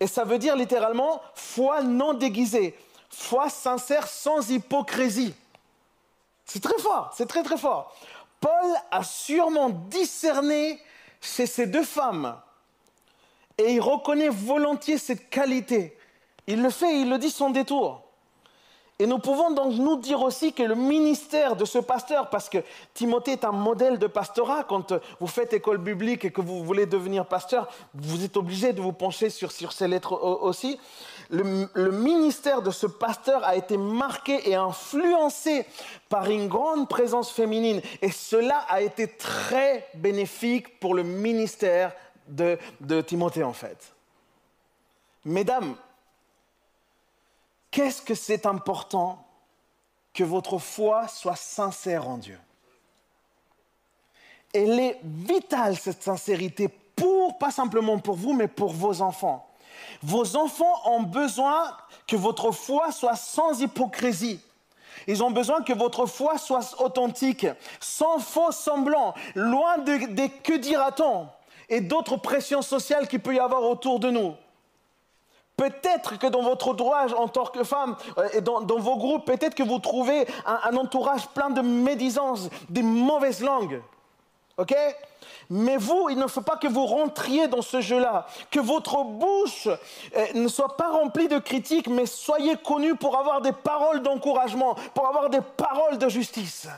Et 0.00 0.08
ça 0.08 0.24
veut 0.24 0.38
dire 0.38 0.56
littéralement 0.56 1.22
foi 1.36 1.82
non 1.82 2.14
déguisée, 2.14 2.76
foi 3.08 3.48
sincère 3.48 4.08
sans 4.08 4.50
hypocrisie. 4.50 5.34
C'est 6.52 6.60
très 6.62 6.78
fort, 6.78 7.10
c'est 7.16 7.24
très 7.26 7.42
très 7.42 7.56
fort. 7.56 7.94
Paul 8.40 8.50
a 8.90 9.02
sûrement 9.02 9.70
discerné 9.70 10.78
chez 11.18 11.46
ces 11.46 11.66
deux 11.66 11.82
femmes 11.84 12.36
et 13.56 13.72
il 13.72 13.80
reconnaît 13.80 14.28
volontiers 14.28 14.98
cette 14.98 15.30
qualité. 15.30 15.96
Il 16.46 16.60
le 16.62 16.68
fait, 16.68 17.00
il 17.00 17.08
le 17.08 17.16
dit 17.16 17.30
sans 17.30 17.48
détour. 17.48 18.02
Et 18.98 19.06
nous 19.06 19.18
pouvons 19.18 19.50
donc 19.52 19.72
nous 19.74 19.96
dire 19.96 20.20
aussi 20.20 20.52
que 20.52 20.62
le 20.62 20.74
ministère 20.74 21.56
de 21.56 21.64
ce 21.64 21.78
pasteur, 21.78 22.28
parce 22.28 22.50
que 22.50 22.58
Timothée 22.92 23.32
est 23.32 23.44
un 23.44 23.50
modèle 23.52 23.98
de 23.98 24.06
pastorat, 24.06 24.62
quand 24.64 24.92
vous 25.20 25.26
faites 25.26 25.54
école 25.54 25.78
biblique 25.78 26.26
et 26.26 26.30
que 26.30 26.42
vous 26.42 26.62
voulez 26.62 26.84
devenir 26.84 27.24
pasteur, 27.26 27.66
vous 27.94 28.22
êtes 28.24 28.36
obligé 28.36 28.74
de 28.74 28.80
vous 28.82 28.92
pencher 28.92 29.30
sur, 29.30 29.50
sur 29.50 29.72
ces 29.72 29.88
lettres 29.88 30.12
au- 30.12 30.46
aussi. 30.46 30.78
Le, 31.32 31.90
ministère 31.90 32.62
de 32.62 32.70
ce 32.70 32.86
pasteur 32.86 33.42
a 33.42 33.56
été 33.56 33.76
marqué 33.76 34.50
et 34.50 34.54
influencé 34.54 35.66
par 36.08 36.30
une 36.30 36.46
grande 36.46 36.88
présence 36.88 37.32
féminine. 37.32 37.80
Et 38.02 38.10
cela 38.10 38.58
a 38.68 38.82
été 38.82 39.08
très 39.08 39.88
bénéfique 39.94 40.78
pour 40.78 40.94
le 40.94 41.02
ministère 41.02 41.92
de, 42.28 42.58
de 42.80 43.00
Timothée 43.00 43.42
en 43.42 43.54
fait. 43.54 43.94
Mesdames, 45.24 45.74
Qu'est-ce 47.72 48.02
que 48.02 48.14
c'est 48.14 48.44
important 48.44 49.26
que 50.12 50.22
votre 50.22 50.58
foi 50.58 51.08
soit 51.08 51.36
sincère 51.36 52.06
en 52.06 52.18
Dieu? 52.18 52.38
Elle 54.52 54.78
est 54.78 55.00
vitale, 55.02 55.78
cette 55.78 56.02
sincérité, 56.02 56.68
pour, 56.68 57.38
pas 57.38 57.50
simplement 57.50 57.98
pour 57.98 58.16
vous, 58.16 58.34
mais 58.34 58.46
pour 58.46 58.74
vos 58.74 59.00
enfants. 59.00 59.48
Vos 60.02 60.36
enfants 60.36 60.80
ont 60.86 61.02
besoin 61.02 61.76
que 62.06 62.16
votre 62.16 62.50
foi 62.50 62.90
soit 62.92 63.16
sans 63.16 63.60
hypocrisie. 63.60 64.40
Ils 65.06 65.22
ont 65.22 65.30
besoin 65.30 65.62
que 65.62 65.72
votre 65.72 66.06
foi 66.06 66.38
soit 66.38 66.80
authentique, 66.80 67.46
sans 67.80 68.18
faux 68.18 68.52
semblants, 68.52 69.14
loin 69.34 69.78
de- 69.78 70.06
des 70.12 70.28
que 70.28 70.54
dira-t-on 70.56 71.26
et 71.68 71.80
d'autres 71.80 72.16
pressions 72.16 72.62
sociales 72.62 73.08
qu'il 73.08 73.20
peut 73.20 73.34
y 73.34 73.40
avoir 73.40 73.62
autour 73.62 73.98
de 74.00 74.10
nous. 74.10 74.34
Peut-être 75.56 76.18
que 76.18 76.26
dans 76.26 76.42
votre 76.42 76.68
entourage 76.68 77.12
en 77.12 77.28
tant 77.28 77.44
que 77.44 77.62
femme 77.62 77.96
euh, 78.18 78.28
et 78.32 78.40
dans, 78.40 78.60
dans 78.60 78.78
vos 78.78 78.96
groupes, 78.96 79.24
peut-être 79.24 79.54
que 79.54 79.62
vous 79.62 79.78
trouvez 79.78 80.26
un, 80.46 80.60
un 80.64 80.76
entourage 80.76 81.26
plein 81.28 81.50
de 81.50 81.60
médisances, 81.60 82.48
des 82.68 82.82
mauvaises 82.82 83.42
langues. 83.42 83.80
OK? 84.58 84.74
Mais 85.50 85.76
vous, 85.76 86.08
il 86.10 86.18
ne 86.18 86.26
faut 86.26 86.40
pas 86.40 86.56
que 86.56 86.68
vous 86.68 86.86
rentriez 86.86 87.48
dans 87.48 87.62
ce 87.62 87.80
jeu-là, 87.80 88.26
que 88.50 88.60
votre 88.60 89.02
bouche 89.02 89.68
euh, 90.16 90.26
ne 90.34 90.48
soit 90.48 90.76
pas 90.76 90.90
remplie 90.90 91.28
de 91.28 91.38
critiques, 91.38 91.88
mais 91.88 92.06
soyez 92.06 92.56
connus 92.56 92.96
pour 92.96 93.18
avoir 93.18 93.40
des 93.40 93.52
paroles 93.52 94.02
d'encouragement, 94.02 94.74
pour 94.94 95.06
avoir 95.06 95.30
des 95.30 95.40
paroles 95.40 95.98
de 95.98 96.08
justice. 96.08 96.68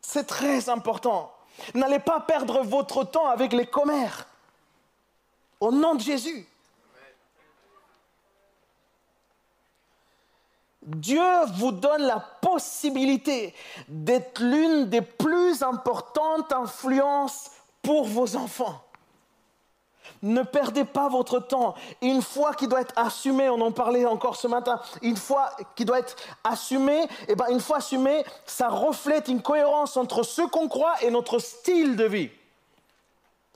C'est 0.00 0.26
très 0.26 0.68
important. 0.68 1.32
N'allez 1.74 1.98
pas 1.98 2.20
perdre 2.20 2.62
votre 2.62 3.04
temps 3.04 3.28
avec 3.28 3.52
les 3.52 3.66
commères. 3.66 4.26
Au 5.60 5.70
nom 5.70 5.94
de 5.94 6.00
Jésus. 6.00 6.46
Dieu 10.84 11.22
vous 11.54 11.72
donne 11.72 12.02
la 12.02 12.20
possibilité 12.40 13.54
d'être 13.88 14.40
l'une 14.40 14.88
des 14.88 15.02
plus 15.02 15.62
importantes 15.62 16.52
influences 16.52 17.50
pour 17.82 18.04
vos 18.04 18.36
enfants. 18.36 18.80
Ne 20.22 20.42
perdez 20.42 20.84
pas 20.84 21.08
votre 21.08 21.38
temps. 21.38 21.74
Une 22.02 22.22
foi 22.22 22.54
qui 22.54 22.68
doit 22.68 22.80
être 22.80 22.94
assumée, 22.96 23.48
on 23.48 23.60
en 23.60 23.72
parlait 23.72 24.06
encore 24.06 24.36
ce 24.36 24.46
matin, 24.46 24.80
une 25.02 25.16
foi 25.16 25.50
qui 25.76 25.84
doit 25.84 25.98
être 25.98 26.16
assumée, 26.44 27.06
et 27.28 27.34
ben 27.34 27.46
une 27.50 27.60
fois 27.60 27.78
assumée, 27.78 28.24
ça 28.46 28.68
reflète 28.68 29.28
une 29.28 29.42
cohérence 29.42 29.96
entre 29.96 30.22
ce 30.22 30.42
qu'on 30.42 30.68
croit 30.68 30.94
et 31.02 31.10
notre 31.10 31.38
style 31.38 31.96
de 31.96 32.04
vie. 32.04 32.30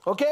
Ok? 0.09 0.25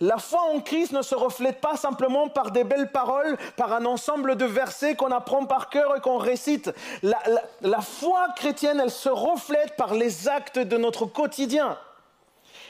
La 0.00 0.18
foi 0.18 0.40
en 0.54 0.60
Christ 0.60 0.92
ne 0.92 1.02
se 1.02 1.14
reflète 1.14 1.60
pas 1.60 1.76
simplement 1.76 2.28
par 2.28 2.50
des 2.50 2.64
belles 2.64 2.90
paroles, 2.90 3.38
par 3.56 3.72
un 3.72 3.84
ensemble 3.84 4.34
de 4.34 4.44
versets 4.44 4.96
qu'on 4.96 5.12
apprend 5.12 5.46
par 5.46 5.70
cœur 5.70 5.96
et 5.96 6.00
qu'on 6.00 6.18
récite. 6.18 6.70
La, 7.02 7.18
la- 7.28 7.42
la 7.60 7.80
foi 7.80 8.26
chrétienne, 8.34 8.80
elle 8.82 8.90
se 8.90 9.08
reflète 9.08 9.76
par 9.76 9.94
les 9.94 10.28
actes 10.28 10.58
de 10.58 10.76
notre 10.76 11.06
quotidien. 11.06 11.78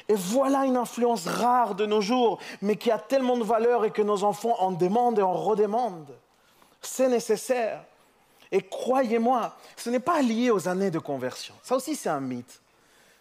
Et 0.09 0.15
voilà 0.15 0.65
une 0.67 0.77
influence 0.77 1.27
rare 1.27 1.75
de 1.75 1.87
nos 1.87 2.01
jours, 2.01 2.39
mais 2.61 2.77
qui 2.77 2.91
a 2.91 2.99
tellement 2.99 3.37
de 3.39 3.45
valeur 3.45 3.85
et 3.85 3.91
que 3.91 4.03
nos 4.03 4.25
enfants 4.25 4.57
en 4.59 4.71
demandent 4.73 5.19
et 5.19 5.23
en 5.23 5.33
redemandent. 5.33 6.15
C'est 6.83 7.09
nécessaire. 7.09 7.81
Et 8.53 8.61
croyez-moi, 8.63 9.55
ce 9.77 9.89
n'est 9.89 10.01
pas 10.01 10.21
lié 10.21 10.51
aux 10.51 10.69
années 10.69 10.91
de 10.91 10.99
conversion. 10.99 11.55
Ça 11.63 11.77
aussi, 11.77 11.95
c'est 11.97 12.09
un 12.09 12.21
mythe. 12.21 12.61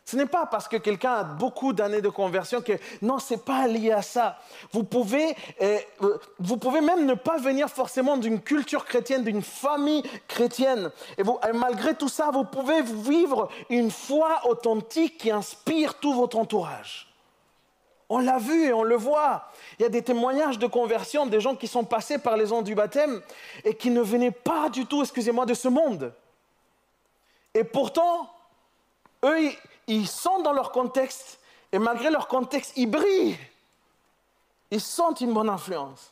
Ce 0.10 0.18
n'est 0.18 0.26
pas 0.26 0.48
parce 0.48 0.68
que 0.68 0.78
quelqu'un 0.78 1.14
a 1.14 1.24
beaucoup 1.24 1.72
d'années 1.72 2.02
de 2.02 2.10
conversion 2.10 2.64
que 2.64 2.74
non, 3.04 3.20
c'est 3.20 3.46
pas 3.46 3.68
lié 3.68 3.92
à 3.92 4.02
ça. 4.02 4.40
Vous 4.72 4.84
pouvez, 4.84 5.36
euh, 5.62 5.78
euh, 6.02 6.18
vous 6.40 6.58
pouvez 6.58 6.82
même 6.82 7.06
ne 7.06 7.14
pas 7.14 7.38
venir 7.38 7.70
forcément 7.70 8.18
d'une 8.18 8.42
culture 8.42 8.86
chrétienne, 8.86 9.24
d'une 9.24 9.44
famille 9.44 10.02
chrétienne. 10.28 10.90
Et, 11.20 11.24
malgré 11.54 11.94
tout 11.94 12.10
ça, 12.10 12.32
vous 12.32 12.44
pouvez 12.44 12.82
vivre 12.82 13.50
une 13.70 13.92
foi 13.92 14.42
authentique 14.46 15.20
qui 15.20 15.30
inspire 15.30 15.94
tout 16.00 16.16
votre 16.16 16.40
entourage. 16.40 17.14
On 18.10 18.18
l'a 18.18 18.40
vu 18.40 18.64
et 18.64 18.74
on 18.74 18.82
le 18.82 18.96
voit. 18.96 19.52
Il 19.78 19.84
y 19.84 19.86
a 19.86 19.90
des 19.90 20.02
témoignages 20.02 20.58
de 20.58 20.66
conversion 20.66 21.28
des 21.28 21.40
gens 21.40 21.56
qui 21.56 21.68
sont 21.68 21.84
passés 21.84 22.18
par 22.18 22.36
les 22.36 22.52
ondes 22.52 22.66
du 22.66 22.74
baptême 22.74 23.22
et 23.64 23.76
qui 23.76 23.92
ne 23.92 24.02
venaient 24.02 24.32
pas 24.32 24.70
du 24.70 24.88
tout, 24.88 25.04
excusez-moi, 25.04 25.46
de 25.46 25.54
ce 25.54 25.68
monde. 25.68 26.12
Et 27.54 27.64
pourtant, 27.64 28.28
eux, 29.24 29.52
ils, 29.90 30.08
sont 30.08 30.42
dans 30.42 30.54
leur 30.54 30.72
contexte, 30.72 31.40
et 31.72 31.80
malgré 31.80 32.10
leur 32.10 32.28
contexte, 32.28 32.74
ils 32.76 32.90
brillent. 32.90 33.38
Ils 34.72 34.82
sentent 34.82 35.22
une 35.22 35.34
bonne 35.34 35.50
influence. 35.50 36.12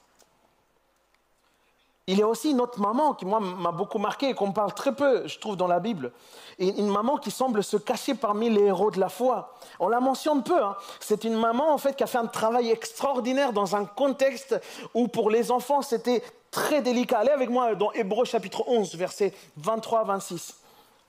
Il 2.09 2.17
y 2.17 2.21
a 2.21 2.27
aussi 2.27 2.51
une 2.51 2.61
autre 2.61 2.79
maman 2.79 3.13
qui, 3.13 3.25
moi, 3.25 3.41
m'a 3.41 3.71
beaucoup 3.71 3.99
marqué 3.99 4.29
et 4.29 4.33
qu'on 4.33 4.53
parle 4.53 4.73
très 4.73 4.95
peu, 4.95 5.27
je 5.27 5.39
trouve, 5.39 5.57
dans 5.57 5.67
la 5.67 5.81
Bible. 5.81 6.13
Et 6.57 6.69
une 6.79 6.87
maman 6.87 7.17
qui 7.17 7.31
semble 7.31 7.61
se 7.61 7.75
cacher 7.75 8.15
parmi 8.15 8.49
les 8.49 8.61
héros 8.61 8.91
de 8.91 8.99
la 8.99 9.09
foi. 9.09 9.53
On 9.77 9.89
la 9.89 9.99
mentionne 9.99 10.41
peu. 10.41 10.63
Hein. 10.63 10.77
C'est 11.01 11.25
une 11.25 11.35
maman, 11.35 11.73
en 11.73 11.77
fait, 11.77 11.97
qui 11.97 12.03
a 12.03 12.07
fait 12.07 12.17
un 12.17 12.27
travail 12.27 12.69
extraordinaire 12.69 13.51
dans 13.51 13.75
un 13.75 13.83
contexte 13.83 14.57
où, 14.93 15.09
pour 15.09 15.29
les 15.29 15.51
enfants, 15.51 15.81
c'était 15.81 16.23
très 16.49 16.81
délicat. 16.81 17.19
Allez 17.19 17.31
avec 17.31 17.49
moi 17.49 17.75
dans 17.75 17.91
Hébreu 17.91 18.23
chapitre 18.23 18.63
11, 18.67 18.95
versets 18.95 19.33
23 19.57 20.05
26. 20.05 20.55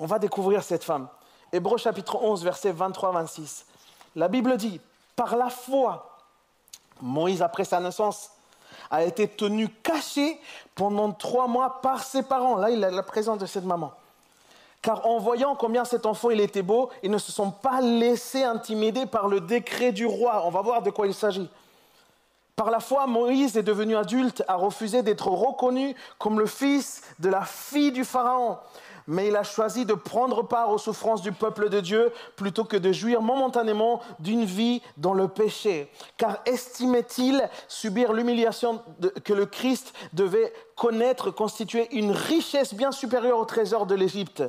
On 0.00 0.06
va 0.06 0.18
découvrir 0.18 0.64
cette 0.64 0.82
femme. 0.82 1.08
Hébreu 1.52 1.78
chapitre 1.78 2.16
11, 2.22 2.44
versets 2.44 2.72
23 2.72 3.12
26. 3.12 3.66
La 4.16 4.28
Bible 4.28 4.56
dit, 4.56 4.80
par 5.16 5.36
la 5.36 5.50
foi, 5.50 6.18
Moïse, 7.00 7.42
après 7.42 7.64
sa 7.64 7.80
naissance, 7.80 8.30
a 8.90 9.04
été 9.04 9.28
tenu 9.28 9.68
caché 9.68 10.40
pendant 10.74 11.12
trois 11.12 11.46
mois 11.46 11.80
par 11.80 12.02
ses 12.02 12.22
parents. 12.22 12.56
Là, 12.56 12.70
il 12.70 12.82
a 12.84 12.90
la 12.90 13.02
présence 13.02 13.38
de 13.38 13.46
cette 13.46 13.64
maman. 13.64 13.92
Car 14.82 15.06
en 15.06 15.18
voyant 15.18 15.56
combien 15.56 15.84
cet 15.84 16.06
enfant 16.06 16.30
il 16.30 16.40
était 16.40 16.62
beau, 16.62 16.90
ils 17.02 17.10
ne 17.10 17.18
se 17.18 17.32
sont 17.32 17.50
pas 17.50 17.80
laissés 17.80 18.44
intimider 18.44 19.06
par 19.06 19.28
le 19.28 19.40
décret 19.40 19.92
du 19.92 20.06
roi. 20.06 20.42
On 20.46 20.50
va 20.50 20.62
voir 20.62 20.82
de 20.82 20.90
quoi 20.90 21.06
il 21.06 21.14
s'agit. 21.14 21.48
Par 22.54 22.70
la 22.70 22.80
foi, 22.80 23.06
Moïse 23.06 23.56
est 23.56 23.62
devenu 23.62 23.96
adulte, 23.96 24.42
a 24.48 24.56
refusé 24.56 25.02
d'être 25.02 25.28
reconnu 25.28 25.94
comme 26.18 26.38
le 26.40 26.46
fils 26.46 27.02
de 27.18 27.28
la 27.28 27.42
fille 27.42 27.92
du 27.92 28.04
Pharaon 28.04 28.58
mais 29.08 29.28
il 29.28 29.36
a 29.36 29.42
choisi 29.42 29.86
de 29.86 29.94
prendre 29.94 30.42
part 30.46 30.70
aux 30.70 30.78
souffrances 30.78 31.22
du 31.22 31.32
peuple 31.32 31.70
de 31.70 31.80
Dieu 31.80 32.12
plutôt 32.36 32.64
que 32.64 32.76
de 32.76 32.92
jouir 32.92 33.22
momentanément 33.22 34.00
d'une 34.20 34.44
vie 34.44 34.82
dans 34.98 35.14
le 35.14 35.26
péché. 35.26 35.90
Car 36.18 36.38
estimait-il 36.44 37.48
subir 37.66 38.12
l'humiliation 38.12 38.82
que 39.24 39.32
le 39.32 39.46
Christ 39.46 39.94
devait 40.12 40.52
connaître 40.76 41.30
constituer 41.30 41.88
une 41.92 42.12
richesse 42.12 42.74
bien 42.74 42.92
supérieure 42.92 43.38
au 43.38 43.46
trésor 43.46 43.86
de 43.86 43.94
l'Égypte? 43.94 44.42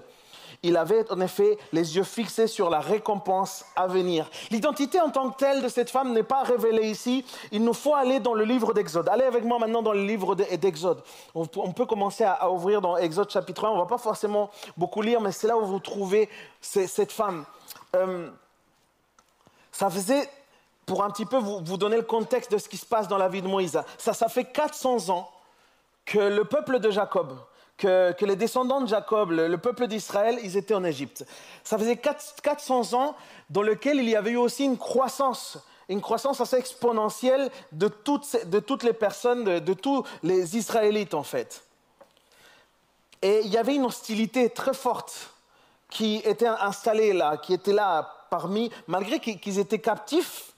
Il 0.62 0.76
avait 0.76 1.10
en 1.12 1.22
effet 1.22 1.57
les 1.72 1.95
yeux 1.95 2.03
fixés 2.03 2.47
sur 2.47 2.70
la 2.70 2.80
récompense 2.80 3.66
à 3.76 3.88
venir. 3.88 4.30
L'identité 4.51 4.99
en 4.99 5.10
tant 5.10 5.30
que 5.30 5.38
telle 5.38 5.62
de 5.62 5.70
cette 5.70 5.89
femme 5.89 6.14
n'est 6.14 6.24
pas 6.24 6.43
révélée 6.43 6.89
ici. 6.89 7.26
Il 7.51 7.64
nous 7.64 7.74
faut 7.74 7.95
aller 7.95 8.20
dans 8.20 8.34
le 8.34 8.43
livre 8.43 8.74
d'Exode. 8.74 9.07
Allez 9.07 9.24
avec 9.24 9.45
moi 9.45 9.57
maintenant 9.60 9.82
dans 9.82 9.93
le 9.93 10.03
livre 10.03 10.36
d'Exode. 10.36 11.01
On 11.34 11.45
peut 11.45 11.86
commencer 11.86 12.26
à 12.26 12.51
ouvrir 12.51 12.82
dans 12.82 12.97
Exode 12.97 13.30
chapitre 13.30 13.66
1. 13.66 13.70
On 13.70 13.76
ne 13.76 13.80
va 13.80 13.86
pas 13.86 13.97
forcément 13.97 14.49
beaucoup 14.76 15.01
lire, 15.01 15.22
mais 15.22 15.32
c'est 15.32 15.47
là 15.47 15.57
où 15.57 15.66
vous 15.66 15.80
trouvez 15.80 16.30
cette 16.62 17.12
femme. 17.12 17.45
Euh, 17.95 18.30
ça 19.72 19.89
faisait, 19.89 20.30
pour 20.86 21.03
un 21.03 21.10
petit 21.10 21.26
peu 21.26 21.38
vous, 21.38 21.62
vous, 21.64 21.78
donner 21.78 21.95
le 21.95 22.03
contexte 22.03 22.51
de 22.51 22.57
ce 22.57 22.68
qui 22.68 22.78
se 22.78 22.86
passe 22.86 23.07
dans 23.07 23.18
la 23.18 23.30
vie 23.30 23.41
de 23.41 23.47
Moïse, 23.47 23.82
ça, 23.97 24.14
ça 24.14 24.28
fait 24.28 24.45
400 24.45 25.10
ans 25.10 25.30
que 26.06 26.19
le 26.19 26.44
peuple 26.44 26.80
de 26.80 26.90
Jacob, 26.90 27.38
que, 27.80 28.26
les 28.26 28.35
descendants 28.35 28.81
de 28.81 28.88
Jacob, 28.88 29.31
le, 29.31 29.57
peuple 29.57 29.88
d'Israël, 29.88 30.38
ils 30.43 30.57
étaient 30.57 30.73
en 30.73 30.84
Égypte. 30.84 31.26
Ça 31.64 31.77
faisait 31.77 31.97
400 31.97 32.93
ans 32.93 33.15
dans 33.49 33.61
lequel 33.61 33.97
il 33.97 34.10
y 34.10 34.15
avait 34.15 34.31
eu 34.31 34.38
aussi 34.38 34.65
une 34.65 34.77
croissance, 34.77 35.57
une 35.88 36.01
croissance 36.01 36.41
assez 36.41 36.57
exponentielle 36.57 37.49
de 37.72 37.88
toutes, 37.88 38.84
les 38.84 38.93
personnes, 38.93 39.43
de, 39.45 39.60
de 39.60 39.73
tous 39.73 40.03
les 40.23 40.57
Israélites 40.57 41.14
en 41.14 41.23
fait. 41.23 41.64
Et 43.22 43.41
il 43.43 43.49
y 43.49 43.57
avait 43.57 43.76
une 43.76 43.85
hostilité 43.85 44.49
très 44.49 44.73
forte 44.73 45.31
qui 45.89 46.18
était 46.18 46.47
installée 46.47 47.14
là, 47.14 47.38
qui 47.38 47.53
était 47.53 47.73
là 47.73 48.26
parmi, 48.30 48.72
malgré 48.88 49.19
qu'ils 49.19 49.57
étaient 49.57 49.80
captifs, 49.80 50.53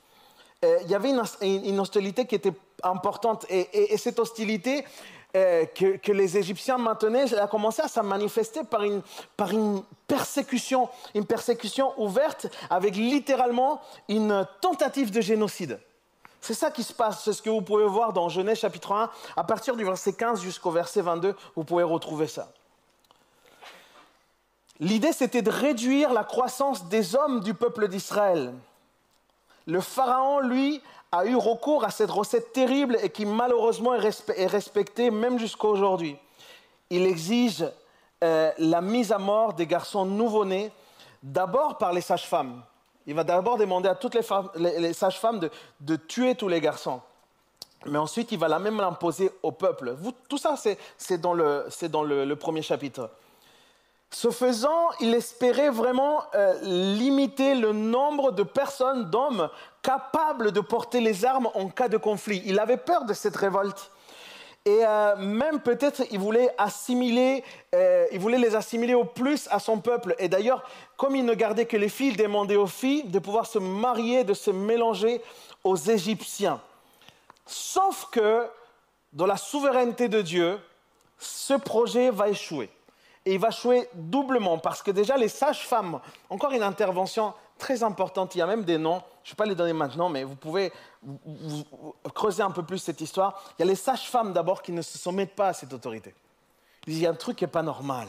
euh, 0.64 0.80
il 0.84 0.90
y 0.90 0.96
avait 0.96 1.10
une, 1.42 1.80
hostilité 1.80 2.28
qui 2.28 2.36
était 2.36 2.54
importante. 2.84 3.46
et 3.50 3.98
cette 3.98 4.20
hostilité, 4.20 4.84
euh, 5.36 5.66
que, 5.66 6.12
les 6.12 6.38
Égyptiens 6.38 6.78
maintenaient, 6.78 7.26
elle 7.32 7.40
a 7.40 7.48
commencé 7.48 7.82
à 7.82 7.88
se 7.88 8.00
manifester 8.02 8.64
par 8.64 8.84
une, 8.84 9.02
par 9.38 9.52
une 9.52 9.82
persécution, 10.08 10.90
une 11.16 11.26
persécution 11.26 11.94
ouverte 11.98 12.48
avec 12.70 12.96
littéralement 12.96 13.82
une 14.10 14.46
tentative 14.60 15.12
de 15.12 15.22
génocide. 15.22 15.80
C'est 16.42 16.56
ça 16.56 16.72
qui 16.72 16.84
se 16.84 16.92
passe, 16.92 17.24
c'est 17.24 17.34
ce 17.34 17.42
que 17.42 17.50
vous 17.50 17.62
pouvez 17.62 17.86
voir 17.86 18.14
dans 18.14 18.28
Genèse 18.28 18.60
chapitre 18.60 18.94
1, 18.94 19.10
à 19.38 19.44
partir 19.44 19.76
du 19.76 19.86
verset 19.86 20.14
15 20.14 20.42
jusqu'au 20.42 20.72
verset 20.72 21.02
22, 21.02 21.36
vous 21.56 21.64
pouvez 21.64 21.84
retrouver 21.84 22.28
ça. 22.28 22.52
L'idée, 24.80 25.14
c'était 25.14 25.44
de 25.44 25.52
réduire 25.52 26.12
la 26.12 26.24
croissance 26.24 26.86
des 26.86 27.16
hommes 27.16 27.42
du 27.42 27.54
peuple 27.54 27.88
d'Israël. 27.88 28.54
Le 29.68 29.80
Pharaon, 29.80 30.40
lui, 30.40 30.82
a 31.12 31.26
eu 31.26 31.36
recours 31.36 31.84
à 31.84 31.90
cette 31.90 32.10
recette 32.12 32.54
terrible 32.54 32.98
et 33.02 33.10
qui 33.10 33.26
malheureusement 33.26 33.94
est 33.96 34.48
respectée 34.48 35.12
même 35.12 35.38
jusqu'à 35.40 35.68
aujourd'hui. 35.68 36.18
Il 36.90 37.06
exige 37.06 37.66
euh, 38.24 38.52
la 38.58 38.82
mise 38.82 39.12
à 39.12 39.18
mort 39.18 39.54
des 39.54 39.66
garçons 39.66 40.06
nouveau-nés, 40.06 40.72
d'abord 41.24 41.78
par 41.78 41.92
les 41.92 42.02
sages-femmes. 42.02 42.62
Il 43.08 43.16
va 43.16 43.24
d'abord 43.24 43.58
demander 43.58 43.90
à 43.90 43.96
toutes 43.96 44.16
les, 44.16 44.94
sages-femmes 44.94 45.50
de, 45.80 45.96
tuer 45.96 46.36
tous 46.36 46.48
les 46.48 46.62
garçons. 46.62 47.02
Mais 47.88 47.98
ensuite, 47.98 48.32
il 48.32 48.38
va 48.38 48.48
la 48.48 48.60
même 48.60 48.78
l'imposer 48.78 49.32
au 49.42 49.52
peuple. 49.52 49.96
tout 50.30 50.38
ça, 50.38 50.56
c'est 50.56 51.18
dans, 51.20 51.34
le, 51.34 52.34
premier 52.36 52.62
chapitre. 52.62 53.10
Ce 54.14 54.30
faisant, 54.30 54.90
il 55.00 55.14
espérait 55.14 55.70
vraiment 55.70 56.24
euh, 56.36 56.54
limiter 56.64 57.56
le 57.56 57.72
nombre 57.72 58.32
de 58.32 58.44
personnes, 58.44 59.10
d'hommes, 59.10 59.50
capables 59.82 60.52
de 60.52 60.60
porter 60.60 61.00
les 61.00 61.24
armes 61.24 61.50
en 61.54 61.70
cas 61.70 61.88
de 61.88 61.96
conflit. 61.96 62.42
Il 62.46 62.60
avait 62.60 62.78
peur 62.78 63.06
de 63.06 63.14
cette 63.14 63.38
révolte. 63.38 63.90
Et 64.66 64.86
euh, 64.86 65.16
même 65.16 65.62
peut-être 65.62 66.04
il 66.12 66.20
voulait 66.20 66.54
assimiler, 66.58 67.44
euh, 67.74 68.06
il 68.12 68.20
voulait 68.20 68.38
les 68.38 68.54
assimiler 68.54 68.94
au 68.94 69.06
plus 69.06 69.48
à 69.50 69.60
son 69.60 69.80
peuple. 69.80 70.14
Et 70.20 70.28
d'ailleurs, 70.28 70.64
comme 70.98 71.16
il 71.16 71.26
ne 71.26 71.34
gardait 71.34 71.66
que 71.66 71.78
les 71.78 71.90
filles, 71.90 72.10
il 72.10 72.18
demandait 72.18 72.58
aux 72.58 72.68
filles 72.68 73.06
de 73.06 73.18
pouvoir 73.18 73.46
se 73.46 73.60
marier, 73.60 74.26
de 74.26 74.34
se 74.34 74.52
mélanger 74.52 75.22
aux 75.64 75.78
Égyptiens. 75.78 76.60
Sauf 77.46 78.10
que, 78.12 78.46
dans 79.14 79.26
la 79.26 79.38
souveraineté 79.38 80.10
de 80.10 80.22
Dieu, 80.22 80.60
ce 81.18 81.54
projet 81.54 82.12
va 82.12 82.30
échouer. 82.30 82.70
Et 83.26 83.34
il 83.36 83.40
va 83.40 83.50
échouer 83.50 83.88
doublement 83.94 84.58
parce 84.58 84.82
que 84.82 84.92
déjà 84.92 85.16
les 85.16 85.28
sages-femmes, 85.28 86.00
encore 86.30 86.52
une 86.52 86.64
intervention 86.64 87.34
très 87.60 87.84
importante, 87.84 88.34
il 88.34 88.40
y 88.40 88.42
a 88.42 88.48
même 88.48 88.64
des 88.64 88.80
noms, 88.80 89.02
je 89.24 89.30
ne 89.30 89.34
vais 89.34 89.38
pas 89.38 89.46
les 89.46 89.54
donner 89.54 89.74
maintenant, 89.74 90.10
mais 90.10 90.24
vous 90.24 90.36
pouvez 90.36 90.72
creuser 92.16 92.42
un 92.42 92.50
peu 92.50 92.64
plus 92.64 92.80
cette 92.80 93.00
histoire. 93.00 93.44
Il 93.58 93.62
y 93.62 93.64
a 93.64 93.66
les 93.68 93.76
sages-femmes 93.76 94.34
d'abord 94.34 94.64
qui 94.64 94.72
ne 94.72 94.82
se 94.82 94.98
soumettent 94.98 95.36
pas 95.36 95.50
à 95.50 95.54
cette 95.54 95.72
autorité. 95.72 96.16
Il 96.88 96.98
y 96.98 97.06
a 97.06 97.12
un 97.12 97.16
truc 97.16 97.38
qui 97.38 97.44
n'est 97.44 97.52
pas 97.52 97.62
normal. 97.62 98.08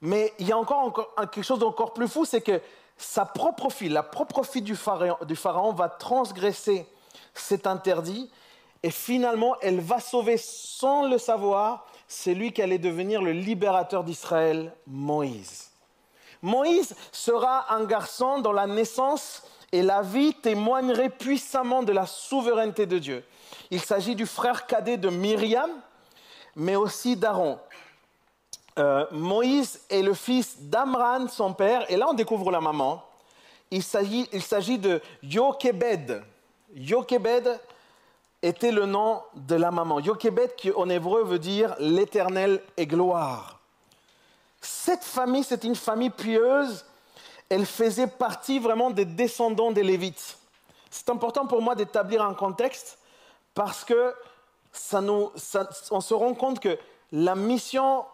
Mais 0.00 0.32
il 0.38 0.48
y 0.48 0.52
a 0.52 0.56
encore, 0.56 1.14
quelque 1.16 1.42
chose 1.42 1.58
d'encore 1.58 1.92
plus 1.92 2.08
fou, 2.08 2.24
c'est 2.24 2.40
que 2.40 2.62
sa 2.96 3.26
propre 3.26 3.68
fille, 3.70 3.90
la 3.90 4.02
propre 4.02 4.42
fille 4.42 4.62
du 4.62 4.76
pharaon 4.76 5.72
va 5.72 5.88
transgresser 5.88 6.86
cet 7.34 7.66
interdit 7.66 8.30
et 8.82 8.90
finalement 8.90 9.56
elle 9.60 9.80
va 9.80 10.00
sauver 10.00 10.36
sans 10.36 11.08
le 11.08 11.18
savoir 11.18 11.86
c'est 12.08 12.32
lui 12.34 12.52
qui 12.52 12.62
allait 12.62 12.78
devenir 12.78 13.22
le 13.22 13.32
libérateur 13.32 14.02
d'Israël, 14.02 14.72
Moïse. 14.86 15.70
Moïse 16.40 16.96
sera 17.12 17.72
un 17.74 17.84
garçon 17.84 18.40
dont 18.40 18.52
la 18.52 18.66
naissance 18.66 19.42
et 19.70 19.82
la 19.82 20.00
vie 20.00 20.34
témoigneraient 20.34 21.10
puissamment 21.10 21.82
de 21.82 21.92
la 21.92 22.06
souveraineté 22.06 22.86
de 22.86 22.98
Dieu. 22.98 23.24
Il 23.70 23.80
s'agit 23.80 24.14
du 24.14 24.24
frère 24.24 24.66
cadet 24.66 24.96
de 24.96 25.10
Myriam, 25.10 25.70
mais 26.56 26.76
aussi 26.76 27.16
d'Aaron. 27.16 27.58
Euh, 28.78 29.04
Moïse 29.10 29.80
est 29.90 30.02
le 30.02 30.14
fils 30.14 30.56
d'Amran, 30.60 31.28
son 31.28 31.52
père, 31.52 31.90
et 31.90 31.96
là 31.96 32.06
on 32.08 32.14
découvre 32.14 32.50
la 32.50 32.60
maman. 32.60 33.02
Il 33.70 33.82
s'agit 33.82 34.78
de 34.78 35.02
Yokebed. 35.22 36.22
Yokebed, 36.74 37.60
était 38.42 38.72
le 38.72 38.86
nom 38.86 39.22
de 39.34 39.56
la 39.56 39.70
maman. 39.70 40.00
Yokebet, 40.00 40.54
qui 40.56 40.72
en 40.72 40.88
hébreu 40.88 41.24
veut 41.24 41.38
dire 41.38 41.74
l'éternel 41.78 42.62
est 42.76 42.86
gloire. 42.86 43.58
Cette 44.60 45.04
famille, 45.04 45.44
c'est 45.44 45.64
une 45.64 45.76
famille 45.76 46.10
pieuse. 46.10 46.84
Elle 47.48 47.66
faisait 47.66 48.06
partie 48.06 48.58
vraiment 48.58 48.90
des 48.90 49.04
descendants 49.04 49.72
des 49.72 49.82
Lévites. 49.82 50.38
C'est 50.90 51.08
important 51.10 51.46
pour 51.46 51.62
moi 51.62 51.74
d'établir 51.74 52.22
un 52.22 52.34
contexte 52.34 52.98
parce 53.54 53.84
que 53.84 54.14
ça 54.72 55.00
nous, 55.00 55.30
on 55.90 56.00
se 56.00 56.14
rend 56.14 56.34
compte 56.34 56.60
que 56.60 56.78
la 57.12 57.34
mission 57.34 58.04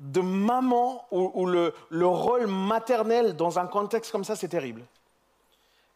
de 0.00 0.20
maman 0.20 1.04
ou, 1.10 1.46
le, 1.46 1.74
le 1.90 2.06
rôle 2.06 2.46
maternel 2.46 3.36
dans 3.36 3.58
un 3.58 3.66
contexte 3.66 4.10
comme 4.10 4.24
ça, 4.24 4.34
c'est 4.34 4.48
terrible. 4.48 4.82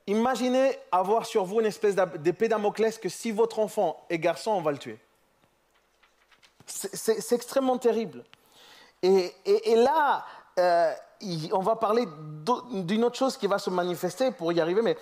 Imaginez 0.07 0.79
avoir 0.93 1.25
sur 1.25 1.45
vous 1.45 1.61
une 1.61 1.67
espèce 1.67 1.95
d'épée 1.95 2.49
Damoclès 2.49 2.99
que 2.99 3.09
si 3.09 3.31
votre 3.31 3.59
enfant 3.59 4.05
est 4.11 4.19
garçon, 4.19 4.51
on 4.53 4.61
va 4.61 4.73
le 4.73 4.79
tuer. 4.79 4.99
C'est 6.67 7.33
extrêmement 7.33 7.79
terrible. 7.79 8.25
Et, 9.03 9.33
là, 9.77 10.25
euh, 10.59 10.93
on 11.53 11.61
va 11.61 11.77
parler 11.77 12.07
d'une 12.73 13.05
autre 13.05 13.17
chose 13.17 13.37
qui 13.37 13.47
va 13.47 13.59
se 13.59 13.71
manifester 13.71 14.31
pour 14.31 14.53
y 14.53 14.61
arriver, 14.61 14.83
mais 14.83 14.97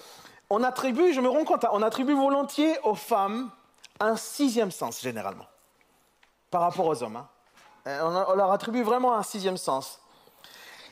on 0.51 0.63
attribue, 0.63 1.13
je 1.13 1.21
me 1.21 1.29
rends 1.29 1.45
compte, 1.45 1.65
on 1.73 1.83
attribue 1.83 2.15
volontiers 2.15 2.79
aux 2.85 2.95
femmes 2.95 3.51
un 4.01 4.17
sixième 4.17 4.71
sens, 4.71 5.01
généralement. 5.01 5.47
par 6.51 6.63
rapport 6.63 6.87
aux 6.87 7.03
hommes. 7.03 7.17
hein. 7.17 7.29
Euh, 7.87 8.01
On, 8.03 8.33
on 8.33 8.35
leur 8.37 8.53
attribue 8.53 8.83
vraiment 8.83 9.15
un 9.17 9.23
sixième 9.23 9.57
sens. 9.57 10.01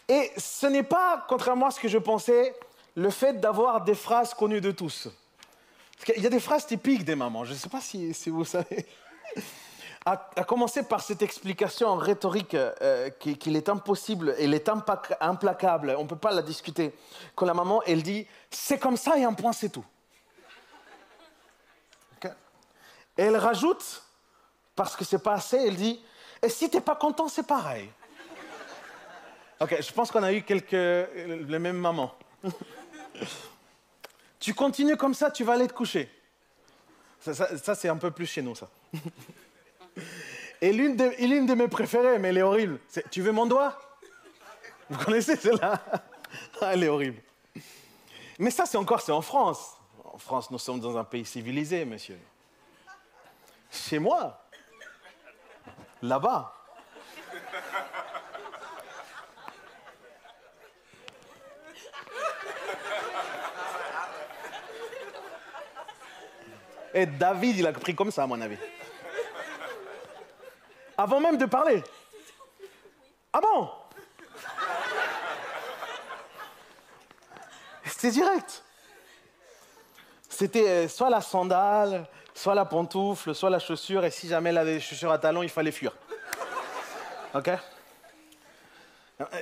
Et 0.08 0.32
ce 0.36 0.66
n'est 0.66 0.82
pas, 0.82 1.24
contrairement 1.28 1.66
à 1.66 1.70
ce 1.70 1.78
que 1.80 1.88
je 1.88 1.98
pensais, 1.98 2.54
le 2.96 3.10
fait 3.10 3.34
d'avoir 3.40 3.82
des 3.82 3.94
phrases 3.94 4.34
connues 4.34 4.60
de 4.60 4.70
tous. 4.70 5.08
Qu'il 6.04 6.22
y 6.22 6.26
a 6.26 6.30
des 6.30 6.40
phrases 6.40 6.66
typiques 6.66 7.04
des 7.04 7.14
mamans, 7.14 7.44
je 7.44 7.52
ne 7.52 7.58
sais 7.58 7.68
pas 7.68 7.80
si, 7.80 8.12
vous 8.26 8.44
savez. 8.44 8.86
À, 10.06 10.16
commencer 10.44 10.82
par 10.82 11.02
cette 11.02 11.20
explication 11.20 11.94
rhétorique 11.96 12.54
euh, 12.54 13.10
qui- 13.10 13.36
qu'il 13.36 13.54
est 13.54 13.68
impossible, 13.68 14.34
elle 14.38 14.54
est 14.54 14.68
implacable, 15.20 15.94
on 15.98 16.04
ne 16.04 16.08
peut 16.08 16.16
pas 16.16 16.30
la 16.32 16.40
discuter. 16.40 16.94
Quand 17.34 17.44
la 17.44 17.52
maman, 17.52 17.82
elle 17.82 18.02
dit 18.02 18.26
c'est 18.50 18.78
comme 18.78 18.96
ça 18.96 19.18
et 19.18 19.24
un 19.24 19.34
point, 19.34 19.52
c'est 19.52 19.68
tout. 19.68 19.84
Et 23.18 23.24
elle 23.24 23.36
rajoute, 23.36 24.02
parce 24.74 24.96
que 24.96 25.04
c'est 25.04 25.22
pas 25.22 25.34
assez, 25.34 25.58
elle 25.58 25.76
dit 25.76 26.00
et 26.42 26.48
si 26.48 26.70
t'es 26.70 26.80
pas 26.80 26.96
content, 26.96 27.28
c'est 27.28 27.46
pareil. 27.46 27.90
Ok, 29.60 29.76
je 29.82 29.92
pense 29.92 30.10
qu'on 30.10 30.22
a 30.22 30.32
eu 30.32 30.42
quelques 30.42 30.72
les 30.72 31.58
mêmes 31.58 31.76
mamans. 31.76 32.14
tu 34.40 34.54
continues 34.54 34.96
comme 34.96 35.14
ça, 35.14 35.30
tu 35.30 35.44
vas 35.44 35.54
aller 35.54 35.68
te 35.68 35.72
coucher. 35.72 36.10
Ça, 37.20 37.74
c'est 37.74 37.88
un 37.88 37.96
peu 37.96 38.10
plus 38.10 38.26
chez 38.26 38.42
nous, 38.42 38.54
ça. 38.54 38.68
Et 40.62 40.72
l'une 40.72 40.96
de, 40.96 41.46
de 41.46 41.54
mes 41.54 41.68
préférées, 41.68 42.18
mais 42.18 42.28
elle 42.28 42.38
est 42.38 42.42
horrible, 42.42 42.78
Tu 43.10 43.22
veux 43.22 43.32
mon 43.32 43.46
doigt? 43.46 43.78
Vous 44.88 45.04
connaissez 45.04 45.36
celle-là? 45.36 45.80
Ah, 46.60 46.74
Elle 46.74 46.84
est 46.84 46.88
horrible. 46.88 47.20
Mais 48.38 48.52
ça, 48.52 48.64
c'est 48.64 48.76
encore, 48.76 49.00
c'est 49.00 49.10
en 49.10 49.22
France. 49.22 49.76
En 50.04 50.18
France, 50.18 50.48
nous 50.50 50.58
sommes 50.58 50.78
dans 50.78 50.96
un 50.96 51.02
pays 51.02 51.24
civilisé, 51.24 51.84
monsieur. 51.84 52.18
Chez 53.68 53.98
moi, 53.98 54.40
là-bas. 56.02 56.54
Et 66.94 67.06
David, 67.06 67.58
il 67.58 67.66
a 67.66 67.72
pris 67.72 67.94
comme 67.94 68.10
ça, 68.10 68.24
à 68.24 68.26
mon 68.26 68.40
avis. 68.40 68.56
Avant 70.96 71.20
même 71.20 71.38
de 71.38 71.46
parler. 71.46 71.82
Ah 73.32 73.40
bon? 73.40 73.70
C'était 77.84 78.10
direct. 78.10 78.62
C'était 80.28 80.68
euh, 80.68 80.88
soit 80.88 81.10
la 81.10 81.20
sandale, 81.20 82.06
soit 82.34 82.54
la 82.54 82.64
pantoufle, 82.64 83.34
soit 83.34 83.50
la 83.50 83.58
chaussure, 83.58 84.04
et 84.04 84.10
si 84.10 84.26
jamais 84.26 84.50
elle 84.50 84.58
avait 84.58 84.74
des 84.74 84.80
chaussures 84.80 85.12
à 85.12 85.18
talons, 85.18 85.42
il 85.42 85.50
fallait 85.50 85.72
fuir. 85.72 85.92
Ok? 87.34 87.50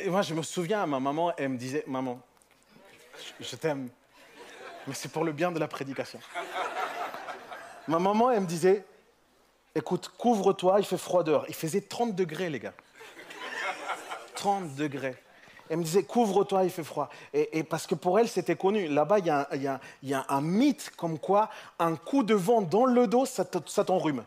Et 0.00 0.10
moi, 0.10 0.22
je 0.22 0.34
me 0.34 0.42
souviens, 0.42 0.84
ma 0.86 0.98
maman, 0.98 1.32
elle 1.36 1.50
me 1.50 1.56
disait 1.56 1.84
Maman, 1.86 2.20
je 3.40 3.56
t'aime, 3.56 3.88
mais 4.86 4.94
c'est 4.94 5.10
pour 5.10 5.24
le 5.24 5.32
bien 5.32 5.52
de 5.52 5.58
la 5.60 5.68
prédication. 5.68 6.18
Ma 7.89 7.98
maman, 7.98 8.31
elle 8.31 8.40
me 8.43 8.47
disait 8.47 8.85
Écoute, 9.74 10.10
couvre-toi, 10.19 10.77
il 10.81 10.85
fait 10.86 10.98
froideur. 10.98 11.44
Il 11.48 11.55
faisait 11.55 11.81
30 11.81 12.15
degrés, 12.15 12.51
les 12.51 12.59
gars. 12.59 12.74
30 14.35 14.74
degrés. 14.74 15.16
Elle 15.70 15.77
me 15.78 15.85
disait, 15.85 16.02
couvre-toi, 16.02 16.65
il 16.65 16.70
fait 16.70 16.82
froid. 16.82 17.10
Et, 17.35 17.62
parce 17.62 17.86
que 17.86 17.94
pour 17.94 18.19
elle, 18.19 18.28
c'était 18.28 18.56
connu. 18.56 18.89
Là-bas, 18.89 19.19
il 19.19 19.27
y, 19.27 19.31
a 19.31 19.40
un- 19.40 19.81
il 20.02 20.09
y 20.09 20.15
a- 20.15 20.24
un 20.31 20.40
mythe 20.40 20.90
comme 20.97 21.19
quoi 21.19 21.51
un 21.78 21.94
coup 21.97 22.23
de 22.23 22.35
vent 22.35 22.62
dans 22.62 22.86
le 22.86 23.06
dos, 23.06 23.27
ça 23.27 23.44
te- 23.44 23.69
ça 23.70 23.85
t'enrhume. 23.85 24.24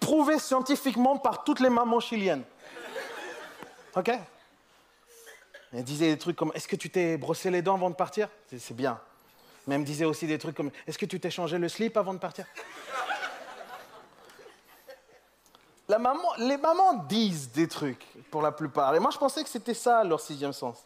Prouvé 0.00 0.38
scientifiquement 0.38 1.16
par 1.16 1.44
toutes 1.44 1.60
les 1.60 1.70
mamans 1.70 2.00
chiliennes. 2.00 2.44
OK? 3.96 4.10
Elle 5.72 5.82
disait 5.84 6.08
des 6.12 6.18
trucs 6.18 6.36
comme, 6.36 6.52
est-ce 6.54 6.68
que 6.68 6.76
tu 6.76 6.90
t'es 6.90 7.16
brossé 7.16 7.50
les 7.50 7.62
dents 7.62 7.74
avant 7.74 7.90
de 7.90 7.96
partir? 7.96 8.28
C'est 8.58 8.76
bien. 8.76 9.00
Mais 9.66 9.74
elle 9.76 9.80
me 9.80 9.86
disait 9.86 10.04
aussi 10.04 10.26
des 10.26 10.38
trucs 10.38 10.56
comme, 10.56 10.70
est-ce 10.86 10.98
que 10.98 11.06
tu 11.06 11.18
t'es 11.18 11.30
changé 11.30 11.58
le 11.58 11.68
slip 11.68 11.96
avant 11.96 12.12
de 12.12 12.18
partir? 12.18 12.46
Les 15.88 15.98
mamans 16.56 16.94
disent 17.08 17.50
des 17.52 17.68
trucs 17.68 18.04
pour 18.30 18.42
la 18.42 18.52
plupart. 18.52 18.94
Et 18.94 19.00
moi, 19.00 19.10
je 19.10 19.18
pensais 19.18 19.42
que 19.42 19.50
c'était 19.50 19.74
ça 19.74 20.02
leur 20.04 20.20
sixième 20.20 20.52
sens. 20.52 20.78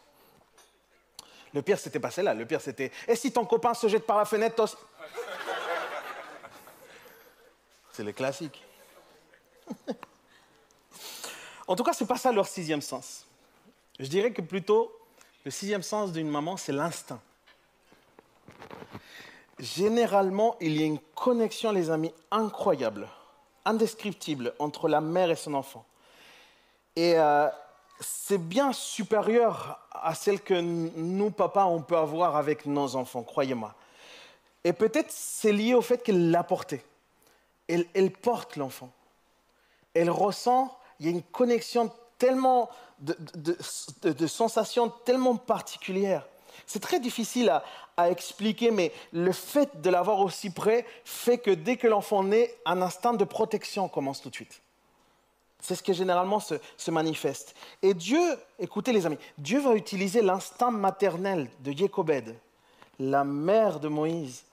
Le 1.53 1.61
pire, 1.61 1.79
c'était 1.79 1.99
pas 1.99 2.11
celle-là. 2.11 2.33
Le 2.33 2.45
pire, 2.45 2.61
c'était 2.61 2.91
Et 3.07 3.15
si 3.15 3.31
ton 3.31 3.45
copain 3.45 3.73
se 3.73 3.87
jette 3.87 4.05
par 4.05 4.17
la 4.17 4.25
fenêtre, 4.25 4.55
toi 4.55 4.67
C'est 7.91 8.03
les 8.03 8.13
classiques. 8.13 8.63
en 11.67 11.75
tout 11.75 11.83
cas, 11.83 11.93
c'est 11.93 12.05
pas 12.05 12.17
ça 12.17 12.31
leur 12.31 12.47
sixième 12.47 12.81
sens. 12.81 13.25
Je 13.99 14.07
dirais 14.07 14.31
que 14.31 14.41
plutôt, 14.41 14.95
le 15.43 15.51
sixième 15.51 15.83
sens 15.83 16.11
d'une 16.11 16.29
maman, 16.29 16.55
c'est 16.55 16.71
l'instinct. 16.71 17.21
Généralement, 19.59 20.55
il 20.61 20.79
y 20.79 20.83
a 20.83 20.85
une 20.85 20.99
connexion, 21.15 21.73
les 21.73 21.89
amis, 21.89 22.13
incroyable, 22.31 23.09
indescriptible 23.65 24.53
entre 24.57 24.87
la 24.87 25.01
mère 25.01 25.29
et 25.29 25.35
son 25.35 25.53
enfant. 25.53 25.85
Et 26.95 27.19
euh, 27.19 27.49
c'est 27.99 28.37
bien 28.37 28.71
supérieur 28.71 29.85
à 29.91 30.15
celle 30.15 30.39
que 30.39 30.53
nous, 30.53 31.29
papas, 31.29 31.65
on 31.65 31.81
peut 31.81 31.97
avoir 31.97 32.37
avec 32.37 32.65
nos 32.65 32.95
enfants, 32.95 33.21
croyez-moi. 33.21 33.75
Et 34.63 34.71
peut-être 34.71 35.11
c'est 35.11 35.51
lié 35.51 35.73
au 35.73 35.81
fait 35.81 36.01
qu'elle 36.03 36.31
l'a 36.31 36.43
porté. 36.43 36.83
Elle, 37.67 38.11
porte 38.11 38.55
l'enfant. 38.55 38.89
Elle 39.93 40.09
ressent, 40.09 40.75
il 40.99 41.05
y 41.05 41.09
a 41.09 41.11
une 41.11 41.21
connexion 41.21 41.91
tellement 42.17 42.69
de 42.99 44.27
sensations 44.27 44.89
tellement 45.05 45.35
particulières. 45.35 46.25
C'est 46.65 46.81
très 46.81 46.99
difficile 46.99 47.49
à, 47.49 48.09
expliquer, 48.09 48.71
mais 48.71 48.93
le 49.11 49.33
fait 49.33 49.81
de 49.81 49.89
l'avoir 49.89 50.21
aussi 50.21 50.49
près 50.49 50.85
fait 51.03 51.37
que 51.37 51.51
dès 51.51 51.75
que 51.75 51.85
l'enfant 51.85 52.23
naît, 52.23 52.55
un 52.65 52.81
instinct 52.81 53.13
de 53.13 53.25
protection 53.25 53.89
commence 53.89 54.21
tout 54.21 54.29
de 54.29 54.35
suite. 54.35 54.61
C'est 55.61 55.75
ce 55.75 55.83
qui 55.83 55.93
généralement 55.93 56.39
se, 56.39 56.55
manifeste. 56.89 57.55
Et 57.81 57.93
Dieu, 57.93 58.21
écoutez 58.57 58.93
les 58.93 59.05
amis, 59.05 59.17
Dieu 59.37 59.59
va 59.59 59.75
utiliser 59.75 60.21
l'instinct 60.21 60.71
maternel 60.71 61.49
de 61.59 61.73
Jécobed, 61.73 62.35
la 62.99 63.25
mère 63.25 63.81
de 63.81 63.89
Moïse, 63.89 64.45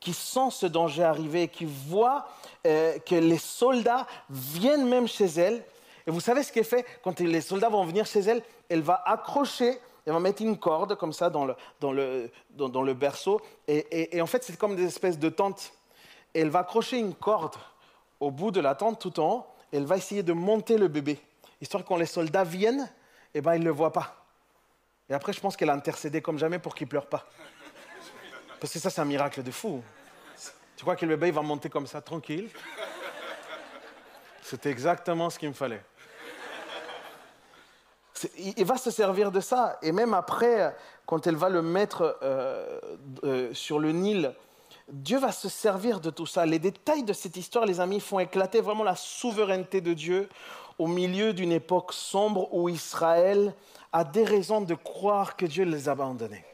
qui 0.00 0.14
sent 0.14 0.50
ce 0.50 0.66
danger 0.66 1.02
arriver, 1.02 1.48
qui 1.48 1.66
voit 1.66 2.26
euh, 2.66 2.98
que 3.00 3.14
les 3.14 3.38
soldats 3.38 4.06
viennent 4.30 4.88
même 4.88 5.08
chez 5.08 5.26
elle. 5.26 5.62
Et 6.06 6.10
vous 6.10 6.20
savez 6.20 6.42
ce 6.42 6.52
qu'elle 6.52 6.64
fait? 6.64 6.86
Quand 7.02 7.18
les 7.20 7.40
soldats 7.40 7.68
vont 7.68 7.84
venir 7.84 8.06
chez 8.06 8.20
elle 8.20 8.42
Elle 8.68 8.82
va 8.82 9.02
accrocher, 9.04 9.78
elle 10.06 10.12
va 10.12 10.20
mettre 10.20 10.40
une 10.42 10.56
corde 10.58 10.94
comme 10.96 11.12
ça 11.12 11.28
dans 11.30 11.44
le, 11.44 11.54
dans 11.80 11.92
le, 11.92 12.30
dans, 12.50 12.82
le 12.82 12.94
berceau. 12.94 13.40
Et, 13.66 13.78
et- 13.90 14.16
et 14.16 14.20
en 14.22 14.26
fait, 14.26 14.42
c'est 14.44 14.56
comme 14.56 14.76
des 14.76 14.84
espèces 14.86 15.18
de 15.18 15.28
tentes. 15.28 15.72
Et 16.32 16.40
elle 16.40 16.48
va 16.50 16.60
accrocher 16.60 16.98
une 16.98 17.14
corde 17.14 17.56
au 18.20 18.30
bout 18.30 18.50
de 18.52 18.60
la 18.60 18.74
tente 18.74 19.00
tout 19.00 19.18
en 19.20 19.32
haut. 19.34 19.46
Et 19.72 19.78
elle 19.78 19.84
va 19.84 19.96
essayer 19.96 20.22
de 20.22 20.32
monter 20.32 20.78
le 20.78 20.86
bébé, 20.88 21.18
histoire 21.60 21.82
que 21.82 21.88
quand 21.88 21.96
les 21.96 22.06
soldats 22.06 22.44
viennent, 22.44 22.88
eh 23.34 23.40
ben, 23.40 23.54
ils 23.56 23.60
ne 23.60 23.64
le 23.64 23.72
voient 23.72 23.92
pas. 23.92 24.24
Et 25.10 25.14
après, 25.14 25.32
je 25.32 25.40
pense 25.40 25.56
qu'elle 25.56 25.70
a 25.70 25.74
intercédé 25.74 26.22
comme 26.22 26.38
jamais 26.38 26.58
pour 26.60 26.74
qu'il 26.74 26.86
pleure 26.86 27.06
pas. 27.06 27.26
Parce 28.60 28.72
que 28.72 28.78
ça, 28.78 28.90
c'est 28.90 29.00
un 29.00 29.04
miracle 29.04 29.42
de 29.42 29.50
fou. 29.50 29.82
Tu 30.76 30.82
crois 30.84 30.94
que 30.94 31.04
le 31.04 31.16
bébé 31.16 31.28
il 31.28 31.34
va 31.34 31.42
monter 31.42 31.68
comme 31.68 31.86
ça, 31.86 32.00
tranquille? 32.00 32.48
C'était 34.42 34.70
exactement 34.70 35.30
ce 35.30 35.38
qu'il 35.38 35.48
me 35.48 35.54
fallait. 35.54 35.82
Il 38.56 38.64
va 38.64 38.76
se 38.76 38.90
servir 38.90 39.30
de 39.30 39.40
ça. 39.40 39.78
Et 39.82 39.92
même 39.92 40.14
après, 40.14 40.74
quand 41.06 41.26
elle 41.26 41.36
va 41.36 41.48
le 41.48 41.62
mettre 41.62 42.18
euh, 42.22 42.80
euh, 43.24 43.52
sur 43.54 43.78
le 43.78 43.92
Nil, 43.92 44.32
Dieu 44.88 45.18
va 45.18 45.32
se 45.32 45.48
servir 45.48 46.00
de 46.00 46.10
tout 46.10 46.26
ça. 46.26 46.46
Les 46.46 46.58
détails 46.58 47.02
de 47.02 47.12
cette 47.12 47.36
histoire, 47.36 47.66
les 47.66 47.80
amis, 47.80 48.00
font 48.00 48.18
éclater 48.18 48.60
vraiment 48.60 48.84
la 48.84 48.96
souveraineté 48.96 49.80
de 49.80 49.92
Dieu 49.94 50.28
au 50.78 50.86
milieu 50.86 51.32
d'une 51.32 51.52
époque 51.52 51.92
sombre 51.92 52.52
où 52.54 52.68
Israël 52.68 53.54
a 53.92 54.04
des 54.04 54.24
raisons 54.24 54.60
de 54.60 54.74
croire 54.74 55.36
que 55.36 55.46
Dieu 55.46 55.64
les 55.64 55.88
a 55.88 55.92
abandonnés. 55.92 56.44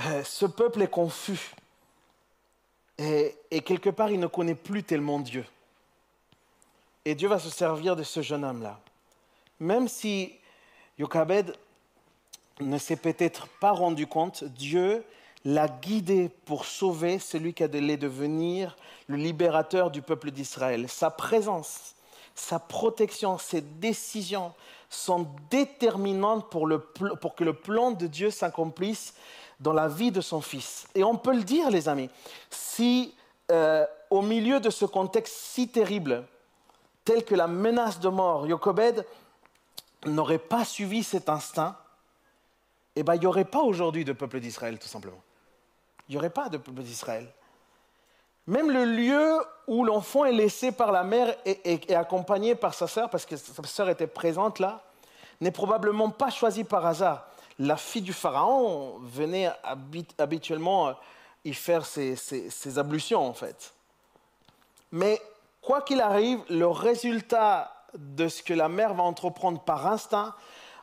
Euh, 0.00 0.22
Ce 0.24 0.46
peuple 0.46 0.82
est 0.82 0.90
confus. 0.90 1.54
Et 2.98 3.60
quelque 3.60 3.90
part, 3.90 4.10
il 4.10 4.18
ne 4.18 4.26
connaît 4.26 4.54
plus 4.54 4.82
tellement 4.82 5.20
Dieu. 5.20 5.44
Et 7.04 7.14
Dieu 7.14 7.28
va 7.28 7.38
se 7.38 7.50
servir 7.50 7.94
de 7.94 8.02
ce 8.02 8.22
jeune 8.22 8.42
homme-là. 8.42 8.80
Même 9.60 9.88
si 9.88 10.32
Yokabed 10.98 11.54
ne 12.60 12.78
s'est 12.78 12.96
peut-être 12.96 13.48
pas 13.60 13.72
rendu 13.72 14.06
compte, 14.06 14.44
Dieu 14.44 15.04
l'a 15.44 15.68
guidé 15.68 16.30
pour 16.44 16.64
sauver 16.64 17.18
celui 17.18 17.54
qui 17.54 17.62
allait 17.62 17.96
devenir 17.96 18.76
le 19.06 19.16
libérateur 19.16 19.90
du 19.90 20.02
peuple 20.02 20.30
d'Israël. 20.30 20.88
Sa 20.88 21.10
présence, 21.10 21.94
sa 22.34 22.58
protection, 22.58 23.38
ses 23.38 23.60
décisions 23.60 24.52
sont 24.90 25.26
déterminantes 25.50 26.50
pour, 26.50 26.68
que 27.36 27.44
le 27.44 27.52
plan 27.52 27.92
de 27.92 28.06
Dieu 28.06 28.30
s'accomplisse 28.30 29.14
dans 29.60 29.72
la 29.72 29.88
vie 29.88 30.10
de 30.10 30.20
son 30.20 30.40
fils. 30.40 30.86
Et 30.94 31.04
on 31.04 31.16
peut 31.16 31.34
le 31.34 31.44
dire, 31.44 31.70
les 31.70 31.88
amis, 31.88 32.10
si 32.50 33.14
euh, 33.50 33.86
au 34.10 34.22
milieu 34.22 34.60
de 34.60 34.70
ce 34.70 34.84
contexte 34.84 35.34
si 35.34 35.68
terrible, 35.68 36.24
tel 37.04 37.24
que 37.24 37.34
la 37.34 37.46
menace 37.46 38.00
de 38.00 38.08
mort, 38.08 38.48
Jochebed 38.48 39.06
n'aurait 40.04 40.38
pas 40.38 40.64
suivi 40.64 41.02
cet 41.02 41.28
instinct, 41.28 41.76
eh 42.94 43.02
ben, 43.02 43.14
il 43.14 43.20
n'y 43.20 43.26
aurait 43.26 43.44
pas 43.44 43.60
aujourd'hui 43.60 44.04
de 44.04 44.12
peuple 44.12 44.40
d'Israël, 44.40 44.78
tout 44.78 44.88
simplement. 44.88 45.20
Il 46.08 46.12
n'y 46.12 46.18
aurait 46.18 46.30
pas 46.30 46.48
de 46.48 46.56
peuple 46.58 46.82
d'Israël. 46.82 47.32
Même 48.46 48.70
le 48.70 48.84
lieu 48.84 49.38
où 49.66 49.84
l'enfant 49.84 50.24
est 50.24 50.32
laissé 50.32 50.70
par 50.70 50.92
la 50.92 51.02
mère 51.02 51.34
et, 51.44 51.94
accompagné 51.94 52.54
par 52.54 52.74
sa 52.74 52.86
sœur, 52.86 53.10
parce 53.10 53.26
que 53.26 53.36
sa 53.36 53.62
sœur 53.64 53.88
était 53.88 54.06
présente 54.06 54.60
là, 54.60 54.82
n'est 55.40 55.50
probablement 55.50 56.10
pas 56.10 56.30
choisi 56.30 56.62
par 56.64 56.86
hasard. 56.86 57.26
La 57.58 57.76
fille 57.76 58.02
du 58.02 58.12
pharaon 58.12 58.98
venait 59.02 59.50
habit- 59.64 60.06
habituellement 60.18 60.88
euh, 60.88 60.92
y 61.44 61.52
faire 61.54 61.84
ses- 61.84 62.16
ses 62.16 62.78
ablutions, 62.78 63.26
en 63.26 63.34
fait. 63.34 63.74
Mais 64.92 65.20
quoi 65.60 65.82
qu'il 65.82 66.00
arrive, 66.00 66.40
le 66.48 66.68
résultat 66.68 67.72
de 67.94 68.28
ce 68.28 68.42
que 68.42 68.54
la 68.54 68.68
mère 68.68 68.94
va 68.94 69.02
entreprendre 69.02 69.60
par 69.60 69.86
instinct 69.86 70.34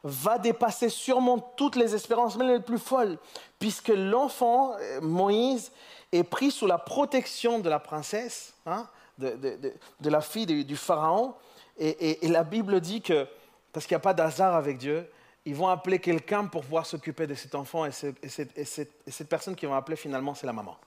va 0.03 0.37
dépasser 0.37 0.89
sûrement 0.89 1.39
toutes 1.39 1.75
les 1.77 1.95
espérances, 1.95 2.35
même 2.35 2.49
les 2.49 2.59
plus 2.59 2.77
folles, 2.77 3.17
puisque 3.57 3.87
l'enfant, 3.87 4.73
euh, 4.79 4.99
Moïse, 5.01 5.71
est 6.11 6.23
pris 6.23 6.51
sous 6.51 6.67
la 6.67 6.77
protection 6.77 7.59
de 7.59 7.69
la 7.69 7.79
princesse, 7.79 8.53
hein, 8.65 8.87
de, 9.17 9.73
la 10.03 10.21
fille 10.21 10.45
du, 10.45 10.75
pharaon. 10.75 11.33
Et, 11.79 12.19
la 12.27 12.43
Bible 12.43 12.81
dit 12.81 13.01
que, 13.01 13.25
parce 13.71 13.85
qu'il 13.85 13.95
n'y 13.95 14.01
a 14.01 14.01
pas 14.01 14.13
d'hasard 14.13 14.55
avec 14.55 14.77
Dieu, 14.77 15.09
ils 15.45 15.55
vont 15.55 15.67
appeler 15.69 15.99
quelqu'un 15.99 16.45
pour 16.45 16.61
pouvoir 16.63 16.85
s'occuper 16.85 17.25
de 17.25 17.33
cet 17.33 17.55
enfant, 17.55 17.85
et, 17.85 17.91
ce- 17.91 18.13
et 18.21 18.29
cette, 18.29 18.57
et 18.57 18.65
cette- 18.65 18.91
et 19.07 19.11
cette 19.11 19.27
personne 19.29 19.55
qu'ils 19.55 19.69
vont 19.69 19.75
appeler 19.75 19.97
finalement, 19.97 20.35
c'est 20.35 20.45
la 20.47 20.53
maman. 20.53 20.77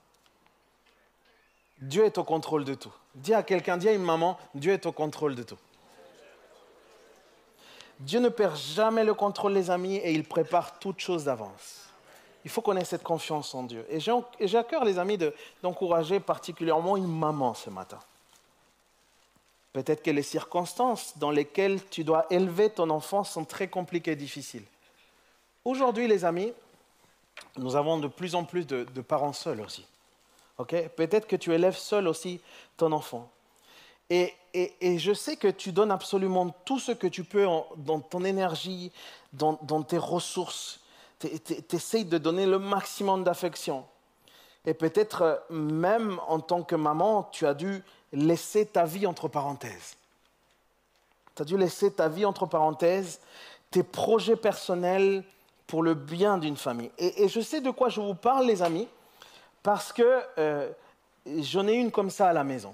Dieu 1.79 2.05
est 2.05 2.17
au 2.17 2.23
contrôle 2.23 2.63
de 2.63 2.73
tout. 2.73 2.93
Dis 3.15 3.33
à 3.33 3.43
quelqu'un, 3.43 3.77
dis 3.77 3.89
à 3.89 3.93
une 3.93 4.03
maman, 4.03 4.37
Dieu 4.55 4.73
est 4.73 4.85
au 4.85 4.91
contrôle 4.91 5.35
de 5.35 5.43
tout. 5.43 5.57
Dieu 7.99 8.19
ne 8.19 8.29
perd 8.29 8.55
jamais 8.55 9.03
le 9.03 9.13
contrôle, 9.13 9.53
les 9.53 9.69
amis, 9.71 9.95
et 9.95 10.11
il 10.11 10.23
prépare 10.23 10.79
toutes 10.79 10.99
choses 10.99 11.25
d'avance. 11.25 11.87
Il 12.45 12.51
faut 12.51 12.61
qu'on 12.61 12.77
ait 12.77 12.85
cette 12.85 13.03
confiance 13.03 13.53
en 13.55 13.63
Dieu. 13.63 13.85
Et 13.89 13.99
j'ai 13.99 14.57
à 14.57 14.63
cœur, 14.63 14.85
les 14.85 14.99
amis, 14.99 15.17
de- 15.17 15.33
d'encourager 15.61 16.19
particulièrement 16.19 16.95
une 16.95 17.07
maman 17.07 17.53
ce 17.53 17.69
matin. 17.69 17.99
Peut-être 19.73 20.01
que 20.01 20.11
les 20.11 20.23
circonstances 20.23 21.17
dans 21.17 21.31
lesquelles 21.31 21.79
tu 21.89 22.03
dois 22.03 22.25
élever 22.29 22.69
ton 22.69 22.89
enfant 22.89 23.23
sont 23.23 23.45
très 23.45 23.67
compliquées 23.67 24.11
et 24.11 24.15
difficiles. 24.15 24.63
Aujourd'hui, 25.65 26.07
les 26.07 26.25
amis, 26.25 26.53
nous 27.57 27.75
avons 27.75 27.97
de 27.97 28.07
plus 28.07 28.35
en 28.35 28.43
plus 28.43 28.65
de, 28.65 28.85
parents 29.01 29.33
seuls 29.33 29.61
aussi. 29.61 29.85
Peut-être 30.95 31.27
que 31.27 31.35
tu 31.35 31.53
élèves 31.53 31.77
seul 31.77 32.07
aussi 32.07 32.41
ton 32.77 32.91
enfant. 32.91 33.29
Et, 34.09 34.33
je 34.97 35.13
sais 35.13 35.35
que 35.35 35.47
tu 35.47 35.71
donnes 35.71 35.91
absolument 35.91 36.49
tout 36.65 36.79
ce 36.79 36.91
que 36.91 37.07
tu 37.07 37.23
peux 37.23 37.45
dans 37.77 37.99
ton 37.99 38.23
énergie, 38.23 38.91
dans, 39.33 39.83
tes 39.83 39.97
ressources. 39.97 40.79
Tu 41.19 41.29
essayes 41.73 42.05
de 42.05 42.17
donner 42.17 42.45
le 42.45 42.59
maximum 42.59 43.23
d'affection. 43.23 43.85
Et 44.65 44.73
peut-être 44.73 45.21
euh, 45.21 45.35
même 45.49 46.19
en 46.27 46.39
tant 46.39 46.61
que 46.61 46.75
maman, 46.75 47.23
tu 47.31 47.47
as 47.47 47.53
dû 47.53 47.81
laisser 48.11 48.65
ta 48.65 48.83
vie 48.83 49.07
entre 49.07 49.29
parenthèses. 49.29 49.95
Tu 51.35 51.41
as 51.41 51.45
dû 51.45 51.57
laisser 51.57 51.91
ta 51.91 52.09
vie 52.09 52.25
entre 52.25 52.45
parenthèses, 52.45 53.21
tes 53.71 53.83
projets 53.83 54.35
personnels 54.35 55.23
pour 55.67 55.83
le 55.83 55.93
bien 55.93 56.37
d'une 56.37 56.57
famille. 56.57 56.91
Et, 56.97 57.23
et 57.23 57.29
je 57.29 57.39
sais 57.39 57.61
de 57.61 57.71
quoi 57.71 57.87
je 57.87 58.01
vous 58.01 58.13
parle, 58.13 58.45
les 58.45 58.61
amis, 58.61 58.89
parce 59.63 59.93
que 59.93 60.21
euh, 60.37 60.69
j'en 61.25 61.67
ai 61.67 61.73
une 61.73 61.91
comme 61.91 62.09
ça 62.09 62.29
à 62.29 62.33
la 62.33 62.43
maison, 62.43 62.73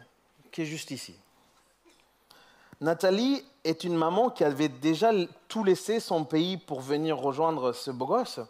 qui 0.52 0.64
est 0.64 0.66
juste 0.66 0.92
ici. 0.92 1.16
Nathalie 2.84 3.46
est 3.64 3.86
une 3.86 3.96
maman 3.96 4.30
qui 4.30 4.44
avait 4.44 4.68
déjà 4.68 5.12
tout 5.48 5.64
laissé 5.64 6.02
son 6.02 6.26
pays 6.26 6.58
pour 6.58 6.82
venir 6.82 7.18
rejoindre 7.18 7.72
ce 7.72 7.92
beau 7.92 8.08
gosse. 8.08 8.42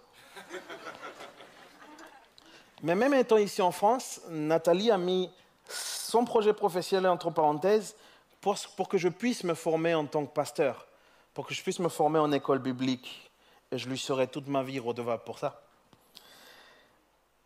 Mais 2.82 2.96
même 2.96 3.14
étant 3.14 3.38
ici 3.38 3.62
en 3.62 3.72
France, 3.72 4.22
Nathalie 4.30 4.90
a 4.90 4.98
mis 4.98 5.30
son 5.70 6.26
projet 6.26 6.52
professionnel 6.52 7.12
entre 7.12 7.30
parenthèses 7.30 7.96
pour, 8.42 8.58
pour 8.76 8.90
que 8.90 8.98
je 8.98 9.08
puisse 9.08 9.44
me 9.44 9.54
former 9.54 9.94
en 9.94 10.08
tant 10.08 10.26
que 10.26 10.34
pasteur, 10.34 10.88
pour 11.36 11.46
que 11.46 11.54
je 11.54 11.62
puisse 11.62 11.78
me 11.78 11.88
former 11.88 12.18
en 12.18 12.32
école 12.32 12.58
biblique. 12.58 13.30
Et 13.72 13.78
je 13.78 13.88
lui 13.88 14.00
serai 14.00 14.26
toute 14.26 14.48
ma 14.48 14.64
vie 14.64 14.80
redevable 14.80 15.22
pour 15.26 15.38
ça. 15.38 15.62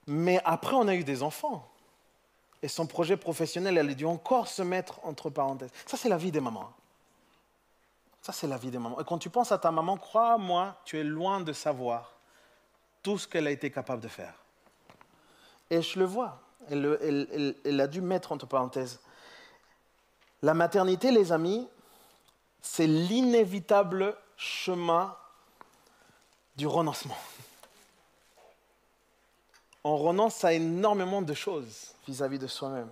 Mais 0.07 0.39
après, 0.45 0.75
on 0.75 0.87
a 0.87 0.95
eu 0.95 1.03
des 1.03 1.21
enfants. 1.21 1.69
Et 2.63 2.67
son 2.67 2.87
projet 2.87 3.17
professionnel, 3.17 3.77
elle 3.77 3.89
a 3.89 3.93
dû 3.93 4.05
encore 4.05 4.47
se 4.47 4.61
mettre 4.63 4.99
entre 5.05 5.29
parenthèses. 5.29 5.69
Ça, 5.85 5.95
c'est 5.97 6.09
la 6.09 6.17
vie 6.17 6.31
des 6.31 6.39
mamans. 6.39 6.71
Ça, 8.21 8.33
c'est 8.33 8.47
la 8.47 8.57
vie 8.57 8.71
des 8.71 8.79
mamans. 8.79 8.99
Et 8.99 9.03
quand 9.05 9.19
tu 9.19 9.29
penses 9.29 9.51
à 9.51 9.57
ta 9.57 9.71
maman, 9.71 9.95
crois-moi, 9.97 10.75
tu 10.83 10.99
es 10.99 11.03
loin 11.03 11.39
de 11.39 11.53
savoir 11.53 12.13
tout 13.03 13.17
ce 13.17 13.27
qu'elle 13.27 13.47
a 13.47 13.51
été 13.51 13.71
capable 13.71 14.01
de 14.01 14.07
faire. 14.07 14.33
Et 15.69 15.81
je 15.81 15.99
le 15.99 16.05
vois. 16.05 16.41
Elle, 16.69 16.81
le- 16.81 16.99
elle- 17.03 17.27
elle- 17.31 17.55
elle 17.63 17.79
a 17.81 17.87
dû 17.87 18.01
mettre 18.01 18.31
entre 18.31 18.47
parenthèses. 18.47 18.99
La 20.41 20.53
maternité, 20.53 21.11
les 21.11 21.31
amis, 21.31 21.67
c'est 22.61 22.87
l'inévitable 22.87 24.17
chemin 24.35 25.15
du 26.55 26.67
renoncement. 26.67 27.17
On 29.83 29.97
renonce 29.97 30.43
à 30.43 30.53
énormément 30.53 31.21
de 31.21 31.33
choses 31.33 31.93
vis-à-vis 32.07 32.39
de 32.39 32.47
soi-même. 32.47 32.89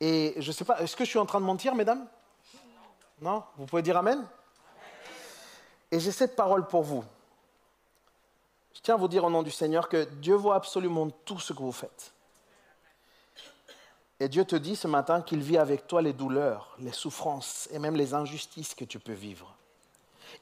Et 0.00 0.34
je 0.36 0.46
ne 0.46 0.52
sais 0.52 0.64
pas, 0.64 0.80
est-ce 0.80 0.96
que 0.96 1.04
je 1.04 1.10
suis 1.10 1.18
en 1.18 1.26
train 1.26 1.40
de 1.40 1.46
mentir, 1.46 1.74
mesdames? 1.74 2.06
Non 3.20 3.42
Vous 3.56 3.66
pouvez 3.66 3.82
dire 3.82 3.96
Amen? 3.96 4.24
Et 5.90 5.98
j'ai 5.98 6.12
cette 6.12 6.36
parole 6.36 6.66
pour 6.66 6.82
vous. 6.82 7.04
Je 8.74 8.80
tiens 8.80 8.94
à 8.94 8.98
vous 8.98 9.08
dire 9.08 9.24
au 9.24 9.30
nom 9.30 9.42
du 9.42 9.50
Seigneur 9.50 9.88
que 9.88 10.04
Dieu 10.04 10.34
voit 10.34 10.54
absolument 10.54 11.08
tout 11.24 11.40
ce 11.40 11.52
que 11.52 11.58
vous 11.58 11.72
faites. 11.72 12.12
Et 14.20 14.28
Dieu 14.28 14.44
te 14.44 14.56
dit 14.56 14.76
ce 14.76 14.88
matin 14.88 15.22
qu'il 15.22 15.40
vit 15.40 15.58
avec 15.58 15.86
toi 15.86 16.02
les 16.02 16.12
douleurs, 16.12 16.76
les 16.78 16.92
souffrances 16.92 17.68
et 17.72 17.78
même 17.78 17.96
les 17.96 18.14
injustices 18.14 18.74
que 18.74 18.84
tu 18.84 18.98
peux 18.98 19.12
vivre. 19.12 19.54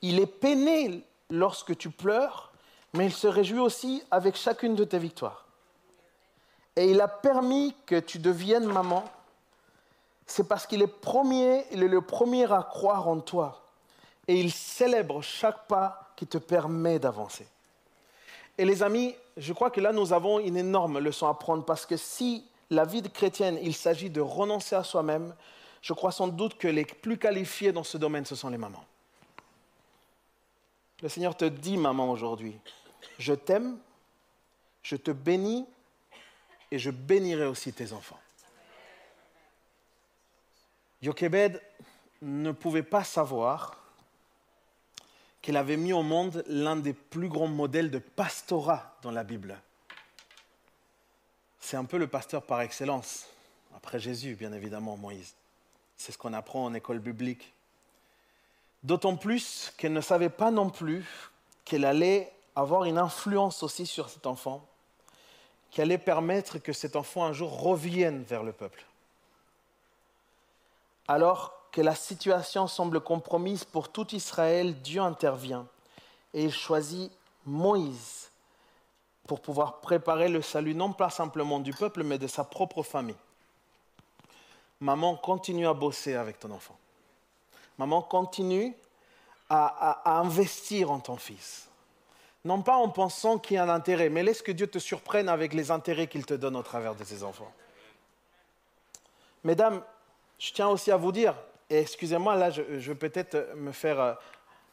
Il 0.02 0.18
est 0.18 0.26
peiné 0.26 1.02
lorsque 1.30 1.76
tu 1.76 1.90
pleures, 1.90 2.52
mais 2.96 3.06
il 3.06 3.12
se 3.12 3.26
réjouit 3.26 3.60
aussi 3.60 4.02
avec 4.10 4.36
chacune 4.36 4.74
de 4.74 4.84
tes 4.84 4.98
victoires. 4.98 5.44
Et 6.76 6.90
il 6.90 7.00
a 7.00 7.08
permis 7.08 7.74
que 7.86 7.98
tu 7.98 8.18
deviennes 8.18 8.66
maman, 8.66 9.04
c'est 10.26 10.48
parce 10.48 10.66
qu'il 10.66 10.82
est 10.82 10.86
le 10.86 12.00
premier 12.00 12.52
à 12.52 12.62
croire 12.62 13.08
en 13.08 13.20
toi. 13.20 13.62
Et 14.28 14.40
il 14.40 14.50
célèbre 14.50 15.22
chaque 15.22 15.66
pas 15.66 16.12
qui 16.16 16.26
te 16.26 16.38
permet 16.38 16.98
d'avancer. 16.98 17.46
Et 18.58 18.64
les 18.64 18.82
amis, 18.82 19.14
je 19.36 19.52
crois 19.52 19.70
que 19.70 19.80
là, 19.80 19.92
nous 19.92 20.12
avons 20.12 20.40
une 20.40 20.56
énorme 20.56 20.98
leçon 20.98 21.28
à 21.28 21.34
prendre 21.34 21.64
parce 21.64 21.86
que 21.86 21.96
si 21.96 22.44
la 22.70 22.84
vie 22.84 23.02
de 23.02 23.08
chrétienne, 23.08 23.58
il 23.62 23.74
s'agit 23.74 24.10
de 24.10 24.20
renoncer 24.20 24.74
à 24.74 24.82
soi-même, 24.82 25.34
je 25.82 25.92
crois 25.92 26.10
sans 26.10 26.28
doute 26.28 26.58
que 26.58 26.66
les 26.66 26.84
plus 26.84 27.18
qualifiés 27.18 27.70
dans 27.70 27.84
ce 27.84 27.96
domaine, 27.98 28.24
ce 28.24 28.34
sont 28.34 28.48
les 28.48 28.58
mamans. 28.58 28.84
Le 31.02 31.08
Seigneur 31.08 31.36
te 31.36 31.44
dit, 31.44 31.76
maman, 31.76 32.10
aujourd'hui, 32.10 32.58
je 33.18 33.34
t'aime, 33.34 33.78
je 34.82 34.96
te 34.96 35.10
bénis 35.10 35.66
et 36.70 36.78
je 36.78 36.90
bénirai 36.90 37.46
aussi 37.46 37.72
tes 37.72 37.92
enfants. 37.92 38.20
Jochebed 41.02 41.62
ne 42.22 42.52
pouvait 42.52 42.82
pas 42.82 43.04
savoir 43.04 43.82
qu'elle 45.42 45.56
avait 45.56 45.76
mis 45.76 45.92
au 45.92 46.02
monde 46.02 46.42
l'un 46.48 46.76
des 46.76 46.92
plus 46.92 47.28
grands 47.28 47.46
modèles 47.46 47.90
de 47.90 47.98
pastorat 47.98 48.96
dans 49.02 49.12
la 49.12 49.22
Bible. 49.22 49.60
C'est 51.60 51.76
un 51.76 51.84
peu 51.84 51.98
le 51.98 52.06
pasteur 52.06 52.42
par 52.42 52.60
excellence, 52.60 53.26
après 53.74 53.98
Jésus, 54.00 54.34
bien 54.34 54.52
évidemment, 54.52 54.96
Moïse. 54.96 55.34
C'est 55.96 56.12
ce 56.12 56.18
qu'on 56.18 56.32
apprend 56.32 56.64
en 56.64 56.74
école 56.74 56.98
biblique. 56.98 57.52
D'autant 58.82 59.16
plus 59.16 59.72
qu'elle 59.76 59.92
ne 59.92 60.00
savait 60.00 60.30
pas 60.30 60.50
non 60.50 60.70
plus 60.70 61.04
qu'elle 61.64 61.84
allait 61.84 62.32
avoir 62.56 62.84
une 62.84 62.98
influence 62.98 63.62
aussi 63.62 63.86
sur 63.86 64.08
cet 64.08 64.26
enfant, 64.26 64.66
qui 65.70 65.82
allait 65.82 65.98
permettre 65.98 66.58
que 66.58 66.72
cet 66.72 66.96
enfant 66.96 67.24
un 67.24 67.32
jour 67.32 67.60
revienne 67.60 68.22
vers 68.22 68.42
le 68.42 68.52
peuple. 68.52 68.84
Alors 71.06 71.52
que 71.70 71.82
la 71.82 71.94
situation 71.94 72.66
semble 72.66 73.00
compromise 73.00 73.64
pour 73.64 73.90
tout 73.90 74.14
Israël, 74.14 74.80
Dieu 74.80 75.02
intervient 75.02 75.66
et 76.32 76.44
il 76.44 76.52
choisit 76.52 77.12
Moïse 77.44 78.30
pour 79.26 79.40
pouvoir 79.40 79.80
préparer 79.80 80.28
le 80.28 80.40
salut 80.40 80.74
non 80.74 80.92
pas 80.92 81.10
simplement 81.10 81.60
du 81.60 81.72
peuple, 81.72 82.02
mais 82.02 82.18
de 82.18 82.26
sa 82.26 82.44
propre 82.44 82.82
famille. 82.82 83.16
Maman, 84.80 85.16
continue 85.16 85.66
à 85.66 85.74
bosser 85.74 86.14
avec 86.14 86.38
ton 86.38 86.50
enfant. 86.50 86.76
Maman, 87.78 88.02
continue 88.02 88.74
à, 89.48 90.18
investir 90.18 90.90
en 90.90 91.00
ton 91.00 91.16
fils. 91.16 91.68
Non 92.46 92.62
pas 92.62 92.76
en 92.76 92.88
pensant 92.88 93.40
qu'il 93.40 93.56
y 93.56 93.58
a 93.58 93.64
un 93.64 93.68
intérêt, 93.68 94.08
mais 94.08 94.22
laisse 94.22 94.40
que 94.40 94.52
Dieu 94.52 94.68
te 94.68 94.78
surprenne 94.78 95.28
avec 95.28 95.52
les 95.52 95.72
intérêts 95.72 96.06
qu'il 96.06 96.24
te 96.24 96.34
donne 96.34 96.54
au 96.54 96.62
travers 96.62 96.94
de 96.94 97.02
ses 97.02 97.24
enfants. 97.24 97.52
Mesdames, 99.42 99.82
je 100.38 100.52
tiens 100.52 100.68
aussi 100.68 100.92
à 100.92 100.96
vous 100.96 101.10
dire, 101.10 101.34
et 101.68 101.78
excusez-moi, 101.80 102.36
là, 102.36 102.50
je, 102.50 102.62
vais 102.62 102.94
peut-être 102.94 103.52
me 103.56 103.72
faire 103.72 103.98
euh, 103.98 104.14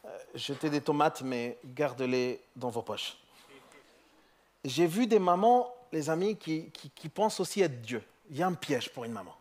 euh, 0.04 0.08
jeter 0.36 0.70
des 0.70 0.80
tomates, 0.80 1.22
mais 1.22 1.58
gardez-les 1.64 2.40
dans 2.54 2.70
vos 2.70 2.82
poches. 2.82 3.16
J'ai 4.64 4.86
vu 4.86 5.08
des 5.08 5.18
mamans, 5.18 5.74
les 5.90 6.08
amis, 6.10 6.36
qui, 6.36 6.70
qui- 6.70 6.90
qui 6.90 7.08
pensent 7.08 7.40
aussi 7.40 7.60
être 7.60 7.82
Dieu. 7.82 8.04
Il 8.30 8.36
y 8.36 8.42
a 8.44 8.46
un 8.46 8.54
piège 8.54 8.88
pour 8.92 9.02
une 9.02 9.10
maman. 9.12 9.34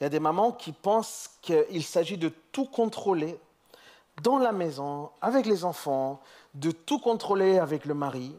Il 0.00 0.04
y 0.04 0.06
a 0.06 0.08
des 0.08 0.20
mamans 0.20 0.52
qui 0.52 0.72
pensent 0.72 1.32
qu'il 1.42 1.84
s'agit 1.84 2.16
de 2.16 2.30
tout 2.50 2.64
contrôler 2.64 3.38
dans 4.22 4.38
la 4.38 4.52
maison, 4.52 5.10
avec 5.20 5.46
les 5.46 5.64
enfants, 5.64 6.20
de 6.54 6.70
tout 6.70 6.98
contrôler 6.98 7.58
avec 7.58 7.84
le 7.84 7.94
mari, 7.94 8.34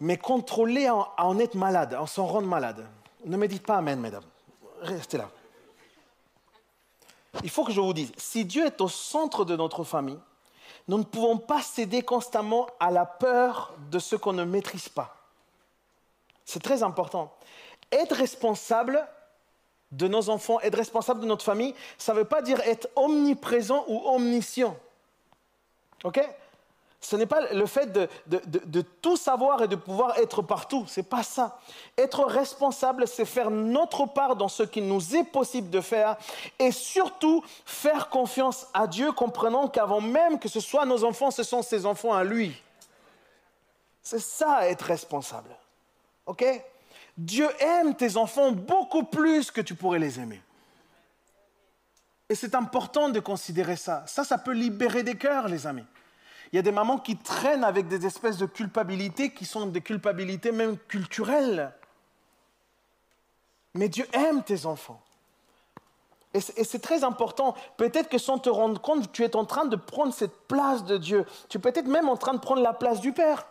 mais 0.00 0.16
contrôler 0.16 0.86
à 0.86 1.24
en 1.24 1.38
être 1.38 1.56
malade, 1.56 1.94
en 1.94 2.06
s'en 2.06 2.26
rendre 2.26 2.46
malade. 2.46 2.86
Ne 3.24 3.36
me 3.36 3.48
dites 3.48 3.66
pas 3.66 3.76
Amen, 3.76 3.98
mesdames. 3.98 4.24
Restez 4.80 5.18
là. 5.18 5.28
Il 7.42 7.50
faut 7.50 7.64
que 7.64 7.72
je 7.72 7.80
vous 7.80 7.92
dise, 7.92 8.12
si 8.16 8.44
Dieu 8.44 8.66
est 8.66 8.80
au 8.80 8.88
centre 8.88 9.44
de 9.44 9.56
notre 9.56 9.84
famille, 9.84 10.18
nous 10.86 10.98
ne 10.98 11.04
pouvons 11.04 11.36
pas 11.36 11.60
céder 11.60 12.02
constamment 12.02 12.66
à 12.80 12.90
la 12.90 13.04
peur 13.04 13.74
de 13.90 13.98
ce 13.98 14.16
qu'on 14.16 14.32
ne 14.32 14.44
maîtrise 14.44 14.88
pas. 14.88 15.16
C'est 16.44 16.62
très 16.62 16.82
important. 16.82 17.34
Être 17.92 18.14
responsable 18.14 19.06
de 19.92 20.06
nos 20.08 20.28
enfants, 20.28 20.60
être 20.60 20.76
responsable 20.76 21.20
de 21.20 21.26
notre 21.26 21.44
famille, 21.44 21.74
ça 21.96 22.12
ne 22.12 22.18
veut 22.18 22.24
pas 22.24 22.42
dire 22.42 22.60
être 22.60 22.88
omniprésent 22.96 23.84
ou 23.88 24.02
omniscient. 24.08 24.76
OK? 26.04 26.20
Ce 27.00 27.14
n'est 27.14 27.26
pas 27.26 27.52
le 27.52 27.64
fait 27.66 27.92
de, 27.92 28.08
de- 28.26 28.40
de- 28.46 28.80
tout 28.80 29.16
savoir 29.16 29.62
et 29.62 29.68
de 29.68 29.76
pouvoir 29.76 30.18
être 30.18 30.42
partout. 30.42 30.84
Ce 30.88 30.98
n'est 30.98 31.06
pas 31.06 31.22
ça. 31.22 31.60
Être 31.96 32.24
responsable, 32.24 33.06
c'est 33.06 33.24
faire 33.24 33.50
notre 33.50 34.04
part 34.06 34.34
dans 34.34 34.48
ce 34.48 34.64
qu'il 34.64 34.88
nous 34.88 35.14
est 35.14 35.22
possible 35.22 35.70
de 35.70 35.80
faire 35.80 36.16
et 36.58 36.72
surtout 36.72 37.44
faire 37.64 38.08
confiance 38.08 38.66
à 38.74 38.88
Dieu, 38.88 39.12
comprenant 39.12 39.68
qu'avant 39.68 40.00
même 40.00 40.40
que 40.40 40.48
ce 40.48 40.58
soit 40.58 40.84
nos 40.86 41.04
enfants, 41.04 41.30
ce 41.30 41.44
sont 41.44 41.62
ses 41.62 41.86
enfants 41.86 42.12
à 42.12 42.24
lui. 42.24 42.60
C'est 44.02 44.18
ça, 44.20 44.68
être 44.68 44.82
responsable. 44.82 45.50
OK? 46.26 46.44
Dieu 47.18 47.48
aime 47.58 47.96
tes 47.96 48.16
enfants 48.16 48.52
beaucoup 48.52 49.02
plus 49.02 49.50
que 49.50 49.60
tu 49.60 49.74
pourrais 49.74 49.98
les 49.98 50.20
aimer. 50.20 50.40
Et 52.28 52.36
c'est 52.36 52.54
important 52.54 53.08
de 53.08 53.18
considérer 53.18 53.74
ça. 53.74 54.04
Ça, 54.06 54.22
ça 54.22 54.38
peut 54.38 54.52
libérer 54.52 55.02
des 55.02 55.16
cœurs, 55.16 55.48
les 55.48 55.66
amis. 55.66 55.84
Il 56.52 56.56
y 56.56 56.58
a 56.60 56.62
des 56.62 56.70
mamans 56.70 56.98
qui 56.98 57.16
traînent 57.16 57.64
avec 57.64 57.88
des 57.88 58.06
espèces 58.06 58.36
de 58.36 58.46
culpabilités 58.46 59.32
qui 59.32 59.44
sont 59.44 59.66
des 59.66 59.80
culpabilités 59.80 60.52
même 60.52 60.78
culturelles. 60.78 61.72
Mais 63.74 63.88
Dieu 63.88 64.06
aime 64.12 64.44
tes 64.44 64.64
enfants. 64.64 65.02
Et 66.34 66.40
c'est 66.40 66.78
très 66.78 67.02
important. 67.02 67.54
Peut-être 67.78 68.08
que 68.08 68.18
sans 68.18 68.38
te 68.38 68.48
rendre 68.48 68.80
compte, 68.80 69.10
tu 69.12 69.24
es 69.24 69.34
en 69.34 69.44
train 69.44 69.64
de 69.64 69.76
prendre 69.76 70.14
cette 70.14 70.46
place 70.46 70.84
de 70.84 70.98
Dieu. 70.98 71.26
Tu 71.48 71.58
es 71.58 71.60
peut-être 71.60 71.88
même 71.88 72.08
en 72.08 72.16
train 72.16 72.34
de 72.34 72.38
prendre 72.38 72.62
la 72.62 72.74
place 72.74 73.00
du 73.00 73.12
Père. 73.12 73.46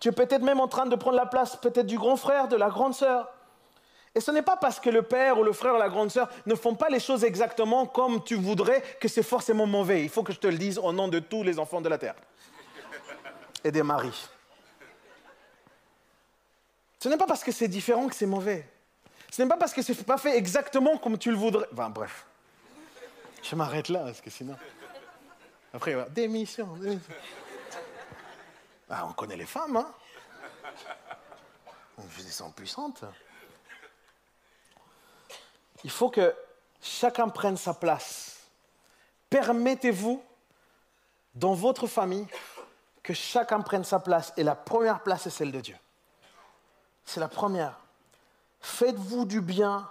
Tu 0.00 0.08
es 0.08 0.12
peut-être 0.12 0.42
même 0.42 0.60
en 0.60 0.68
train 0.68 0.86
de 0.86 0.96
prendre 0.96 1.16
la 1.16 1.26
place 1.26 1.56
peut-être 1.56 1.86
du 1.86 1.98
grand 1.98 2.16
frère, 2.16 2.48
de 2.48 2.56
la 2.56 2.68
grande 2.68 2.94
sœur. 2.94 3.28
Et 4.14 4.20
ce 4.20 4.30
n'est 4.30 4.42
pas 4.42 4.56
parce 4.56 4.80
que 4.80 4.88
le 4.88 5.02
père 5.02 5.38
ou 5.38 5.42
le 5.42 5.52
frère 5.52 5.74
ou 5.74 5.78
la 5.78 5.90
grande 5.90 6.10
sœur 6.10 6.30
ne 6.46 6.54
font 6.54 6.74
pas 6.74 6.88
les 6.88 7.00
choses 7.00 7.22
exactement 7.22 7.84
comme 7.84 8.24
tu 8.24 8.34
voudrais 8.34 8.80
que 8.98 9.08
c'est 9.08 9.22
forcément 9.22 9.66
mauvais. 9.66 10.02
Il 10.02 10.08
faut 10.08 10.22
que 10.22 10.32
je 10.32 10.38
te 10.38 10.46
le 10.46 10.56
dise 10.56 10.78
au 10.78 10.90
nom 10.92 11.08
de 11.08 11.18
tous 11.18 11.42
les 11.42 11.58
enfants 11.58 11.82
de 11.82 11.88
la 11.90 11.98
terre 11.98 12.14
et 13.62 13.70
des 13.70 13.82
maris. 13.82 14.28
Ce 16.98 17.08
n'est 17.10 17.18
pas 17.18 17.26
parce 17.26 17.44
que 17.44 17.52
c'est 17.52 17.68
différent 17.68 18.08
que 18.08 18.14
c'est 18.14 18.26
mauvais. 18.26 18.66
Ce 19.30 19.42
n'est 19.42 19.48
pas 19.48 19.58
parce 19.58 19.74
que 19.74 19.82
c'est 19.82 20.02
pas 20.04 20.16
fait 20.16 20.38
exactement 20.38 20.96
comme 20.96 21.18
tu 21.18 21.30
le 21.30 21.36
voudrais. 21.36 21.66
Enfin, 21.72 21.90
bref. 21.90 22.26
Je 23.42 23.54
m'arrête 23.54 23.90
là 23.90 24.00
parce 24.00 24.22
que 24.22 24.30
sinon. 24.30 24.56
Après, 25.74 25.94
démission, 26.10 26.68
démission. 26.80 27.12
Ah, 28.88 29.06
on 29.08 29.12
connaît 29.12 29.36
les 29.36 29.46
femmes, 29.46 29.76
hein 29.76 29.92
Elles 31.98 32.32
sont 32.32 32.50
puissantes. 32.50 33.04
Il 35.82 35.90
faut 35.90 36.10
que 36.10 36.34
chacun 36.80 37.28
prenne 37.28 37.56
sa 37.56 37.74
place. 37.74 38.38
Permettez-vous, 39.28 40.22
dans 41.34 41.54
votre 41.54 41.86
famille, 41.86 42.26
que 43.02 43.12
chacun 43.12 43.60
prenne 43.60 43.84
sa 43.84 43.98
place. 43.98 44.32
Et 44.36 44.42
la 44.42 44.54
première 44.54 45.02
place, 45.02 45.22
c'est 45.22 45.30
celle 45.30 45.52
de 45.52 45.60
Dieu. 45.60 45.76
C'est 47.04 47.20
la 47.20 47.28
première. 47.28 47.78
Faites-vous 48.60 49.24
du 49.24 49.40
bien 49.40 49.88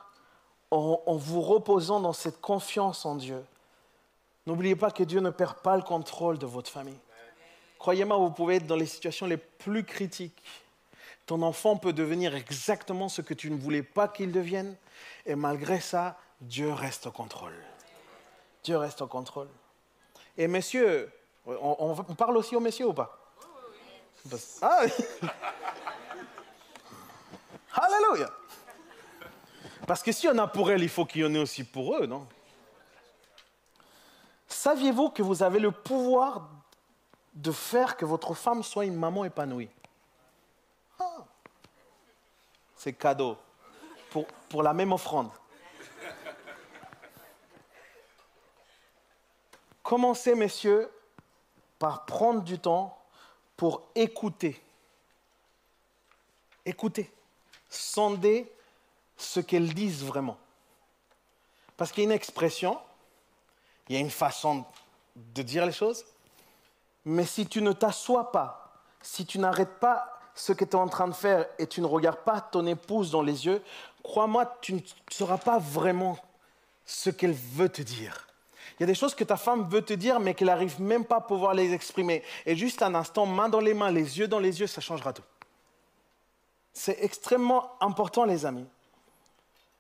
en, 0.72 1.02
en 1.06 1.16
vous 1.16 1.42
reposant 1.42 2.00
dans 2.00 2.14
cette 2.14 2.42
confiance 2.42 3.06
en 3.06 3.16
Dieu. 3.16 3.46
N'oubliez 4.46 4.76
pas 4.76 4.92
que 4.92 5.04
Dieu 5.04 5.20
ne 5.20 5.30
perd 5.30 5.56
pas 5.58 5.76
le 5.76 5.84
contrôle 5.84 6.38
de 6.38 6.46
votre 6.46 6.70
famille. 6.70 7.00
Croyez-moi, 7.86 8.18
vous 8.18 8.32
pouvez 8.32 8.56
être 8.56 8.66
dans 8.66 8.78
les 8.78 8.88
situations 8.88 9.28
les 9.28 9.38
plus 9.38 9.84
critiques. 9.84 10.42
Ton 11.28 11.44
enfant 11.44 11.78
peut 11.78 11.94
devenir 11.94 12.34
exactement 12.34 13.10
ce 13.10 13.22
que 13.22 13.36
tu 13.36 13.52
ne 13.52 13.56
voulais 13.56 13.84
pas 13.84 14.08
qu'il 14.08 14.32
devienne. 14.32 14.76
Et 15.28 15.36
malgré 15.36 15.80
ça, 15.80 16.18
Dieu 16.42 16.74
reste 16.74 17.06
au 17.06 17.12
contrôle. 17.12 17.54
Dieu 18.64 18.76
reste 18.78 19.04
au 19.04 19.08
contrôle. 19.08 19.50
Et 20.36 20.48
messieurs, 20.48 21.12
on, 21.46 21.94
parle 22.18 22.38
aussi 22.38 22.56
aux 22.56 22.60
messieurs 22.60 22.88
ou 22.88 22.94
pas? 22.96 23.20
Ah 24.64 24.82
Alléluia 27.72 28.32
Parce 29.86 30.02
que 30.02 30.12
si 30.12 30.28
on 30.28 30.40
a 30.40 30.48
pour 30.48 30.72
elle, 30.72 30.82
il 30.82 30.90
faut 30.90 31.06
qu'il 31.06 31.22
y 31.22 31.24
en 31.24 31.36
ait 31.36 31.38
aussi 31.38 31.64
pour 31.64 31.98
eux, 31.98 32.08
non? 32.08 32.28
Saviez-vous 34.48 35.12
que 35.12 35.22
vous 35.22 35.44
avez 35.44 35.60
le 35.60 35.70
pouvoir 35.70 36.50
de 37.36 37.52
faire 37.52 37.98
que 37.98 38.06
votre 38.06 38.34
femme 38.34 38.64
soit 38.64 38.86
une 38.86 38.96
maman 38.96 39.26
épanouie 39.26 39.70
Ah. 41.00 41.26
C'est 42.76 42.94
cadeau 42.94 43.38
pour, 44.10 44.26
pour 44.50 44.64
la 44.64 44.74
même 44.74 44.94
offrande. 44.94 45.30
Commencez, 49.84 50.34
messieurs, 50.34 50.90
par 51.78 52.06
prendre 52.06 52.42
du 52.42 52.58
temps 52.58 52.98
pour 53.56 53.84
écouter. 53.94 54.62
Écoutez. 56.66 57.12
Sondez 57.70 58.52
ce 59.18 59.40
qu'elles 59.40 59.74
disent 59.74 60.04
vraiment. 60.04 60.38
Parce 61.78 61.92
qu'il 61.92 62.04
y 62.04 62.08
a 62.08 62.10
une 62.10 62.16
expression, 62.16 62.80
il 63.88 63.96
y 63.96 63.98
a 63.98 64.02
une 64.02 64.10
façon 64.10 64.66
de 65.16 65.42
dire 65.42 65.66
les 65.66 65.72
choses, 65.72 66.06
mais 67.06 67.26
si 67.26 67.48
tu 67.48 67.62
ne 67.62 67.72
t'assois 67.72 68.32
pas, 68.32 68.74
si 69.02 69.26
tu 69.26 69.38
n'arrêtes 69.38 69.80
pas 69.80 70.20
ce 70.34 70.52
que 70.52 70.66
tu 70.66 70.72
es 70.72 70.76
en 70.76 70.88
train 70.88 71.08
de 71.08 71.14
faire 71.14 71.46
et 71.60 71.68
tu 71.68 71.80
ne 71.80 71.86
regardes 71.86 72.20
pas 72.20 72.42
ton 72.42 72.66
épouse 72.66 73.12
dans 73.12 73.22
les 73.22 73.46
yeux, 73.46 73.62
crois-moi, 74.04 74.58
tu 74.62 74.74
ne 74.74 74.80
sauras 75.10 75.38
pas 75.38 75.60
vraiment 75.60 76.18
ce 76.86 77.10
qu'elle 77.10 77.34
veut 77.34 77.70
te 77.70 77.82
dire. 77.82 78.28
Il 78.78 78.82
y 78.82 78.84
a 78.84 78.88
des 78.88 78.96
choses 78.96 79.16
que 79.16 79.24
ta 79.24 79.38
femme 79.38 79.70
veut 79.70 79.84
te 79.84 79.94
dire, 79.94 80.20
mais 80.20 80.34
qu'elle 80.34 80.48
n'arrive 80.48 80.82
même 80.82 81.06
pas 81.06 81.18
à 81.18 81.22
pouvoir 81.22 81.54
les 81.54 81.72
exprimer. 81.72 82.24
Et 82.46 82.56
juste 82.56 82.82
un 82.82 82.94
instant, 82.96 83.26
main 83.26 83.48
dans 83.48 83.62
les 83.62 83.74
mains, 83.74 83.92
les 83.92 84.20
yeux 84.20 84.28
dans 84.28 84.40
les 84.40 84.60
yeux, 84.60 84.68
ça 84.68 84.82
changera 84.82 85.14
tout. 85.14 85.24
C'est 86.74 86.98
extrêmement 87.02 87.72
important, 87.80 88.26
les 88.26 88.46
amis. 88.46 88.66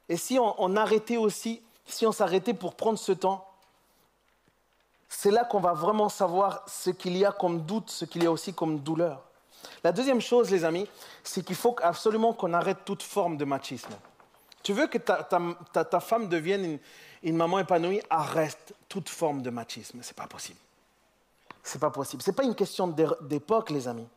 Et 0.08 0.16
si 0.16 0.40
on, 0.40 0.56
on 0.64 0.78
arrêtait 0.78 1.18
aussi, 1.18 1.62
si 1.86 2.06
on 2.06 2.14
s'arrêtait 2.14 2.54
pour 2.54 2.76
prendre 2.76 2.98
ce 2.98 3.12
temps, 3.12 3.46
c'est 5.10 5.32
là 5.32 5.44
qu'on 5.46 5.60
va 5.60 5.74
vraiment 5.74 6.10
savoir 6.10 6.64
ce 6.68 6.90
qu'il 6.90 7.16
y 7.18 7.26
a 7.26 7.32
comme 7.32 7.62
doute, 7.62 7.90
ce 7.90 8.06
qu'il 8.06 8.24
y 8.24 8.28
a 8.28 8.32
aussi 8.32 8.54
comme 8.54 8.80
douleur. 8.80 9.22
La 9.84 9.92
deuxième 9.92 10.22
chose, 10.22 10.50
les 10.52 10.64
amis, 10.66 10.88
c'est 11.24 11.44
qu'il 11.44 11.56
faut 11.56 11.76
absolument 11.82 12.34
qu'on 12.34 12.54
arrête 12.54 12.80
toute 12.86 13.04
forme 13.04 13.38
de 13.38 13.46
machisme. 13.46 13.94
Tu 14.64 14.74
veux 14.74 14.88
que 14.88 14.98
ta, 14.98 15.24
ta- 15.24 15.84
ta- 15.84 16.00
femme 16.00 16.28
devienne 16.28 16.66
une, 16.66 16.80
une 17.24 17.36
maman 17.38 17.60
épanouie, 17.60 18.02
arrête 18.10 18.74
toute 18.90 19.10
forme 19.10 19.42
de 19.42 19.50
machisme. 19.50 20.00
C'est 20.02 20.16
pas 20.16 20.28
possible. 20.28 20.60
C'est 21.64 21.80
pas 21.80 21.92
possible. 21.92 22.22
C'est 22.24 22.36
pas 22.36 22.44
une 22.44 22.56
question 22.56 22.88
d'é- 22.88 23.08
d'époque, 23.22 23.70
les 23.70 23.88
amis. 23.88 24.08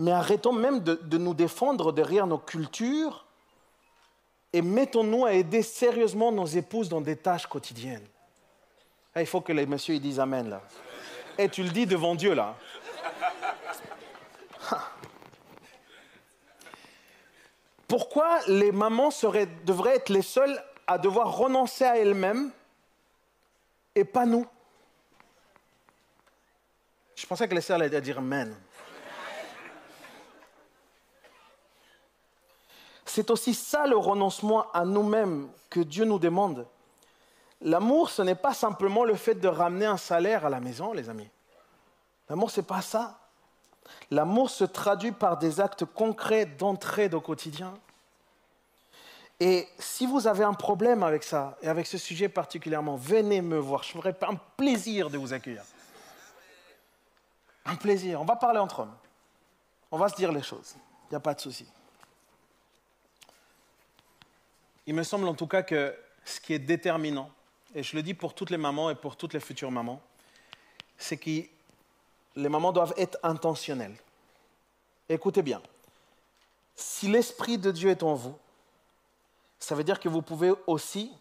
Mais 0.00 0.12
arrêtons 0.12 0.52
même 0.52 0.80
de, 0.80 0.94
de 0.94 1.18
nous 1.18 1.34
défendre 1.34 1.92
derrière 1.92 2.26
nos 2.26 2.38
cultures 2.38 3.24
et 4.52 4.62
mettons-nous 4.62 5.26
à 5.26 5.32
aider 5.32 5.62
sérieusement 5.62 6.30
nos 6.32 6.46
épouses 6.46 6.88
dans 6.88 7.00
des 7.00 7.16
tâches 7.16 7.46
quotidiennes. 7.46 8.06
Ah, 9.18 9.22
il 9.22 9.26
faut 9.26 9.40
que 9.40 9.52
les 9.52 9.66
messieurs 9.66 9.96
ils 9.96 10.00
disent 10.00 10.20
Amen 10.20 10.48
là. 10.48 10.62
Et 11.36 11.48
tu 11.48 11.64
le 11.64 11.70
dis 11.70 11.86
devant 11.86 12.14
Dieu 12.14 12.34
là. 12.34 12.54
Pourquoi 17.88 18.38
les 18.46 18.70
mamans 18.70 19.08
devraient 19.64 19.96
être 19.96 20.10
les 20.10 20.22
seules 20.22 20.56
à 20.86 20.98
devoir 20.98 21.36
renoncer 21.36 21.84
à 21.84 21.98
elles-mêmes 21.98 22.52
et 23.96 24.04
pas 24.04 24.24
nous? 24.24 24.46
Je 27.16 27.26
pensais 27.26 27.48
que 27.48 27.56
les 27.56 27.60
sœurs 27.60 27.80
allaient 27.80 28.00
dire 28.00 28.18
Amen. 28.18 28.54
c'est 33.04 33.32
aussi 33.32 33.52
ça 33.52 33.84
le 33.88 33.96
renoncement 33.96 34.70
à 34.70 34.84
nous-mêmes 34.84 35.48
que 35.70 35.80
Dieu 35.80 36.04
nous 36.04 36.20
demande. 36.20 36.68
L'amour, 37.60 38.10
ce 38.10 38.22
n'est 38.22 38.34
pas 38.34 38.54
simplement 38.54 39.04
le 39.04 39.14
fait 39.14 39.34
de 39.34 39.48
ramener 39.48 39.86
un 39.86 39.96
salaire 39.96 40.46
à 40.46 40.48
la 40.48 40.60
maison, 40.60 40.92
les 40.92 41.08
amis. 41.08 41.28
L'amour, 42.28 42.50
ce 42.50 42.60
n'est 42.60 42.66
pas 42.66 42.82
ça. 42.82 43.18
L'amour 44.10 44.50
se 44.50 44.64
traduit 44.64 45.12
par 45.12 45.38
des 45.38 45.60
actes 45.60 45.84
concrets 45.84 46.46
d'entraide 46.46 47.14
au 47.14 47.20
quotidien. 47.20 47.74
Et 49.40 49.68
si 49.78 50.06
vous 50.06 50.26
avez 50.26 50.44
un 50.44 50.54
problème 50.54 51.02
avec 51.02 51.22
ça, 51.22 51.56
et 51.62 51.68
avec 51.68 51.86
ce 51.86 51.96
sujet 51.96 52.28
particulièrement, 52.28 52.96
venez 52.96 53.40
me 53.40 53.58
voir. 53.58 53.82
Je 53.82 53.92
ferai 53.92 54.14
un 54.22 54.34
plaisir 54.56 55.10
de 55.10 55.18
vous 55.18 55.32
accueillir. 55.32 55.62
Un 57.64 57.76
plaisir. 57.76 58.20
On 58.20 58.24
va 58.24 58.36
parler 58.36 58.58
entre 58.58 58.80
hommes. 58.80 58.96
On 59.90 59.98
va 59.98 60.08
se 60.08 60.16
dire 60.16 60.32
les 60.32 60.42
choses. 60.42 60.74
Il 61.06 61.12
n'y 61.12 61.16
a 61.16 61.20
pas 61.20 61.34
de 61.34 61.40
souci. 61.40 61.66
Il 64.86 64.94
me 64.94 65.02
semble 65.02 65.28
en 65.28 65.34
tout 65.34 65.46
cas 65.46 65.62
que 65.62 65.94
ce 66.24 66.40
qui 66.40 66.54
est 66.54 66.58
déterminant, 66.58 67.30
et 67.74 67.82
je 67.82 67.96
le 67.96 68.02
dis 68.02 68.14
pour 68.14 68.34
toutes 68.34 68.50
les 68.50 68.56
mamans 68.56 68.90
et 68.90 68.94
pour 68.94 69.16
toutes 69.16 69.34
les 69.34 69.40
futures 69.40 69.70
mamans, 69.70 70.00
c'est 70.96 71.16
que 71.16 71.42
les 72.36 72.48
mamans 72.48 72.72
doivent 72.72 72.94
être 72.96 73.18
intentionnelles. 73.22 73.96
Écoutez 75.08 75.42
bien, 75.42 75.62
si 76.74 77.08
l'Esprit 77.08 77.58
de 77.58 77.70
Dieu 77.70 77.90
est 77.90 78.02
en 78.02 78.14
vous, 78.14 78.34
ça 79.58 79.74
veut 79.74 79.84
dire 79.84 80.00
que 80.00 80.08
vous 80.08 80.22
pouvez 80.22 80.52
aussi 80.66 81.12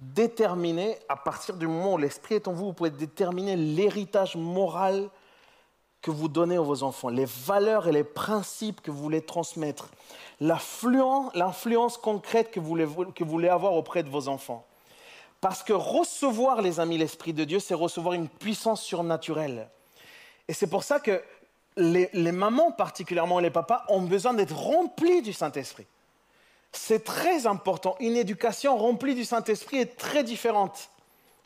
déterminer, 0.00 0.98
à 1.08 1.16
partir 1.16 1.56
du 1.56 1.66
moment 1.66 1.94
où 1.94 1.98
l'Esprit 1.98 2.34
est 2.34 2.48
en 2.48 2.52
vous, 2.52 2.66
vous 2.66 2.72
pouvez 2.72 2.90
déterminer 2.90 3.56
l'héritage 3.56 4.36
moral 4.36 5.08
que 6.02 6.10
vous 6.10 6.28
donnez 6.28 6.56
à 6.56 6.60
vos 6.60 6.82
enfants, 6.82 7.08
les 7.08 7.24
valeurs 7.24 7.86
et 7.86 7.92
les 7.92 8.04
principes 8.04 8.80
que 8.80 8.90
vous 8.90 9.00
voulez 9.00 9.22
transmettre, 9.22 9.88
l'influence 10.40 11.96
concrète 11.96 12.50
que 12.50 12.58
vous, 12.58 12.66
voulez, 12.66 12.86
que 13.14 13.22
vous 13.22 13.30
voulez 13.30 13.48
avoir 13.48 13.74
auprès 13.74 14.02
de 14.02 14.10
vos 14.10 14.26
enfants. 14.26 14.66
Parce 15.42 15.64
que 15.64 15.72
recevoir, 15.72 16.62
les 16.62 16.78
amis, 16.78 16.96
l'Esprit 16.96 17.32
de 17.32 17.42
Dieu, 17.42 17.58
c'est 17.58 17.74
recevoir 17.74 18.14
une 18.14 18.28
puissance 18.28 18.80
surnaturelle. 18.80 19.68
Et 20.46 20.52
c'est 20.52 20.68
pour 20.68 20.84
ça 20.84 21.00
que 21.00 21.20
les, 21.76 22.08
mamans, 22.30 22.70
particulièrement 22.70 23.40
les 23.40 23.50
papas, 23.50 23.84
ont 23.88 24.02
besoin 24.02 24.34
d'être 24.34 24.56
remplis 24.56 25.20
du 25.20 25.32
Saint-Esprit. 25.32 25.86
C'est 26.70 27.02
très 27.02 27.48
important. 27.48 27.96
Une 27.98 28.16
éducation 28.16 28.78
remplie 28.78 29.16
du 29.16 29.24
Saint-Esprit 29.24 29.78
est 29.78 29.96
très 29.96 30.22
différente 30.22 30.90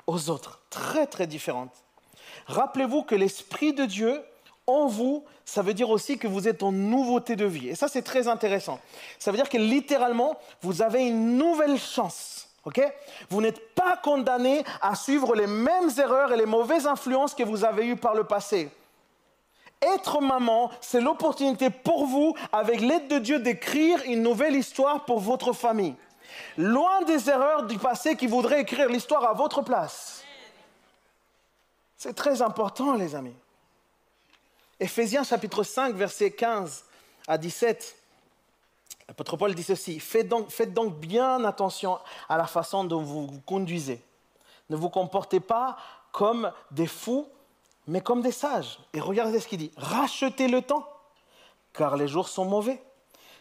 aux 0.07 0.29
autres, 0.29 0.61
très 0.69 1.07
très 1.07 1.27
différente. 1.27 1.73
Rappelez-vous 2.49 3.03
que 3.03 3.15
l'Esprit 3.15 3.73
de 3.73 3.87
Dieu 3.87 4.23
en 4.67 4.89
vous, 4.89 5.25
ça 5.47 5.63
veut 5.63 5.75
dire 5.75 5.89
aussi 5.89 6.19
que 6.19 6.29
vous 6.29 6.49
êtes 6.49 6.63
en 6.63 6.71
nouveauté 6.71 7.35
de 7.35 7.47
vie. 7.47 7.71
Et 7.71 7.75
ça, 7.75 7.89
c'est 7.89 8.03
très 8.03 8.29
intéressant. 8.29 8.79
Ça 9.19 9.31
veut 9.31 9.39
dire 9.39 9.49
que 9.49 9.57
littéralement, 9.57 10.39
vous 10.61 10.83
avez 10.83 11.07
une 11.07 11.39
nouvelle 11.39 11.79
chance. 11.79 12.46
Ok? 12.67 12.83
Vous 13.31 13.41
n'êtes 13.41 13.75
pas 13.75 13.97
condamné 13.97 14.63
à 14.83 14.95
suivre 14.95 15.35
les 15.35 15.47
mêmes 15.47 15.91
erreurs 15.97 16.33
et 16.33 16.37
les 16.37 16.47
mauvaises 16.47 16.87
influences 16.87 17.35
que 17.35 17.45
vous 17.45 17.65
avez 17.65 17.87
eues 17.87 17.97
par 17.97 18.15
le 18.15 18.25
passé. 18.25 18.71
Être 19.81 20.21
maman, 20.21 20.71
c'est 20.81 21.01
l'opportunité 21.01 21.71
pour 21.71 22.07
vous, 22.07 22.35
avec 22.53 22.81
l'aide 22.81 23.09
de 23.09 23.19
Dieu, 23.19 23.39
d'écrire 23.39 24.03
une 24.07 24.23
nouvelle 24.23 24.57
histoire 24.57 25.05
pour 25.05 25.21
votre 25.21 25.53
famille. 25.53 25.95
Loin 26.57 27.03
des 27.03 27.31
erreurs 27.31 27.65
du 27.65 27.79
passé 27.79 28.17
qui 28.17 28.27
voudraient 28.27 28.63
écrire 28.63 28.89
l'histoire 28.89 29.25
à 29.25 29.33
votre 29.33 29.63
place. 29.63 30.25
C'est 31.97 32.15
très 32.15 32.43
important, 32.43 32.95
les 32.95 33.15
amis. 33.15 33.37
Éphésiens 34.81 35.23
chapitre 35.23 35.63
5, 35.63 35.95
versets 35.95 36.33
15 36.33 36.85
à 37.29 37.39
17. 37.39 37.97
L'apôtre 39.09 39.37
Paul 39.37 39.55
dit 39.55 39.63
ceci, 39.63 40.01
faites 40.01 40.29
donc, 40.29 40.99
bien 40.99 41.45
attention 41.45 41.99
à 42.29 42.37
la 42.37 42.47
façon 42.47 42.85
dont 42.85 43.03
vous 43.03 43.27
vous 43.27 43.41
conduisez. 43.41 44.03
Ne 44.69 44.77
vous 44.77 44.91
comportez 44.91 45.39
pas 45.39 45.77
comme 46.11 46.51
des 46.73 46.89
fous, 46.89 47.29
mais 47.87 48.01
comme 48.01 48.21
des 48.21 48.33
sages. 48.33 48.81
Et 48.93 49.01
regardez 49.01 49.39
ce 49.39 49.47
qu'il 49.47 49.59
dit, 49.59 49.71
rachetez 49.77 50.49
le 50.49 50.61
temps, 50.61 50.89
car 51.73 51.97
les 51.97 52.09
jours 52.09 52.29
sont 52.29 52.45
mauvais. 52.45 52.83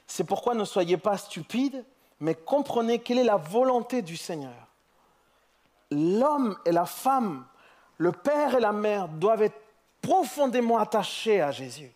C'est 0.06 0.24
pourquoi 0.24 0.54
ne 0.54 0.66
soyez 0.66 0.98
pas 0.98 1.18
stupides, 1.18 1.84
mais 2.20 2.36
comprenez 2.36 3.00
quelle 3.00 3.18
est 3.18 3.24
la 3.24 3.38
volonté 3.38 4.04
du 4.04 4.18
Seigneur. 4.18 4.68
L'homme 5.90 6.58
et 6.66 6.72
la 6.72 6.86
femme, 6.86 7.46
le 7.98 8.12
père 8.12 8.56
et 8.56 8.60
la 8.60 8.72
mère 8.72 9.08
doivent 9.08 9.42
être 9.42 9.60
profondément 10.02 10.78
attachés 10.78 11.42
à 11.42 11.52
Jésus. 11.52 11.92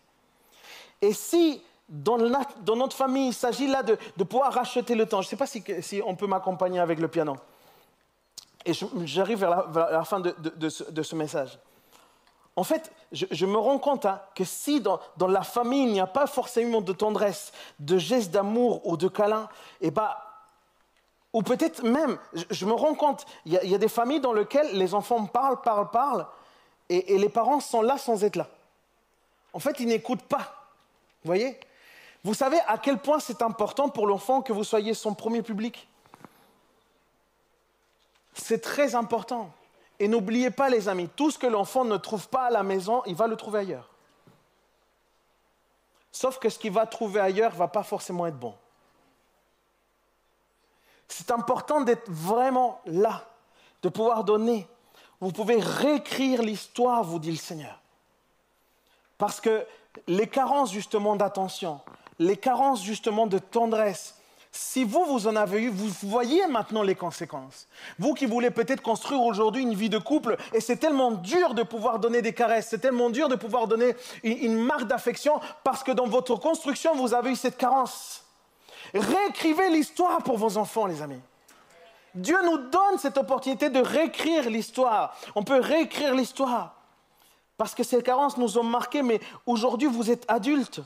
Et 1.00 1.12
si 1.12 1.62
dans, 1.90 2.76
notre 2.76 2.96
famille, 2.96 3.28
il 3.28 3.34
s'agit 3.34 3.66
là 3.66 3.82
de, 3.82 3.96
pouvoir 4.24 4.52
racheter 4.52 4.94
le 4.94 5.06
temps, 5.06 5.20
je 5.22 5.26
ne 5.26 5.30
sais 5.30 5.36
pas 5.36 5.46
si, 5.46 6.02
on 6.06 6.14
peut 6.14 6.28
m'accompagner 6.28 6.78
avec 6.78 7.00
le 7.00 7.08
piano. 7.08 7.36
Et 8.64 8.72
j'arrive 9.04 9.40
vers, 9.40 9.72
la, 9.72 10.04
fin 10.04 10.20
de, 10.20 10.68
ce, 10.68 11.14
message. 11.16 11.58
En 12.54 12.62
fait, 12.62 12.92
je, 13.10 13.46
me 13.46 13.58
rends 13.58 13.78
compte 13.78 14.06
hein, 14.06 14.20
que 14.34 14.44
si 14.44 14.80
dans, 14.80 15.00
la 15.26 15.42
famille, 15.42 15.84
il 15.84 15.92
n'y 15.92 16.00
a 16.00 16.06
pas 16.06 16.26
forcément 16.26 16.80
de 16.80 16.92
tendresse, 16.92 17.52
de 17.80 17.98
gestes 17.98 18.30
d'amour 18.30 18.86
ou 18.86 18.96
de 18.96 19.08
câlin, 19.08 19.48
et 19.80 19.88
eh 19.88 19.90
bah, 19.90 20.26
ou 21.32 21.42
peut-être 21.42 21.82
même, 21.82 22.18
je, 22.50 22.66
me 22.66 22.72
rends 22.72 22.94
compte, 22.94 23.24
il 23.46 23.52
y, 23.52 23.74
a 23.74 23.78
des 23.78 23.88
familles 23.88 24.20
dans 24.20 24.32
lesquelles 24.32 24.76
les 24.76 24.94
enfants 24.94 25.26
parlent, 25.26 25.60
parlent, 25.60 25.90
parlent, 25.90 26.26
et, 26.88 27.18
les 27.18 27.28
parents 27.28 27.60
sont 27.60 27.82
là 27.82 27.98
sans 27.98 28.24
être 28.24 28.36
là. 28.36 28.48
En 29.52 29.60
fait, 29.60 29.78
ils 29.78 29.86
n'écoutent 29.86 30.22
pas. 30.22 30.68
Vous 31.22 31.28
voyez? 31.28 31.58
Vous 32.22 32.34
savez 32.34 32.58
à 32.66 32.78
quel 32.78 32.98
point 32.98 33.18
c'est 33.18 33.42
important 33.42 33.88
pour 33.88 34.06
l'enfant 34.06 34.42
que 34.42 34.52
vous 34.52 34.64
soyez 34.64 34.94
son 34.94 35.14
premier 35.14 35.42
public? 35.42 35.88
C'est 38.34 38.60
très 38.60 38.94
important. 38.94 39.50
Et 39.98 40.08
n'oubliez 40.08 40.50
pas, 40.50 40.68
les 40.68 40.88
amis, 40.88 41.08
tout 41.08 41.30
ce 41.30 41.38
que 41.38 41.46
l'enfant 41.46 41.84
ne 41.84 41.96
trouve 41.96 42.28
pas 42.28 42.44
à 42.44 42.50
la 42.50 42.62
maison, 42.62 43.02
il 43.06 43.14
va 43.14 43.26
le 43.26 43.36
trouver 43.36 43.60
ailleurs. 43.60 43.88
Sauf 46.12 46.38
que 46.38 46.48
ce 46.48 46.58
qu'il 46.58 46.72
va 46.72 46.86
trouver 46.86 47.20
ailleurs 47.20 47.52
ne 47.52 47.58
va 47.58 47.68
pas 47.68 47.82
forcément 47.82 48.26
être 48.26 48.38
bon. 48.38 48.54
C'est 51.08 51.30
important 51.30 51.80
d'être 51.80 52.10
vraiment 52.10 52.80
là, 52.86 53.26
de 53.82 53.88
pouvoir 53.88 54.24
donner, 54.24 54.66
vous 55.20 55.32
pouvez 55.32 55.60
réécrire 55.60 56.42
l'histoire, 56.42 57.04
vous 57.04 57.18
dit 57.18 57.30
le 57.30 57.36
Seigneur. 57.36 57.78
Parce 59.18 59.40
que 59.40 59.66
les 60.06 60.26
carences 60.26 60.72
justement 60.72 61.14
d'attention, 61.14 61.80
les 62.20 62.36
carences 62.36 62.84
justement 62.84 63.26
de 63.26 63.38
tendresse, 63.38 64.14
si 64.52 64.84
vous, 64.84 65.04
vous 65.04 65.26
en 65.26 65.36
avez 65.36 65.62
eu, 65.62 65.68
vous 65.70 65.88
voyez 66.02 66.46
maintenant 66.48 66.82
les 66.82 66.94
conséquences. 66.94 67.66
Vous 67.98 68.14
qui 68.14 68.26
voulez 68.26 68.50
peut-être 68.50 68.82
construire 68.82 69.22
aujourd'hui 69.22 69.62
une 69.62 69.74
vie 69.74 69.88
de 69.88 69.98
couple, 69.98 70.36
et 70.52 70.60
c'est 70.60 70.76
tellement 70.76 71.12
dur 71.12 71.54
de 71.54 71.62
pouvoir 71.62 71.98
donner 71.98 72.20
des 72.20 72.34
caresses, 72.34 72.68
c'est 72.68 72.80
tellement 72.80 73.10
dur 73.10 73.28
de 73.28 73.36
pouvoir 73.36 73.68
donner 73.68 73.94
une, 74.22 74.58
marque 74.58 74.86
d'affection, 74.86 75.40
parce 75.64 75.82
que 75.82 75.92
dans 75.92 76.06
votre 76.06 76.36
construction, 76.36 76.94
vous 76.94 77.14
avez 77.14 77.30
eu 77.30 77.36
cette 77.36 77.56
carence. 77.56 78.24
Réécrivez 78.92 79.70
l'histoire 79.70 80.22
pour 80.22 80.36
vos 80.36 80.58
enfants, 80.58 80.86
les 80.86 81.00
amis. 81.00 81.20
Dieu 82.14 82.36
nous 82.44 82.58
donne 82.58 82.98
cette 82.98 83.16
opportunité 83.16 83.70
de 83.70 83.80
réécrire 83.80 84.50
l'histoire. 84.50 85.16
On 85.36 85.44
peut 85.44 85.60
réécrire 85.60 86.14
l'histoire. 86.14 86.74
Parce 87.56 87.74
que 87.74 87.84
ces 87.84 88.02
carences 88.02 88.36
nous 88.36 88.58
ont 88.58 88.64
marqués, 88.64 89.02
mais 89.02 89.20
aujourd'hui 89.46 89.86
vous 89.86 90.10
êtes 90.10 90.24
adultes. 90.28 90.82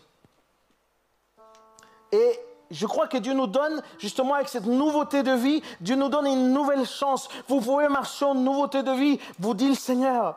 Et 2.15 2.39
je 2.71 2.87
crois 2.87 3.09
que 3.09 3.19
Dieu 3.19 3.35
nous 3.35 3.49
donne, 3.49 3.83
justement 3.99 4.35
avec 4.35 4.49
cette 4.49 4.67
nouveauté 4.67 5.25
de 5.25 5.33
vie, 5.33 5.63
Dieu 5.81 5.97
nous 5.97 6.09
donne 6.09 6.29
une 6.29 6.53
nouvelle 6.53 6.87
chance. 6.87 7.29
Vous 7.49 7.61
pouvez 7.61 7.89
marcher 7.89 8.25
en 8.25 8.37
nouveauté 8.37 8.85
de 8.85 8.93
vie, 8.93 9.19
vous 9.41 9.53
dit 9.53 9.69
le 9.69 9.75
Seigneur. 9.75 10.37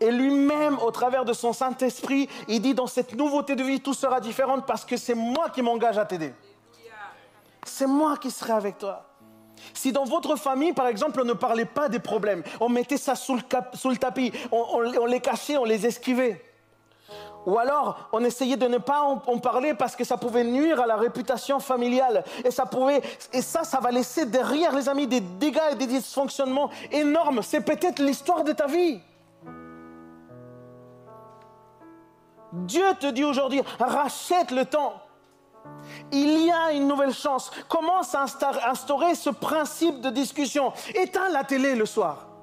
Et 0.00 0.10
lui-même, 0.10 0.78
au 0.80 0.90
travers 0.90 1.24
de 1.24 1.32
son 1.32 1.54
Saint-Esprit, 1.54 2.28
il 2.46 2.60
dit 2.60 2.74
dans 2.74 2.86
cette 2.86 3.14
nouveauté 3.14 3.56
de 3.56 3.62
vie, 3.62 3.80
tout 3.80 3.94
sera 3.94 4.20
différent 4.20 4.60
parce 4.60 4.84
que 4.84 4.98
c'est 4.98 5.14
moi 5.14 5.48
qui 5.48 5.62
m'engage 5.62 5.96
à 5.96 6.04
t'aider. 6.04 6.34
C'est 7.64 7.86
moi 7.86 8.18
qui 8.18 8.30
serai 8.30 8.52
avec 8.52 8.76
toi. 8.76 9.06
Si 9.72 9.92
dans 9.92 10.04
votre 10.04 10.36
famille, 10.36 10.74
par 10.74 10.88
exemple, 10.88 11.22
on 11.22 11.24
ne 11.24 11.32
parlait 11.32 11.64
pas 11.64 11.88
des 11.88 12.00
problèmes, 12.00 12.42
on 12.60 12.68
mettait 12.68 12.98
ça 12.98 13.14
sous 13.14 13.36
le, 13.36 13.96
tapis, 13.96 14.30
on, 14.52 15.06
les 15.06 15.20
cachait, 15.20 15.56
on 15.56 15.64
les 15.64 15.86
esquivait. 15.86 16.44
Ou 17.46 17.58
alors, 17.58 18.08
on 18.12 18.24
essayait 18.24 18.56
de 18.56 18.66
ne 18.66 18.78
pas 18.78 19.02
en, 19.02 19.38
parler 19.38 19.74
parce 19.74 19.96
que 19.96 20.04
ça 20.04 20.16
pouvait 20.16 20.44
nuire 20.44 20.80
à 20.80 20.86
la 20.86 20.96
réputation 20.96 21.60
familiale. 21.60 22.24
Et 22.44 22.50
ça 22.50 22.66
pouvait, 22.66 23.02
et 23.32 23.42
ça, 23.42 23.64
ça 23.64 23.80
va 23.80 23.90
laisser 23.90 24.26
derrière, 24.26 24.74
les 24.74 24.88
amis, 24.88 25.06
des 25.06 25.20
dégâts 25.20 25.72
et 25.72 25.74
des 25.74 25.86
dysfonctionnements 25.86 26.70
énormes. 26.90 27.42
C'est 27.42 27.60
peut-être 27.60 28.00
l'histoire 28.00 28.44
de 28.44 28.52
ta 28.52 28.66
vie. 28.66 29.00
Dieu 32.52 32.84
te 33.00 33.08
dit 33.08 33.24
aujourd'hui, 33.24 33.62
rachète 33.78 34.50
le 34.50 34.64
temps. 34.64 34.94
Il 36.12 36.46
y 36.46 36.50
a 36.50 36.72
une 36.72 36.86
nouvelle 36.86 37.12
chance. 37.12 37.50
Commence 37.68 38.14
à 38.14 38.24
instaurer 38.70 39.14
ce 39.14 39.30
principe 39.30 40.00
de 40.00 40.10
discussion. 40.10 40.72
Éteins 40.94 41.30
la 41.30 41.44
télé 41.44 41.74
le 41.74 41.86
soir. 41.86 42.33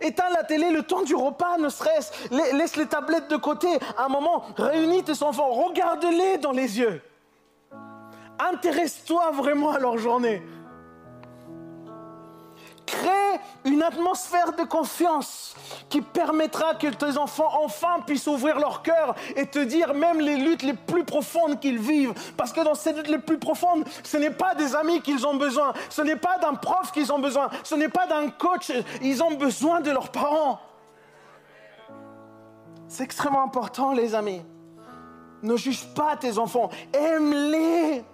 Éteins 0.00 0.30
la 0.34 0.44
télé 0.44 0.70
le 0.70 0.82
temps 0.82 1.02
du 1.02 1.14
repas, 1.14 1.58
ne 1.58 1.68
serait-ce. 1.68 2.12
Laisse 2.54 2.76
les 2.76 2.86
tablettes 2.86 3.28
de 3.28 3.36
côté. 3.36 3.68
un 3.98 4.08
moment, 4.08 4.44
réunis 4.56 5.02
tes 5.02 5.22
enfants. 5.22 5.50
Regarde-les 5.50 6.38
dans 6.38 6.52
les 6.52 6.78
yeux. 6.78 7.02
Intéresse-toi 8.38 9.30
vraiment 9.32 9.70
à 9.70 9.78
leur 9.78 9.98
journée. 9.98 10.42
Crée 12.86 13.40
une 13.64 13.82
atmosphère 13.82 14.52
de 14.52 14.62
confiance 14.62 15.54
qui 15.88 16.00
permettra 16.00 16.74
que 16.74 16.86
tes 16.86 17.18
enfants 17.18 17.50
enfin 17.62 18.00
puissent 18.06 18.28
ouvrir 18.28 18.58
leur 18.58 18.82
cœur 18.82 19.14
et 19.34 19.46
te 19.46 19.58
dire 19.58 19.92
même 19.92 20.20
les 20.20 20.36
luttes 20.36 20.62
les 20.62 20.74
plus 20.74 21.04
profondes 21.04 21.58
qu'ils 21.58 21.78
vivent. 21.78 22.14
Parce 22.36 22.52
que 22.52 22.60
dans 22.60 22.74
ces 22.74 22.92
luttes 22.92 23.08
les 23.08 23.18
plus 23.18 23.38
profondes, 23.38 23.84
ce 24.04 24.16
n'est 24.16 24.30
pas 24.30 24.54
des 24.54 24.74
amis 24.76 25.02
qu'ils 25.02 25.26
ont 25.26 25.36
besoin, 25.36 25.72
ce 25.90 26.02
n'est 26.02 26.16
pas 26.16 26.38
d'un 26.38 26.54
prof 26.54 26.92
qu'ils 26.92 27.12
ont 27.12 27.18
besoin, 27.18 27.50
ce 27.64 27.74
n'est 27.74 27.88
pas 27.88 28.06
d'un 28.06 28.30
coach, 28.30 28.70
ils 29.02 29.22
ont 29.22 29.34
besoin 29.34 29.80
de 29.80 29.90
leurs 29.90 30.10
parents. 30.10 30.60
C'est 32.88 33.02
extrêmement 33.02 33.42
important 33.42 33.92
les 33.92 34.14
amis. 34.14 34.42
Ne 35.42 35.56
juge 35.56 35.84
pas 35.94 36.16
tes 36.16 36.38
enfants, 36.38 36.70
aime-les. 36.92 38.04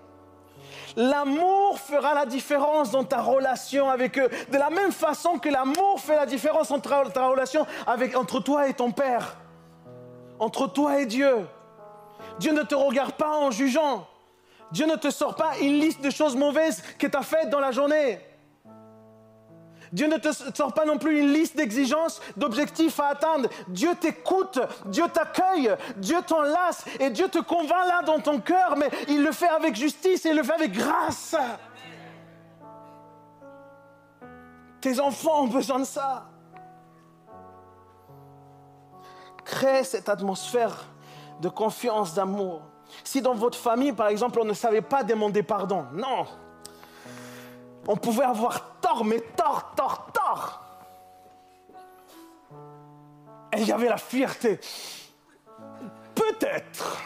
L'amour 0.96 1.78
fera 1.78 2.14
la 2.14 2.26
différence 2.26 2.90
dans 2.90 3.04
ta 3.04 3.20
relation 3.20 3.88
avec 3.88 4.18
eux. 4.18 4.28
De 4.50 4.58
la 4.58 4.70
même 4.70 4.92
façon 4.92 5.38
que 5.38 5.48
l'amour 5.48 6.00
fait 6.00 6.16
la 6.16 6.26
différence 6.26 6.70
entre 6.70 7.12
ta 7.12 7.28
relation 7.28 7.66
avec, 7.86 8.16
entre 8.16 8.40
toi 8.40 8.68
et 8.68 8.74
ton 8.74 8.90
Père. 8.90 9.36
Entre 10.38 10.66
toi 10.66 11.00
et 11.00 11.06
Dieu. 11.06 11.46
Dieu 12.38 12.52
ne 12.52 12.62
te 12.62 12.74
regarde 12.74 13.12
pas 13.12 13.36
en 13.36 13.50
jugeant. 13.50 14.06
Dieu 14.70 14.86
ne 14.86 14.96
te 14.96 15.10
sort 15.10 15.34
pas 15.34 15.58
une 15.60 15.78
liste 15.78 16.00
de 16.02 16.10
choses 16.10 16.36
mauvaises 16.36 16.82
que 16.98 17.06
tu 17.06 17.16
as 17.16 17.22
faites 17.22 17.50
dans 17.50 17.60
la 17.60 17.72
journée. 17.72 18.18
Dieu 19.92 20.06
ne 20.06 20.16
te 20.16 20.32
sort 20.54 20.72
pas 20.72 20.86
non 20.86 20.96
plus 20.96 21.20
une 21.20 21.32
liste 21.32 21.56
d'exigences, 21.56 22.20
d'objectifs 22.36 22.98
à 22.98 23.08
atteindre. 23.08 23.48
Dieu 23.68 23.90
t'écoute, 24.00 24.58
Dieu 24.86 25.04
t'accueille, 25.12 25.74
Dieu 25.96 26.16
t'enlace 26.26 26.84
et 26.98 27.10
Dieu 27.10 27.28
te 27.28 27.38
convainc 27.38 27.86
là 27.86 28.02
dans 28.02 28.18
ton 28.18 28.40
cœur, 28.40 28.76
mais 28.76 28.90
il 29.08 29.22
le 29.22 29.32
fait 29.32 29.48
avec 29.48 29.76
justice 29.76 30.24
et 30.24 30.30
il 30.30 30.36
le 30.36 30.42
fait 30.42 30.54
avec 30.54 30.72
grâce. 30.72 31.36
Tes 34.80 34.98
enfants 34.98 35.42
ont 35.42 35.48
besoin 35.48 35.78
de 35.78 35.84
ça. 35.84 36.24
Crée 39.44 39.84
cette 39.84 40.08
atmosphère 40.08 40.86
de 41.40 41.48
confiance, 41.48 42.14
d'amour. 42.14 42.62
Si 43.04 43.20
dans 43.20 43.34
votre 43.34 43.58
famille, 43.58 43.92
par 43.92 44.08
exemple, 44.08 44.38
on 44.40 44.44
ne 44.44 44.52
savait 44.54 44.82
pas 44.82 45.02
demander 45.02 45.42
pardon, 45.42 45.86
non, 45.92 46.26
on 47.86 47.96
pouvait 47.96 48.24
avoir 48.24 48.78
tort, 48.80 49.04
mais 49.04 49.20
tort, 49.20 49.72
tort, 49.74 50.06
tort. 50.12 50.62
Et 53.52 53.60
il 53.60 53.66
y 53.66 53.72
avait 53.72 53.88
la 53.88 53.98
fierté. 53.98 54.60
Peut-être. 56.14 57.00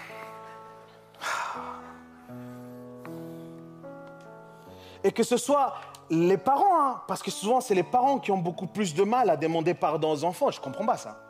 Et 5.03 5.13
que 5.13 5.23
ce 5.23 5.37
soit 5.37 5.75
les 6.11 6.37
parents, 6.37 6.81
hein, 6.81 7.03
parce 7.09 7.23
que 7.23 7.31
souvent 7.31 7.61
c'est 7.61 7.75
les 7.75 7.83
parents 7.83 8.19
qui 8.19 8.31
ont 8.31 8.39
beaucoup 8.39 8.67
plus 8.67 8.95
de 8.95 9.03
mal 9.03 9.31
à 9.31 9.37
demander 9.37 9.75
pardon 9.75 10.13
aux 10.13 10.25
enfants. 10.25 10.51
Je 10.51 10.59
ne 10.59 10.65
comprends 10.65 10.87
pas 10.87 10.97
ça. 10.97 11.21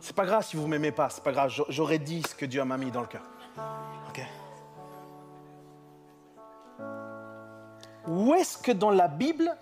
C'est 0.00 0.16
pas 0.16 0.24
grave 0.24 0.44
si 0.44 0.56
vous 0.56 0.66
m'aimez 0.66 0.92
pas, 0.92 1.10
c'est 1.10 1.22
pas 1.22 1.32
grave. 1.32 1.52
J'aurais 1.68 1.98
dit 1.98 2.22
ce 2.22 2.34
que 2.34 2.46
Dieu 2.46 2.64
m'a 2.64 2.78
mis 2.78 2.90
dans 2.90 3.02
le 3.02 3.06
cœur. 3.06 3.22
Ok? 4.08 4.22
Où 8.08 8.32
est-ce 8.34 8.56
que 8.56 8.72
dans 8.72 8.90
la 8.90 9.06
Bible, 9.06 9.54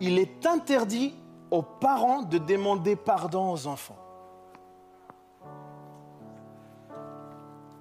il 0.00 0.18
est 0.18 0.44
interdit 0.44 1.14
aux 1.50 1.62
parents 1.62 2.22
de 2.22 2.38
demander 2.38 2.96
pardon 2.96 3.52
aux 3.52 3.66
enfants? 3.68 3.98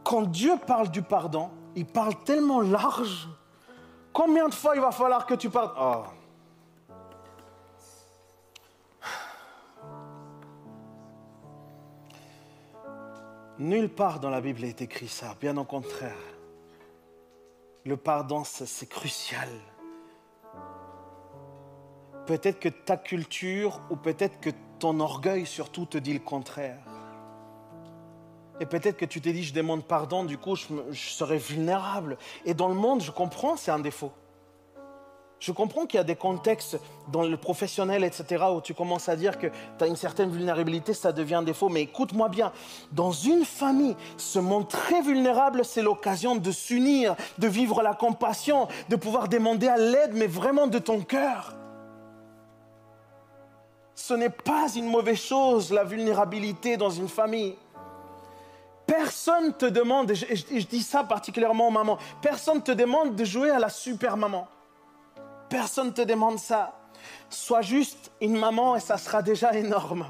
Quand 0.03 0.21
Dieu 0.21 0.53
parle 0.65 0.89
du 0.89 1.01
pardon, 1.01 1.49
il 1.75 1.85
parle 1.85 2.15
tellement 2.23 2.61
large. 2.61 3.27
Combien 4.13 4.47
de 4.47 4.53
fois 4.53 4.75
il 4.75 4.81
va 4.81 4.91
falloir 4.91 5.25
que 5.25 5.33
tu 5.33 5.49
parles? 5.49 5.71
Oh. 5.79 6.03
Nulle 13.57 13.89
part 13.89 14.19
dans 14.19 14.29
la 14.29 14.39
Bible 14.39 14.63
est 14.63 14.83
écrit 14.83 15.07
ça, 15.07 15.33
bien 15.41 15.57
au 15.57 15.63
contraire. 15.63 16.36
Le 17.87 17.95
pardon, 17.95 18.43
c'est 18.43 18.89
crucial. 18.89 19.47
Peut-être 22.25 22.59
que 22.59 22.67
ta 22.67 22.97
culture 22.97 23.79
ou 23.89 23.95
peut-être 23.95 24.41
que 24.41 24.49
ton 24.77 24.99
orgueil 24.99 25.45
surtout 25.45 25.85
te 25.85 25.97
dit 25.97 26.11
le 26.11 26.19
contraire. 26.19 26.83
Et 28.59 28.65
peut-être 28.65 28.97
que 28.97 29.05
tu 29.05 29.21
t'es 29.21 29.31
dit, 29.31 29.43
je 29.43 29.53
demande 29.53 29.85
pardon, 29.85 30.25
du 30.25 30.37
coup, 30.37 30.57
je, 30.57 30.65
je 30.91 31.09
serai 31.11 31.37
vulnérable. 31.37 32.17
Et 32.43 32.53
dans 32.53 32.67
le 32.67 32.73
monde, 32.73 33.01
je 33.01 33.11
comprends, 33.11 33.55
c'est 33.55 33.71
un 33.71 33.79
défaut. 33.79 34.11
Je 35.39 35.51
comprends 35.51 35.85
qu'il 35.85 35.97
y 35.97 36.01
a 36.01 36.03
des 36.03 36.15
contextes 36.15 36.79
dans 37.11 37.21
le 37.21 37.37
professionnel, 37.37 38.03
etc., 38.03 38.45
où 38.55 38.59
tu 38.59 38.73
commences 38.73 39.07
à 39.07 39.15
dire 39.15 39.37
que 39.37 39.47
tu 39.47 39.83
as 39.83 39.87
une 39.87 39.95
certaine 39.95 40.31
vulnérabilité, 40.31 40.93
ça 40.93 41.11
devient 41.11 41.35
un 41.35 41.43
défaut. 41.43 41.69
Mais 41.69 41.83
écoute-moi 41.83 42.27
bien, 42.27 42.51
dans 42.91 43.11
une 43.11 43.45
famille, 43.45 43.95
se 44.17 44.39
montrer 44.39 45.01
vulnérable, 45.01 45.63
c'est 45.63 45.83
l'occasion 45.83 46.35
de 46.35 46.51
s'unir, 46.51 47.15
de 47.37 47.47
vivre 47.47 47.83
la 47.83 47.93
compassion, 47.93 48.67
de 48.89 48.95
pouvoir 48.95 49.27
demander 49.27 49.67
à 49.67 49.77
l'aide, 49.77 50.13
mais 50.15 50.27
vraiment 50.27 50.65
de 50.65 50.79
ton 50.79 51.01
cœur. 51.01 51.53
Ce 53.93 54.15
n'est 54.15 54.29
pas 54.29 54.67
une 54.75 54.89
mauvaise 54.89 55.21
chose, 55.21 55.71
la 55.71 55.83
vulnérabilité 55.83 56.77
dans 56.77 56.89
une 56.89 57.09
famille. 57.09 57.55
Personne 58.87 59.53
te 59.53 59.65
demande, 59.65 60.11
et 60.11 60.15
je, 60.15 60.25
je 60.33 60.65
dis 60.65 60.81
ça 60.81 61.03
particulièrement 61.03 61.67
aux 61.67 61.71
mamans, 61.71 61.99
personne 62.21 62.63
te 62.63 62.71
demande 62.71 63.15
de 63.15 63.23
jouer 63.23 63.51
à 63.51 63.59
la 63.59 63.69
super 63.69 64.17
maman. 64.17 64.47
Personne 65.49 65.87
ne 65.87 65.91
te 65.91 66.01
demande 66.01 66.39
ça. 66.39 66.73
Sois 67.29 67.61
juste 67.61 68.11
une 68.21 68.37
maman 68.37 68.75
et 68.75 68.79
ça 68.79 68.97
sera 68.97 69.21
déjà 69.21 69.53
énorme. 69.53 70.05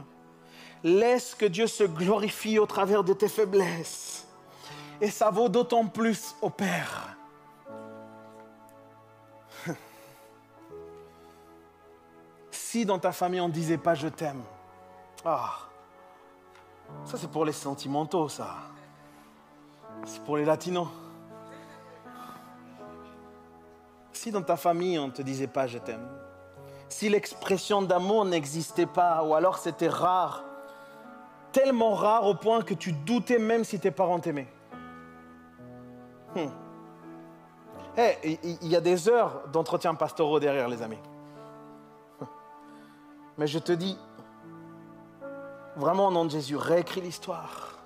Laisse 0.84 1.36
que 1.36 1.46
Dieu 1.46 1.68
se 1.68 1.84
glorifie 1.84 2.60
au 2.60 2.66
travers 2.66 3.04
de 3.04 3.14
tes 3.14 3.28
faiblesses. 3.28 4.28
Et 5.02 5.10
ça 5.10 5.30
vaut 5.30 5.50
d'autant 5.50 5.86
plus 5.88 6.36
au 6.42 6.50
Père. 6.50 7.16
Si 12.52 12.86
dans 12.86 13.00
ta 13.00 13.14
famille 13.14 13.40
on 13.40 13.48
ne 13.48 13.54
disait 13.54 13.78
pas 13.78 13.96
je 13.96 14.10
t'aime, 14.10 14.44
ah, 15.24 15.58
ça 17.06 17.18
c'est 17.18 17.32
pour 17.32 17.46
les 17.46 17.54
sentimentaux, 17.54 18.28
ça. 18.28 18.56
C'est 20.06 20.22
pour 20.24 20.36
les 20.36 20.44
latinos. 20.44 20.90
Si 24.28 24.34
dans 24.34 24.42
ta 24.42 24.58
famille 24.58 25.00
on 25.00 25.08
ne 25.08 25.12
te 25.14 25.22
disait 25.22 25.48
pas 25.48 25.68
je 25.68 25.78
t'aime, 25.78 26.06
si 26.90 27.08
l'expression 27.08 27.82
d'amour 27.82 28.26
n'existait 28.26 28.86
pas, 28.86 29.24
ou 29.24 29.34
alors 29.34 29.58
c'était 29.58 29.88
rare, 29.88 30.44
tellement 31.54 31.94
rare 31.94 32.26
au 32.26 32.36
point 32.36 32.62
que 32.62 32.74
tu 32.74 32.92
doutais 32.92 33.40
même 33.40 33.64
si 33.64 33.80
tes 33.80 33.90
parents 33.90 34.20
t'aimaient. 34.20 34.50
Hmm. 36.36 36.50
Eh, 37.96 38.38
il 38.44 38.68
y 38.68 38.76
a 38.76 38.82
des 38.82 39.08
heures 39.08 39.48
d'entretien 39.54 39.96
pastoraux 39.96 40.42
derrière, 40.42 40.68
les 40.68 40.82
amis. 40.82 41.00
Mais 43.38 43.48
je 43.48 43.60
te 43.60 43.72
dis, 43.72 43.98
vraiment 45.78 46.08
au 46.08 46.12
nom 46.12 46.26
de 46.26 46.32
Jésus, 46.32 46.58
réécris 46.58 47.00
l'histoire. 47.00 47.78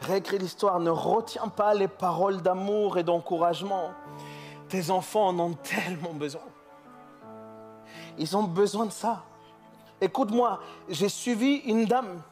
Réécris 0.00 0.38
l'histoire, 0.38 0.80
ne 0.80 0.90
retiens 0.90 1.46
pas 1.46 1.72
les 1.72 1.86
paroles 1.86 2.42
d'amour 2.42 2.98
et 2.98 3.04
d'encouragement. 3.04 3.90
Tes 4.70 4.90
enfants 4.90 5.26
en 5.26 5.38
ont 5.40 5.52
tellement 5.52 6.12
besoin. 6.12 6.40
Ils 8.18 8.36
ont 8.36 8.44
besoin 8.44 8.86
de 8.86 8.92
ça. 8.92 9.24
Écoute-moi, 10.00 10.60
j'ai 10.88 11.08
suivi 11.08 11.56
une 11.66 11.84
dame 11.84 12.22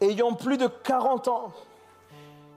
ayant 0.00 0.34
plus 0.34 0.56
de 0.56 0.68
40 0.68 1.28
ans 1.28 1.52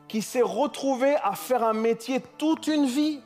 qui 0.08 0.22
s'est 0.22 0.44
retrouvée 0.44 1.16
à 1.24 1.34
faire 1.34 1.64
un 1.64 1.74
métier 1.74 2.22
toute 2.38 2.68
une 2.68 2.86
vie. 2.86 3.22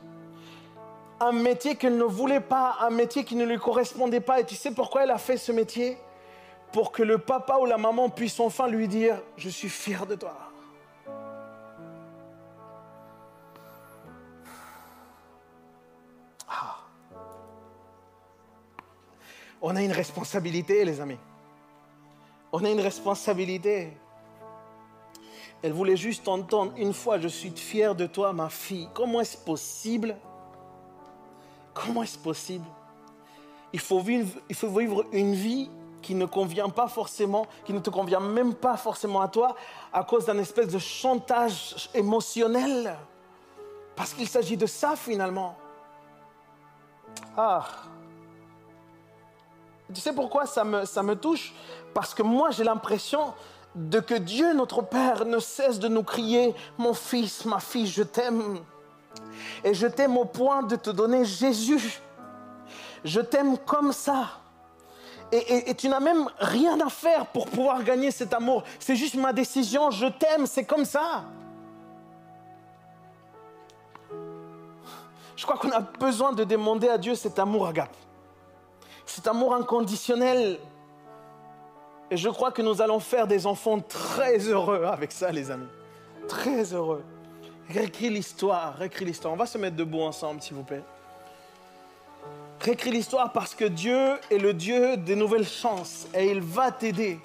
Un 1.20 1.32
métier 1.32 1.76
qu'elle 1.76 1.98
ne 1.98 2.04
voulait 2.04 2.40
pas, 2.40 2.76
un 2.80 2.90
métier 2.90 3.24
qui 3.24 3.36
ne 3.36 3.44
lui 3.44 3.58
correspondait 3.58 4.20
pas. 4.20 4.40
Et 4.40 4.46
tu 4.46 4.54
sais 4.54 4.72
pourquoi 4.72 5.04
elle 5.04 5.10
a 5.10 5.18
fait 5.18 5.36
ce 5.36 5.52
métier? 5.52 5.98
Pour 6.72 6.90
que 6.90 7.02
le 7.02 7.18
papa 7.18 7.58
ou 7.60 7.66
la 7.66 7.76
maman 7.76 8.08
puisse 8.08 8.40
enfin 8.40 8.66
lui 8.66 8.88
dire, 8.88 9.20
je 9.36 9.50
suis 9.50 9.68
fier 9.68 10.06
de 10.06 10.14
toi. 10.14 10.53
On 19.66 19.74
a 19.76 19.82
une 19.82 19.92
responsabilité, 19.92 20.84
les 20.84 21.00
amis. 21.00 21.16
On 22.52 22.62
a 22.66 22.68
une 22.68 22.82
responsabilité. 22.82 23.96
Elle 25.62 25.72
voulait 25.72 25.96
juste 25.96 26.28
entendre 26.28 26.74
une 26.76 26.92
fois, 26.92 27.18
je 27.18 27.28
suis 27.28 27.50
fier 27.50 27.94
de 27.94 28.04
toi, 28.04 28.34
ma 28.34 28.50
fille. 28.50 28.90
Comment 28.92 29.22
est-ce 29.22 29.38
possible? 29.38 30.16
Comment 31.72 32.02
est-ce 32.02 32.18
possible? 32.18 32.66
Il 33.72 33.80
faut, 33.80 34.00
vivre, 34.00 35.06
une 35.12 35.32
vie 35.32 35.70
qui 36.02 36.14
ne 36.14 36.26
convient 36.26 36.68
pas 36.68 36.86
forcément, 36.86 37.46
qui 37.64 37.72
ne 37.72 37.80
te 37.80 37.88
convient 37.88 38.20
même 38.20 38.52
pas 38.52 38.76
forcément 38.76 39.22
à 39.22 39.28
toi, 39.28 39.56
à 39.94 40.04
cause 40.04 40.26
d'un 40.26 40.36
espèce 40.36 40.68
de 40.68 40.78
chantage 40.78 41.88
émotionnel. 41.94 42.98
Parce 43.96 44.12
qu'il 44.12 44.28
s'agit 44.28 44.58
de 44.58 44.66
ça 44.66 44.94
finalement. 44.94 45.56
Ah. 47.34 47.66
Tu 49.92 50.00
sais 50.00 50.12
pourquoi 50.12 50.46
ça 50.46 50.64
me, 50.64 51.14
touche? 51.14 51.52
Parce 51.92 52.14
que 52.14 52.22
moi 52.22 52.50
j'ai 52.50 52.64
l'impression 52.64 53.34
de 53.74 54.00
que 54.00 54.14
Dieu, 54.14 54.54
notre 54.54 54.82
Père, 54.82 55.24
ne 55.24 55.38
cesse 55.38 55.78
de 55.78 55.88
nous 55.88 56.02
crier, 56.02 56.54
mon 56.78 56.94
fils, 56.94 57.44
ma 57.44 57.58
fille, 57.58 57.86
je 57.86 58.02
t'aime. 58.02 58.58
Et 59.62 59.74
je 59.74 59.86
t'aime 59.86 60.16
au 60.16 60.24
point 60.24 60.62
de 60.62 60.76
te 60.76 60.90
donner 60.90 61.24
Jésus. 61.24 62.00
Je 63.04 63.20
t'aime 63.20 63.58
comme 63.58 63.92
ça. 63.92 64.40
Et 65.32 65.74
tu 65.74 65.88
n'as 65.88 66.00
même 66.00 66.28
rien 66.38 66.80
à 66.80 66.88
faire 66.88 67.26
pour 67.26 67.46
pouvoir 67.46 67.82
gagner 67.82 68.12
cet 68.12 68.32
amour. 68.32 68.62
C'est 68.78 68.94
juste 68.94 69.16
ma 69.16 69.32
décision, 69.32 69.90
je 69.90 70.06
t'aime, 70.06 70.46
c'est 70.46 70.64
comme 70.64 70.84
ça. 70.84 71.24
Je 75.36 75.44
crois 75.44 75.56
qu'on 75.56 75.72
a 75.72 75.80
besoin 75.80 76.32
de 76.32 76.44
demander 76.44 76.88
à 76.88 76.96
Dieu 76.96 77.14
cet 77.14 77.38
amour 77.38 77.66
agape. 77.66 77.96
Cet 79.06 79.26
amour 79.26 79.54
inconditionnel. 79.54 80.58
Et 82.10 82.16
je 82.16 82.28
crois 82.28 82.52
que 82.52 82.62
nous 82.62 82.82
allons 82.82 83.00
faire 83.00 83.26
des 83.26 83.46
enfants 83.46 83.80
très 83.80 84.38
heureux 84.38 84.84
avec 84.84 85.12
ça, 85.12 85.30
les 85.30 85.50
amis. 85.50 85.68
Très 86.28 86.72
heureux. 86.72 87.02
Réécris 87.68 88.10
l'histoire, 88.10 88.76
réécris 88.76 89.04
l'histoire. 89.04 89.32
On 89.32 89.36
va 89.36 89.46
se 89.46 89.58
mettre 89.58 89.76
debout 89.76 90.02
ensemble, 90.02 90.42
s'il 90.42 90.54
vous 90.54 90.64
plaît. 90.64 90.82
Réécris 92.60 92.90
l'histoire 92.90 93.32
parce 93.32 93.54
que 93.54 93.64
Dieu 93.64 94.14
est 94.30 94.38
le 94.38 94.54
Dieu 94.54 94.96
des 94.96 95.16
nouvelles 95.16 95.46
chances 95.46 96.06
et 96.14 96.30
il 96.30 96.40
va 96.40 96.70
t'aider. 96.70 97.18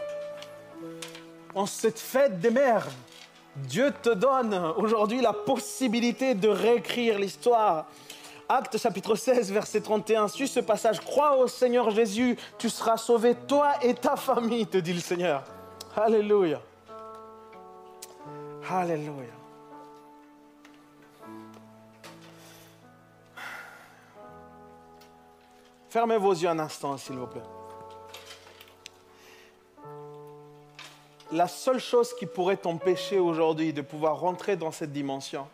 En 1.56 1.66
cette 1.66 2.00
fête 2.00 2.40
des 2.40 2.50
mères, 2.52 2.88
Dieu 3.56 3.94
te 4.02 4.10
donne 4.10 4.54
aujourd'hui 4.78 5.22
la 5.22 5.34
possibilité 5.34 6.36
de 6.36 6.48
réécrire 6.48 7.20
l'histoire. 7.20 7.88
Acte 8.52 8.80
chapitre 8.80 9.14
16, 9.14 9.52
verset 9.52 9.82
31. 9.82 10.28
Suis 10.28 10.48
ce 10.48 10.60
passage. 10.60 11.00
Crois 11.02 11.38
au 11.38 11.48
Seigneur 11.48 11.92
Jésus, 11.92 12.36
tu 12.58 12.68
seras 12.68 12.98
sauvé, 12.98 13.36
toi 13.36 13.74
et 13.84 13.94
ta 13.94 14.16
famille, 14.16 14.66
te 14.66 14.80
dit 14.80 14.94
le 14.94 15.02
Seigneur. 15.02 15.44
Alléluia. 15.96 16.60
Alléluia. 18.68 19.30
Fermez 25.90 26.18
vos 26.18 26.34
yeux 26.34 26.50
un 26.50 26.58
instant, 26.58 26.98
s'il 26.98 27.18
vous 27.18 27.28
plaît. 27.28 27.42
La 31.32 31.48
seule 31.48 31.80
chose 31.80 32.16
qui 32.16 32.26
pourrait 32.26 32.58
t'empêcher 32.58 33.20
aujourd'hui 33.20 33.74
de 33.74 33.84
pouvoir 33.84 34.20
rentrer 34.20 34.56
dans 34.56 34.72
cette 34.72 34.92
dimension, 34.92 35.48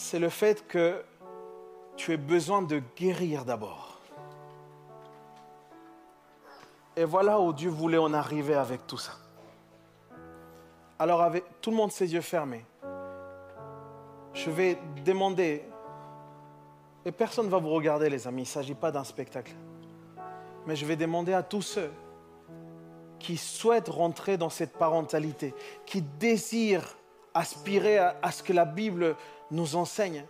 c'est 0.00 0.18
le 0.18 0.30
fait 0.30 0.66
que 0.66 1.04
tu 1.96 2.12
aies 2.12 2.16
besoin 2.16 2.62
de 2.62 2.80
guérir 2.96 3.44
d'abord. 3.44 3.98
Et 6.96 7.04
voilà 7.04 7.38
où 7.38 7.52
Dieu 7.52 7.68
voulait 7.68 7.98
en 7.98 8.14
arriver 8.14 8.54
avec 8.54 8.86
tout 8.86 8.96
ça. 8.96 9.12
Alors 10.98 11.20
avec 11.20 11.44
tout 11.60 11.70
le 11.70 11.76
monde 11.76 11.92
ses 11.92 12.12
yeux 12.12 12.22
fermés, 12.22 12.64
je 14.32 14.50
vais 14.50 14.78
demander, 15.04 15.64
et 17.04 17.12
personne 17.12 17.46
ne 17.46 17.50
va 17.50 17.58
vous 17.58 17.70
regarder 17.70 18.08
les 18.08 18.26
amis, 18.26 18.42
il 18.42 18.44
ne 18.44 18.48
s'agit 18.48 18.74
pas 18.74 18.90
d'un 18.90 19.04
spectacle, 19.04 19.54
mais 20.66 20.76
je 20.76 20.86
vais 20.86 20.96
demander 20.96 21.34
à 21.34 21.42
tous 21.42 21.62
ceux 21.62 21.90
qui 23.18 23.36
souhaitent 23.36 23.88
rentrer 23.88 24.38
dans 24.38 24.50
cette 24.50 24.76
parentalité, 24.78 25.54
qui 25.84 26.00
désirent 26.00 26.96
aspirer 27.34 27.98
à, 27.98 28.30
ce 28.32 28.42
que 28.42 28.52
la 28.52 28.64
Bible 28.64 29.16
nous 29.50 29.76
enseigne, 29.76 30.24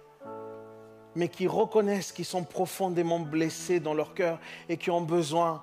mais 1.14 1.28
qui 1.28 1.46
reconnaissent 1.46 2.12
qu'ils 2.12 2.24
sont 2.24 2.44
profondément 2.44 3.20
blessés 3.20 3.80
dans 3.80 3.94
leur 3.94 4.14
cœur 4.14 4.38
et 4.68 4.76
qui 4.76 4.90
ont 4.90 5.00
besoin 5.00 5.62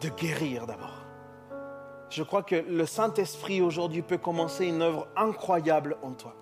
de 0.00 0.08
guérir 0.08 0.66
d'abord. 0.66 1.04
Je 2.10 2.22
crois 2.22 2.42
que 2.42 2.54
le 2.54 2.86
Saint-Esprit 2.86 3.60
aujourd'hui 3.60 4.02
peut 4.02 4.18
commencer 4.18 4.66
une 4.66 4.80
œuvre 4.80 5.08
incroyable 5.16 5.98
en 6.02 6.12
toi. 6.12 6.34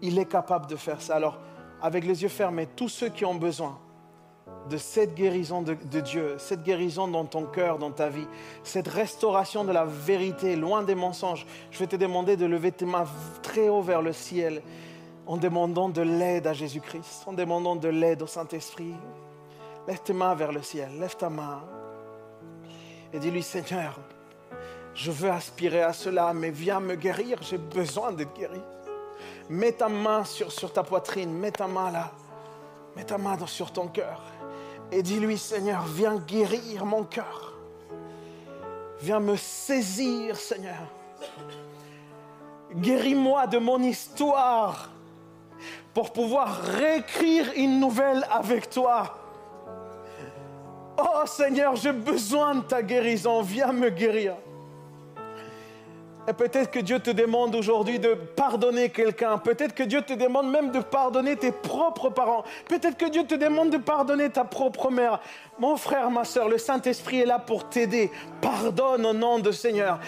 Il 0.00 0.18
est 0.18 0.26
capable 0.26 0.66
de 0.66 0.76
faire 0.76 1.02
ça. 1.02 1.16
Alors, 1.16 1.38
avec 1.82 2.04
les 2.04 2.22
yeux 2.22 2.28
fermés, 2.28 2.66
tous 2.66 2.88
ceux 2.88 3.08
qui 3.08 3.24
ont 3.24 3.34
besoin 3.34 3.78
de 4.68 4.76
cette 4.76 5.14
guérison 5.14 5.62
de, 5.62 5.74
Dieu, 6.00 6.36
cette 6.38 6.62
guérison 6.62 7.08
dans 7.08 7.24
ton 7.24 7.44
cœur, 7.46 7.78
dans 7.78 7.90
ta 7.90 8.08
vie, 8.08 8.26
cette 8.62 8.88
restauration 8.88 9.64
de 9.64 9.72
la 9.72 9.84
vérité, 9.84 10.56
loin 10.56 10.82
des 10.82 10.94
mensonges, 10.94 11.46
je 11.70 11.78
vais 11.78 11.86
te 11.86 11.96
demander 11.96 12.36
de 12.36 12.46
lever 12.46 12.72
tes 12.72 12.84
mains 12.84 13.06
très 13.42 13.68
haut 13.68 13.82
vers 13.82 14.02
le 14.02 14.12
ciel 14.12 14.62
en 15.26 15.36
demandant 15.36 15.88
de 15.88 16.02
l'aide 16.02 16.46
à 16.46 16.52
Jésus-Christ, 16.52 17.24
en 17.26 17.32
demandant 17.32 17.76
de 17.76 17.88
l'aide 17.88 18.22
au 18.22 18.26
Saint-Esprit. 18.26 18.94
Lève 19.86 20.00
tes 20.02 20.12
mains 20.12 20.34
vers 20.34 20.52
le 20.52 20.62
ciel, 20.62 20.90
lève 20.98 21.16
ta 21.16 21.30
main 21.30 21.62
et 23.12 23.18
dis-lui, 23.18 23.42
Seigneur, 23.42 23.98
je 24.94 25.10
veux 25.10 25.30
aspirer 25.30 25.82
à 25.82 25.92
cela, 25.92 26.32
mais 26.34 26.50
viens 26.50 26.80
me 26.80 26.94
guérir, 26.94 27.38
j'ai 27.42 27.58
besoin 27.58 28.12
d'être 28.12 28.34
guéri. 28.34 28.60
Mets 29.48 29.72
ta 29.72 29.88
main 29.88 30.24
sur, 30.24 30.72
ta 30.72 30.82
poitrine, 30.82 31.32
mets 31.32 31.52
ta 31.52 31.66
main 31.66 31.90
là, 31.90 32.12
mets 32.96 33.04
ta 33.04 33.16
main 33.16 33.38
sur 33.46 33.72
ton 33.72 33.88
cœur 33.88 34.20
et 34.92 35.02
dis-lui, 35.02 35.38
Seigneur, 35.38 35.84
viens 35.86 36.16
guérir 36.16 36.84
mon 36.84 37.04
cœur. 37.04 37.54
Viens 39.00 39.20
me 39.20 39.36
saisir, 39.36 40.36
Seigneur. 40.36 40.82
Guéris-moi 42.74 43.46
de 43.46 43.58
mon 43.58 43.82
histoire 43.82 44.90
pour 45.94 46.12
pouvoir 46.12 46.60
réécrire 46.60 47.52
une 47.56 47.80
nouvelle 47.80 48.26
avec 48.30 48.70
toi. 48.70 49.18
Oh 50.98 51.26
Seigneur, 51.26 51.76
j'ai 51.76 51.92
besoin 51.92 52.56
de 52.56 52.60
ta 52.62 52.82
guérison. 52.82 53.42
Viens 53.42 53.72
me 53.72 53.90
guérir. 53.90 54.34
Peut-être 56.32 56.70
que 56.70 56.80
Dieu 56.80 56.98
te 56.98 57.10
demande 57.10 57.54
aujourd'hui 57.54 57.98
de 57.98 58.14
pardonner 58.14 58.88
quelqu'un. 58.90 59.38
Peut-être 59.38 59.74
que 59.74 59.82
Dieu 59.82 60.02
te 60.02 60.12
demande 60.12 60.50
même 60.50 60.72
de 60.72 60.80
pardonner 60.80 61.36
tes 61.36 61.52
propres 61.52 62.10
parents. 62.10 62.44
Peut-être 62.68 62.96
que 62.96 63.08
Dieu 63.08 63.24
te 63.24 63.34
demande 63.34 63.70
de 63.70 63.76
pardonner 63.76 64.30
ta 64.30 64.44
propre 64.44 64.90
mère. 64.90 65.20
Mon 65.58 65.78
frère, 65.78 66.10
ma 66.10 66.24
soeur, 66.24 66.50
le 66.50 66.58
Saint-Esprit 66.58 67.20
est 67.20 67.26
là 67.26 67.38
pour 67.38 67.66
t'aider. 67.70 68.10
Pardonne 68.42 69.06
au 69.06 69.14
nom 69.14 69.38
de 69.38 69.50
Seigneur. 69.50 69.98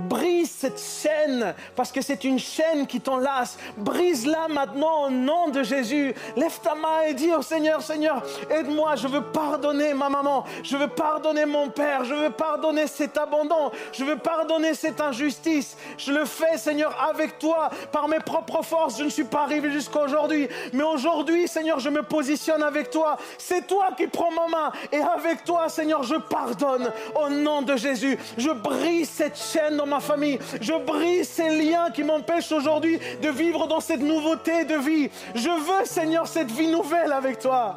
Brise 0.00 0.50
cette 0.50 0.78
chaîne 0.78 1.54
parce 1.74 1.90
que 1.90 2.02
c'est 2.02 2.24
une 2.24 2.38
chaîne 2.38 2.86
qui 2.86 3.00
t'enlace. 3.00 3.56
Brise-la 3.78 4.48
maintenant 4.48 5.06
au 5.06 5.10
nom 5.10 5.48
de 5.48 5.62
Jésus. 5.62 6.14
Lève 6.36 6.60
ta 6.62 6.74
main 6.74 7.00
et 7.08 7.14
dis 7.14 7.32
au 7.32 7.40
Seigneur, 7.40 7.80
Seigneur, 7.80 8.22
aide-moi. 8.50 8.96
Je 8.96 9.08
veux 9.08 9.22
pardonner 9.22 9.94
ma 9.94 10.10
maman. 10.10 10.44
Je 10.62 10.76
veux 10.76 10.88
pardonner 10.88 11.46
mon 11.46 11.70
père. 11.70 12.04
Je 12.04 12.12
veux 12.12 12.30
pardonner 12.30 12.86
cet 12.86 13.16
abandon. 13.16 13.70
Je 13.92 14.04
veux 14.04 14.18
pardonner 14.18 14.74
cette 14.74 15.00
injustice. 15.00 15.78
Je 15.96 16.12
le 16.12 16.26
fais, 16.26 16.58
Seigneur, 16.58 16.94
avec 17.08 17.38
toi. 17.38 17.70
Par 17.92 18.08
mes 18.08 18.20
propres 18.20 18.62
forces, 18.62 18.98
je 18.98 19.04
ne 19.04 19.08
suis 19.08 19.24
pas 19.24 19.44
arrivé 19.44 19.70
jusqu'à 19.70 20.02
aujourd'hui. 20.02 20.48
Mais 20.74 20.84
aujourd'hui, 20.84 21.48
Seigneur, 21.48 21.78
je 21.78 21.88
me 21.88 22.02
positionne 22.02 22.62
avec 22.62 22.90
toi. 22.90 23.16
C'est 23.38 23.66
toi 23.66 23.88
qui 23.96 24.06
prends 24.06 24.30
ma 24.32 24.48
main. 24.48 24.72
Avec 25.00 25.44
toi, 25.44 25.68
Seigneur, 25.68 26.02
je 26.02 26.16
pardonne 26.16 26.92
au 27.14 27.28
nom 27.28 27.62
de 27.62 27.76
Jésus. 27.76 28.18
Je 28.36 28.50
brise 28.50 29.08
cette 29.08 29.36
chaîne 29.36 29.76
dans 29.76 29.86
ma 29.86 30.00
famille. 30.00 30.38
Je 30.60 30.72
brise 30.84 31.28
ces 31.28 31.50
liens 31.50 31.90
qui 31.90 32.04
m'empêchent 32.04 32.52
aujourd'hui 32.52 32.98
de 33.22 33.28
vivre 33.28 33.66
dans 33.66 33.80
cette 33.80 34.00
nouveauté 34.00 34.64
de 34.64 34.76
vie. 34.76 35.10
Je 35.34 35.50
veux, 35.50 35.84
Seigneur, 35.84 36.26
cette 36.26 36.50
vie 36.50 36.68
nouvelle 36.68 37.12
avec 37.12 37.38
toi. 37.38 37.76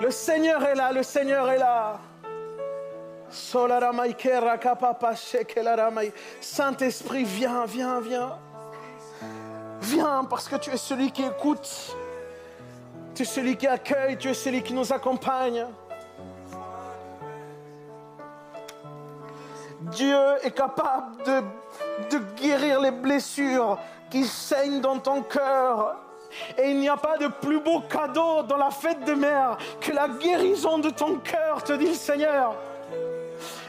Le 0.00 0.10
Seigneur 0.10 0.62
est 0.64 0.74
là, 0.74 0.92
le 0.92 1.02
Seigneur 1.02 1.50
est 1.50 1.58
là. 1.58 1.98
Saint-Esprit, 6.40 7.24
viens, 7.24 7.64
viens, 7.66 8.00
viens. 8.00 8.38
Viens 9.80 10.24
parce 10.24 10.48
que 10.48 10.56
tu 10.56 10.70
es 10.70 10.76
celui 10.76 11.10
qui 11.10 11.24
écoute. 11.24 11.96
Tu 13.18 13.24
es 13.24 13.26
celui 13.26 13.56
qui 13.56 13.66
accueille, 13.66 14.16
tu 14.16 14.28
es 14.28 14.34
celui 14.34 14.62
qui 14.62 14.72
nous 14.72 14.92
accompagne. 14.92 15.66
Dieu 19.80 20.16
est 20.44 20.52
capable 20.52 21.24
de, 21.24 21.42
de 22.10 22.24
guérir 22.40 22.80
les 22.80 22.92
blessures 22.92 23.76
qui 24.08 24.24
saignent 24.24 24.80
dans 24.80 25.00
ton 25.00 25.22
cœur. 25.22 25.96
Et 26.58 26.70
il 26.70 26.78
n'y 26.78 26.88
a 26.88 26.96
pas 26.96 27.18
de 27.18 27.26
plus 27.26 27.58
beau 27.58 27.80
cadeau 27.80 28.44
dans 28.44 28.56
la 28.56 28.70
fête 28.70 29.02
des 29.02 29.16
mères 29.16 29.58
que 29.80 29.90
la 29.90 30.06
guérison 30.06 30.78
de 30.78 30.90
ton 30.90 31.16
cœur, 31.16 31.64
te 31.64 31.72
dit 31.72 31.88
le 31.88 31.94
Seigneur. 31.94 32.54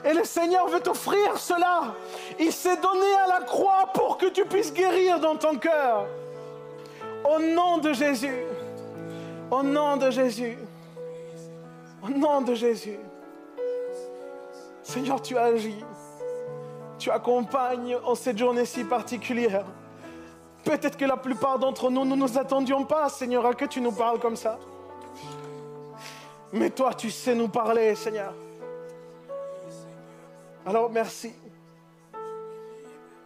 Et 0.05 0.13
le 0.13 0.26
Seigneur 0.26 0.67
veut 0.67 0.80
t'offrir 0.80 1.39
cela. 1.39 1.95
Il 2.39 2.51
s'est 2.51 2.77
donné 2.77 3.15
à 3.26 3.39
la 3.39 3.45
croix 3.45 3.89
pour 3.95 4.19
que 4.19 4.27
tu 4.27 4.45
puisses 4.45 4.71
guérir 4.71 5.19
dans 5.19 5.38
ton 5.38 5.57
cœur. 5.57 6.05
Au 7.26 7.39
nom 7.39 7.80
de 7.80 7.93
Jésus. 7.93 8.45
Au 9.51 9.63
nom 9.63 9.97
de 9.97 10.11
Jésus. 10.11 10.57
Au 12.03 12.09
nom 12.09 12.41
de 12.41 12.53
Jésus. 12.53 12.99
Seigneur, 14.84 15.21
tu 15.21 15.38
agis. 15.38 15.84
Tu 16.97 17.09
accompagnes 17.09 17.97
en 18.05 18.15
cette 18.15 18.38
journée 18.38 18.65
si 18.65 18.84
particulière. 18.84 19.65
Peut-être 20.63 20.97
que 20.97 21.05
la 21.05 21.17
plupart 21.17 21.57
d'entre 21.57 21.89
nous, 21.89 22.05
nous 22.05 22.15
ne 22.15 22.21
nous 22.21 22.38
attendions 22.38 22.84
pas, 22.84 23.09
Seigneur, 23.09 23.45
à 23.45 23.53
que 23.53 23.65
tu 23.65 23.81
nous 23.81 23.91
parles 23.91 24.19
comme 24.19 24.35
ça. 24.35 24.59
Mais 26.51 26.69
toi, 26.69 26.93
tu 26.93 27.09
sais 27.09 27.35
nous 27.35 27.47
parler, 27.47 27.95
Seigneur. 27.95 28.34
Alors 30.65 30.89
merci. 30.91 31.34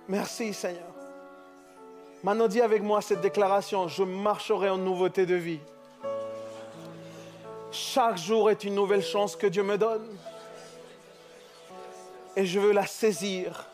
Merci, 0.07 0.53
Seigneur. 0.53 0.83
Maintenant, 2.23 2.47
avec 2.63 2.81
moi 2.81 3.01
cette 3.01 3.21
déclaration, 3.21 3.87
je 3.87 4.03
marcherai 4.03 4.69
en 4.69 4.77
nouveauté 4.77 5.25
de 5.25 5.35
vie. 5.35 5.59
Chaque 7.73 8.17
jour 8.17 8.51
est 8.51 8.63
une 8.63 8.75
nouvelle 8.75 9.03
chance 9.03 9.35
que 9.35 9.47
Dieu 9.47 9.63
me 9.63 9.79
donne. 9.79 10.07
Et 12.35 12.45
je 12.45 12.59
veux 12.59 12.71
la 12.71 12.85
saisir. 12.85 13.65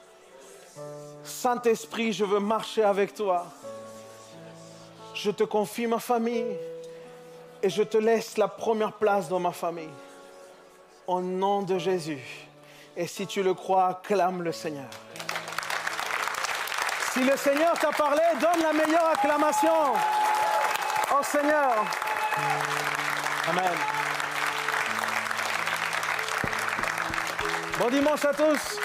Saint-Esprit, 1.21 2.13
je 2.13 2.23
veux 2.23 2.39
marcher 2.39 2.83
avec 2.83 3.13
toi. 3.13 3.45
Je 5.13 5.31
te 5.31 5.43
confie 5.43 5.85
ma 5.85 5.99
famille 5.99 6.45
et 7.61 7.69
je 7.69 7.83
te 7.83 7.97
laisse 7.97 8.37
la 8.37 8.47
première 8.47 8.93
place 8.93 9.27
dans 9.27 9.39
ma 9.39 9.51
famille. 9.51 9.91
Au 11.05 11.19
nom 11.19 11.61
de 11.61 11.77
Jésus. 11.77 12.23
Et 12.95 13.05
si 13.05 13.27
tu 13.27 13.43
le 13.43 13.53
crois, 13.53 13.87
acclame 13.87 14.43
le 14.43 14.53
Seigneur. 14.53 14.89
Si 17.11 17.19
le 17.19 17.35
Seigneur 17.35 17.77
t'a 17.77 17.91
parlé, 17.91 18.21
donne 18.39 18.61
la 18.61 18.71
meilleure 18.71 19.09
acclamation 19.09 19.93
au 21.19 21.23
Seigneur. 21.23 21.83
Amen. 23.49 23.63
Bon 27.79 27.89
dimanche 27.89 28.25
à 28.25 28.33
tous. 28.33 28.77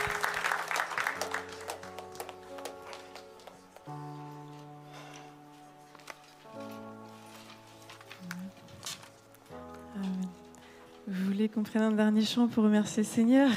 Vous 11.06 11.24
voulez 11.26 11.50
qu'on 11.50 11.62
prenne 11.62 11.82
un 11.82 11.90
dernier 11.92 12.24
chant 12.24 12.48
pour 12.48 12.64
remercier 12.64 13.02
le 13.02 13.08
Seigneur? 13.08 13.50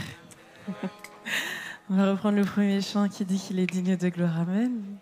On 1.90 1.96
va 1.96 2.12
reprendre 2.12 2.38
le 2.38 2.44
premier 2.44 2.82
chant 2.82 3.08
qui 3.08 3.24
dit 3.24 3.40
qu'il 3.40 3.60
est 3.60 3.66
digne 3.66 3.96
de 3.96 4.10
gloire. 4.10 4.42
Amen. 4.42 4.98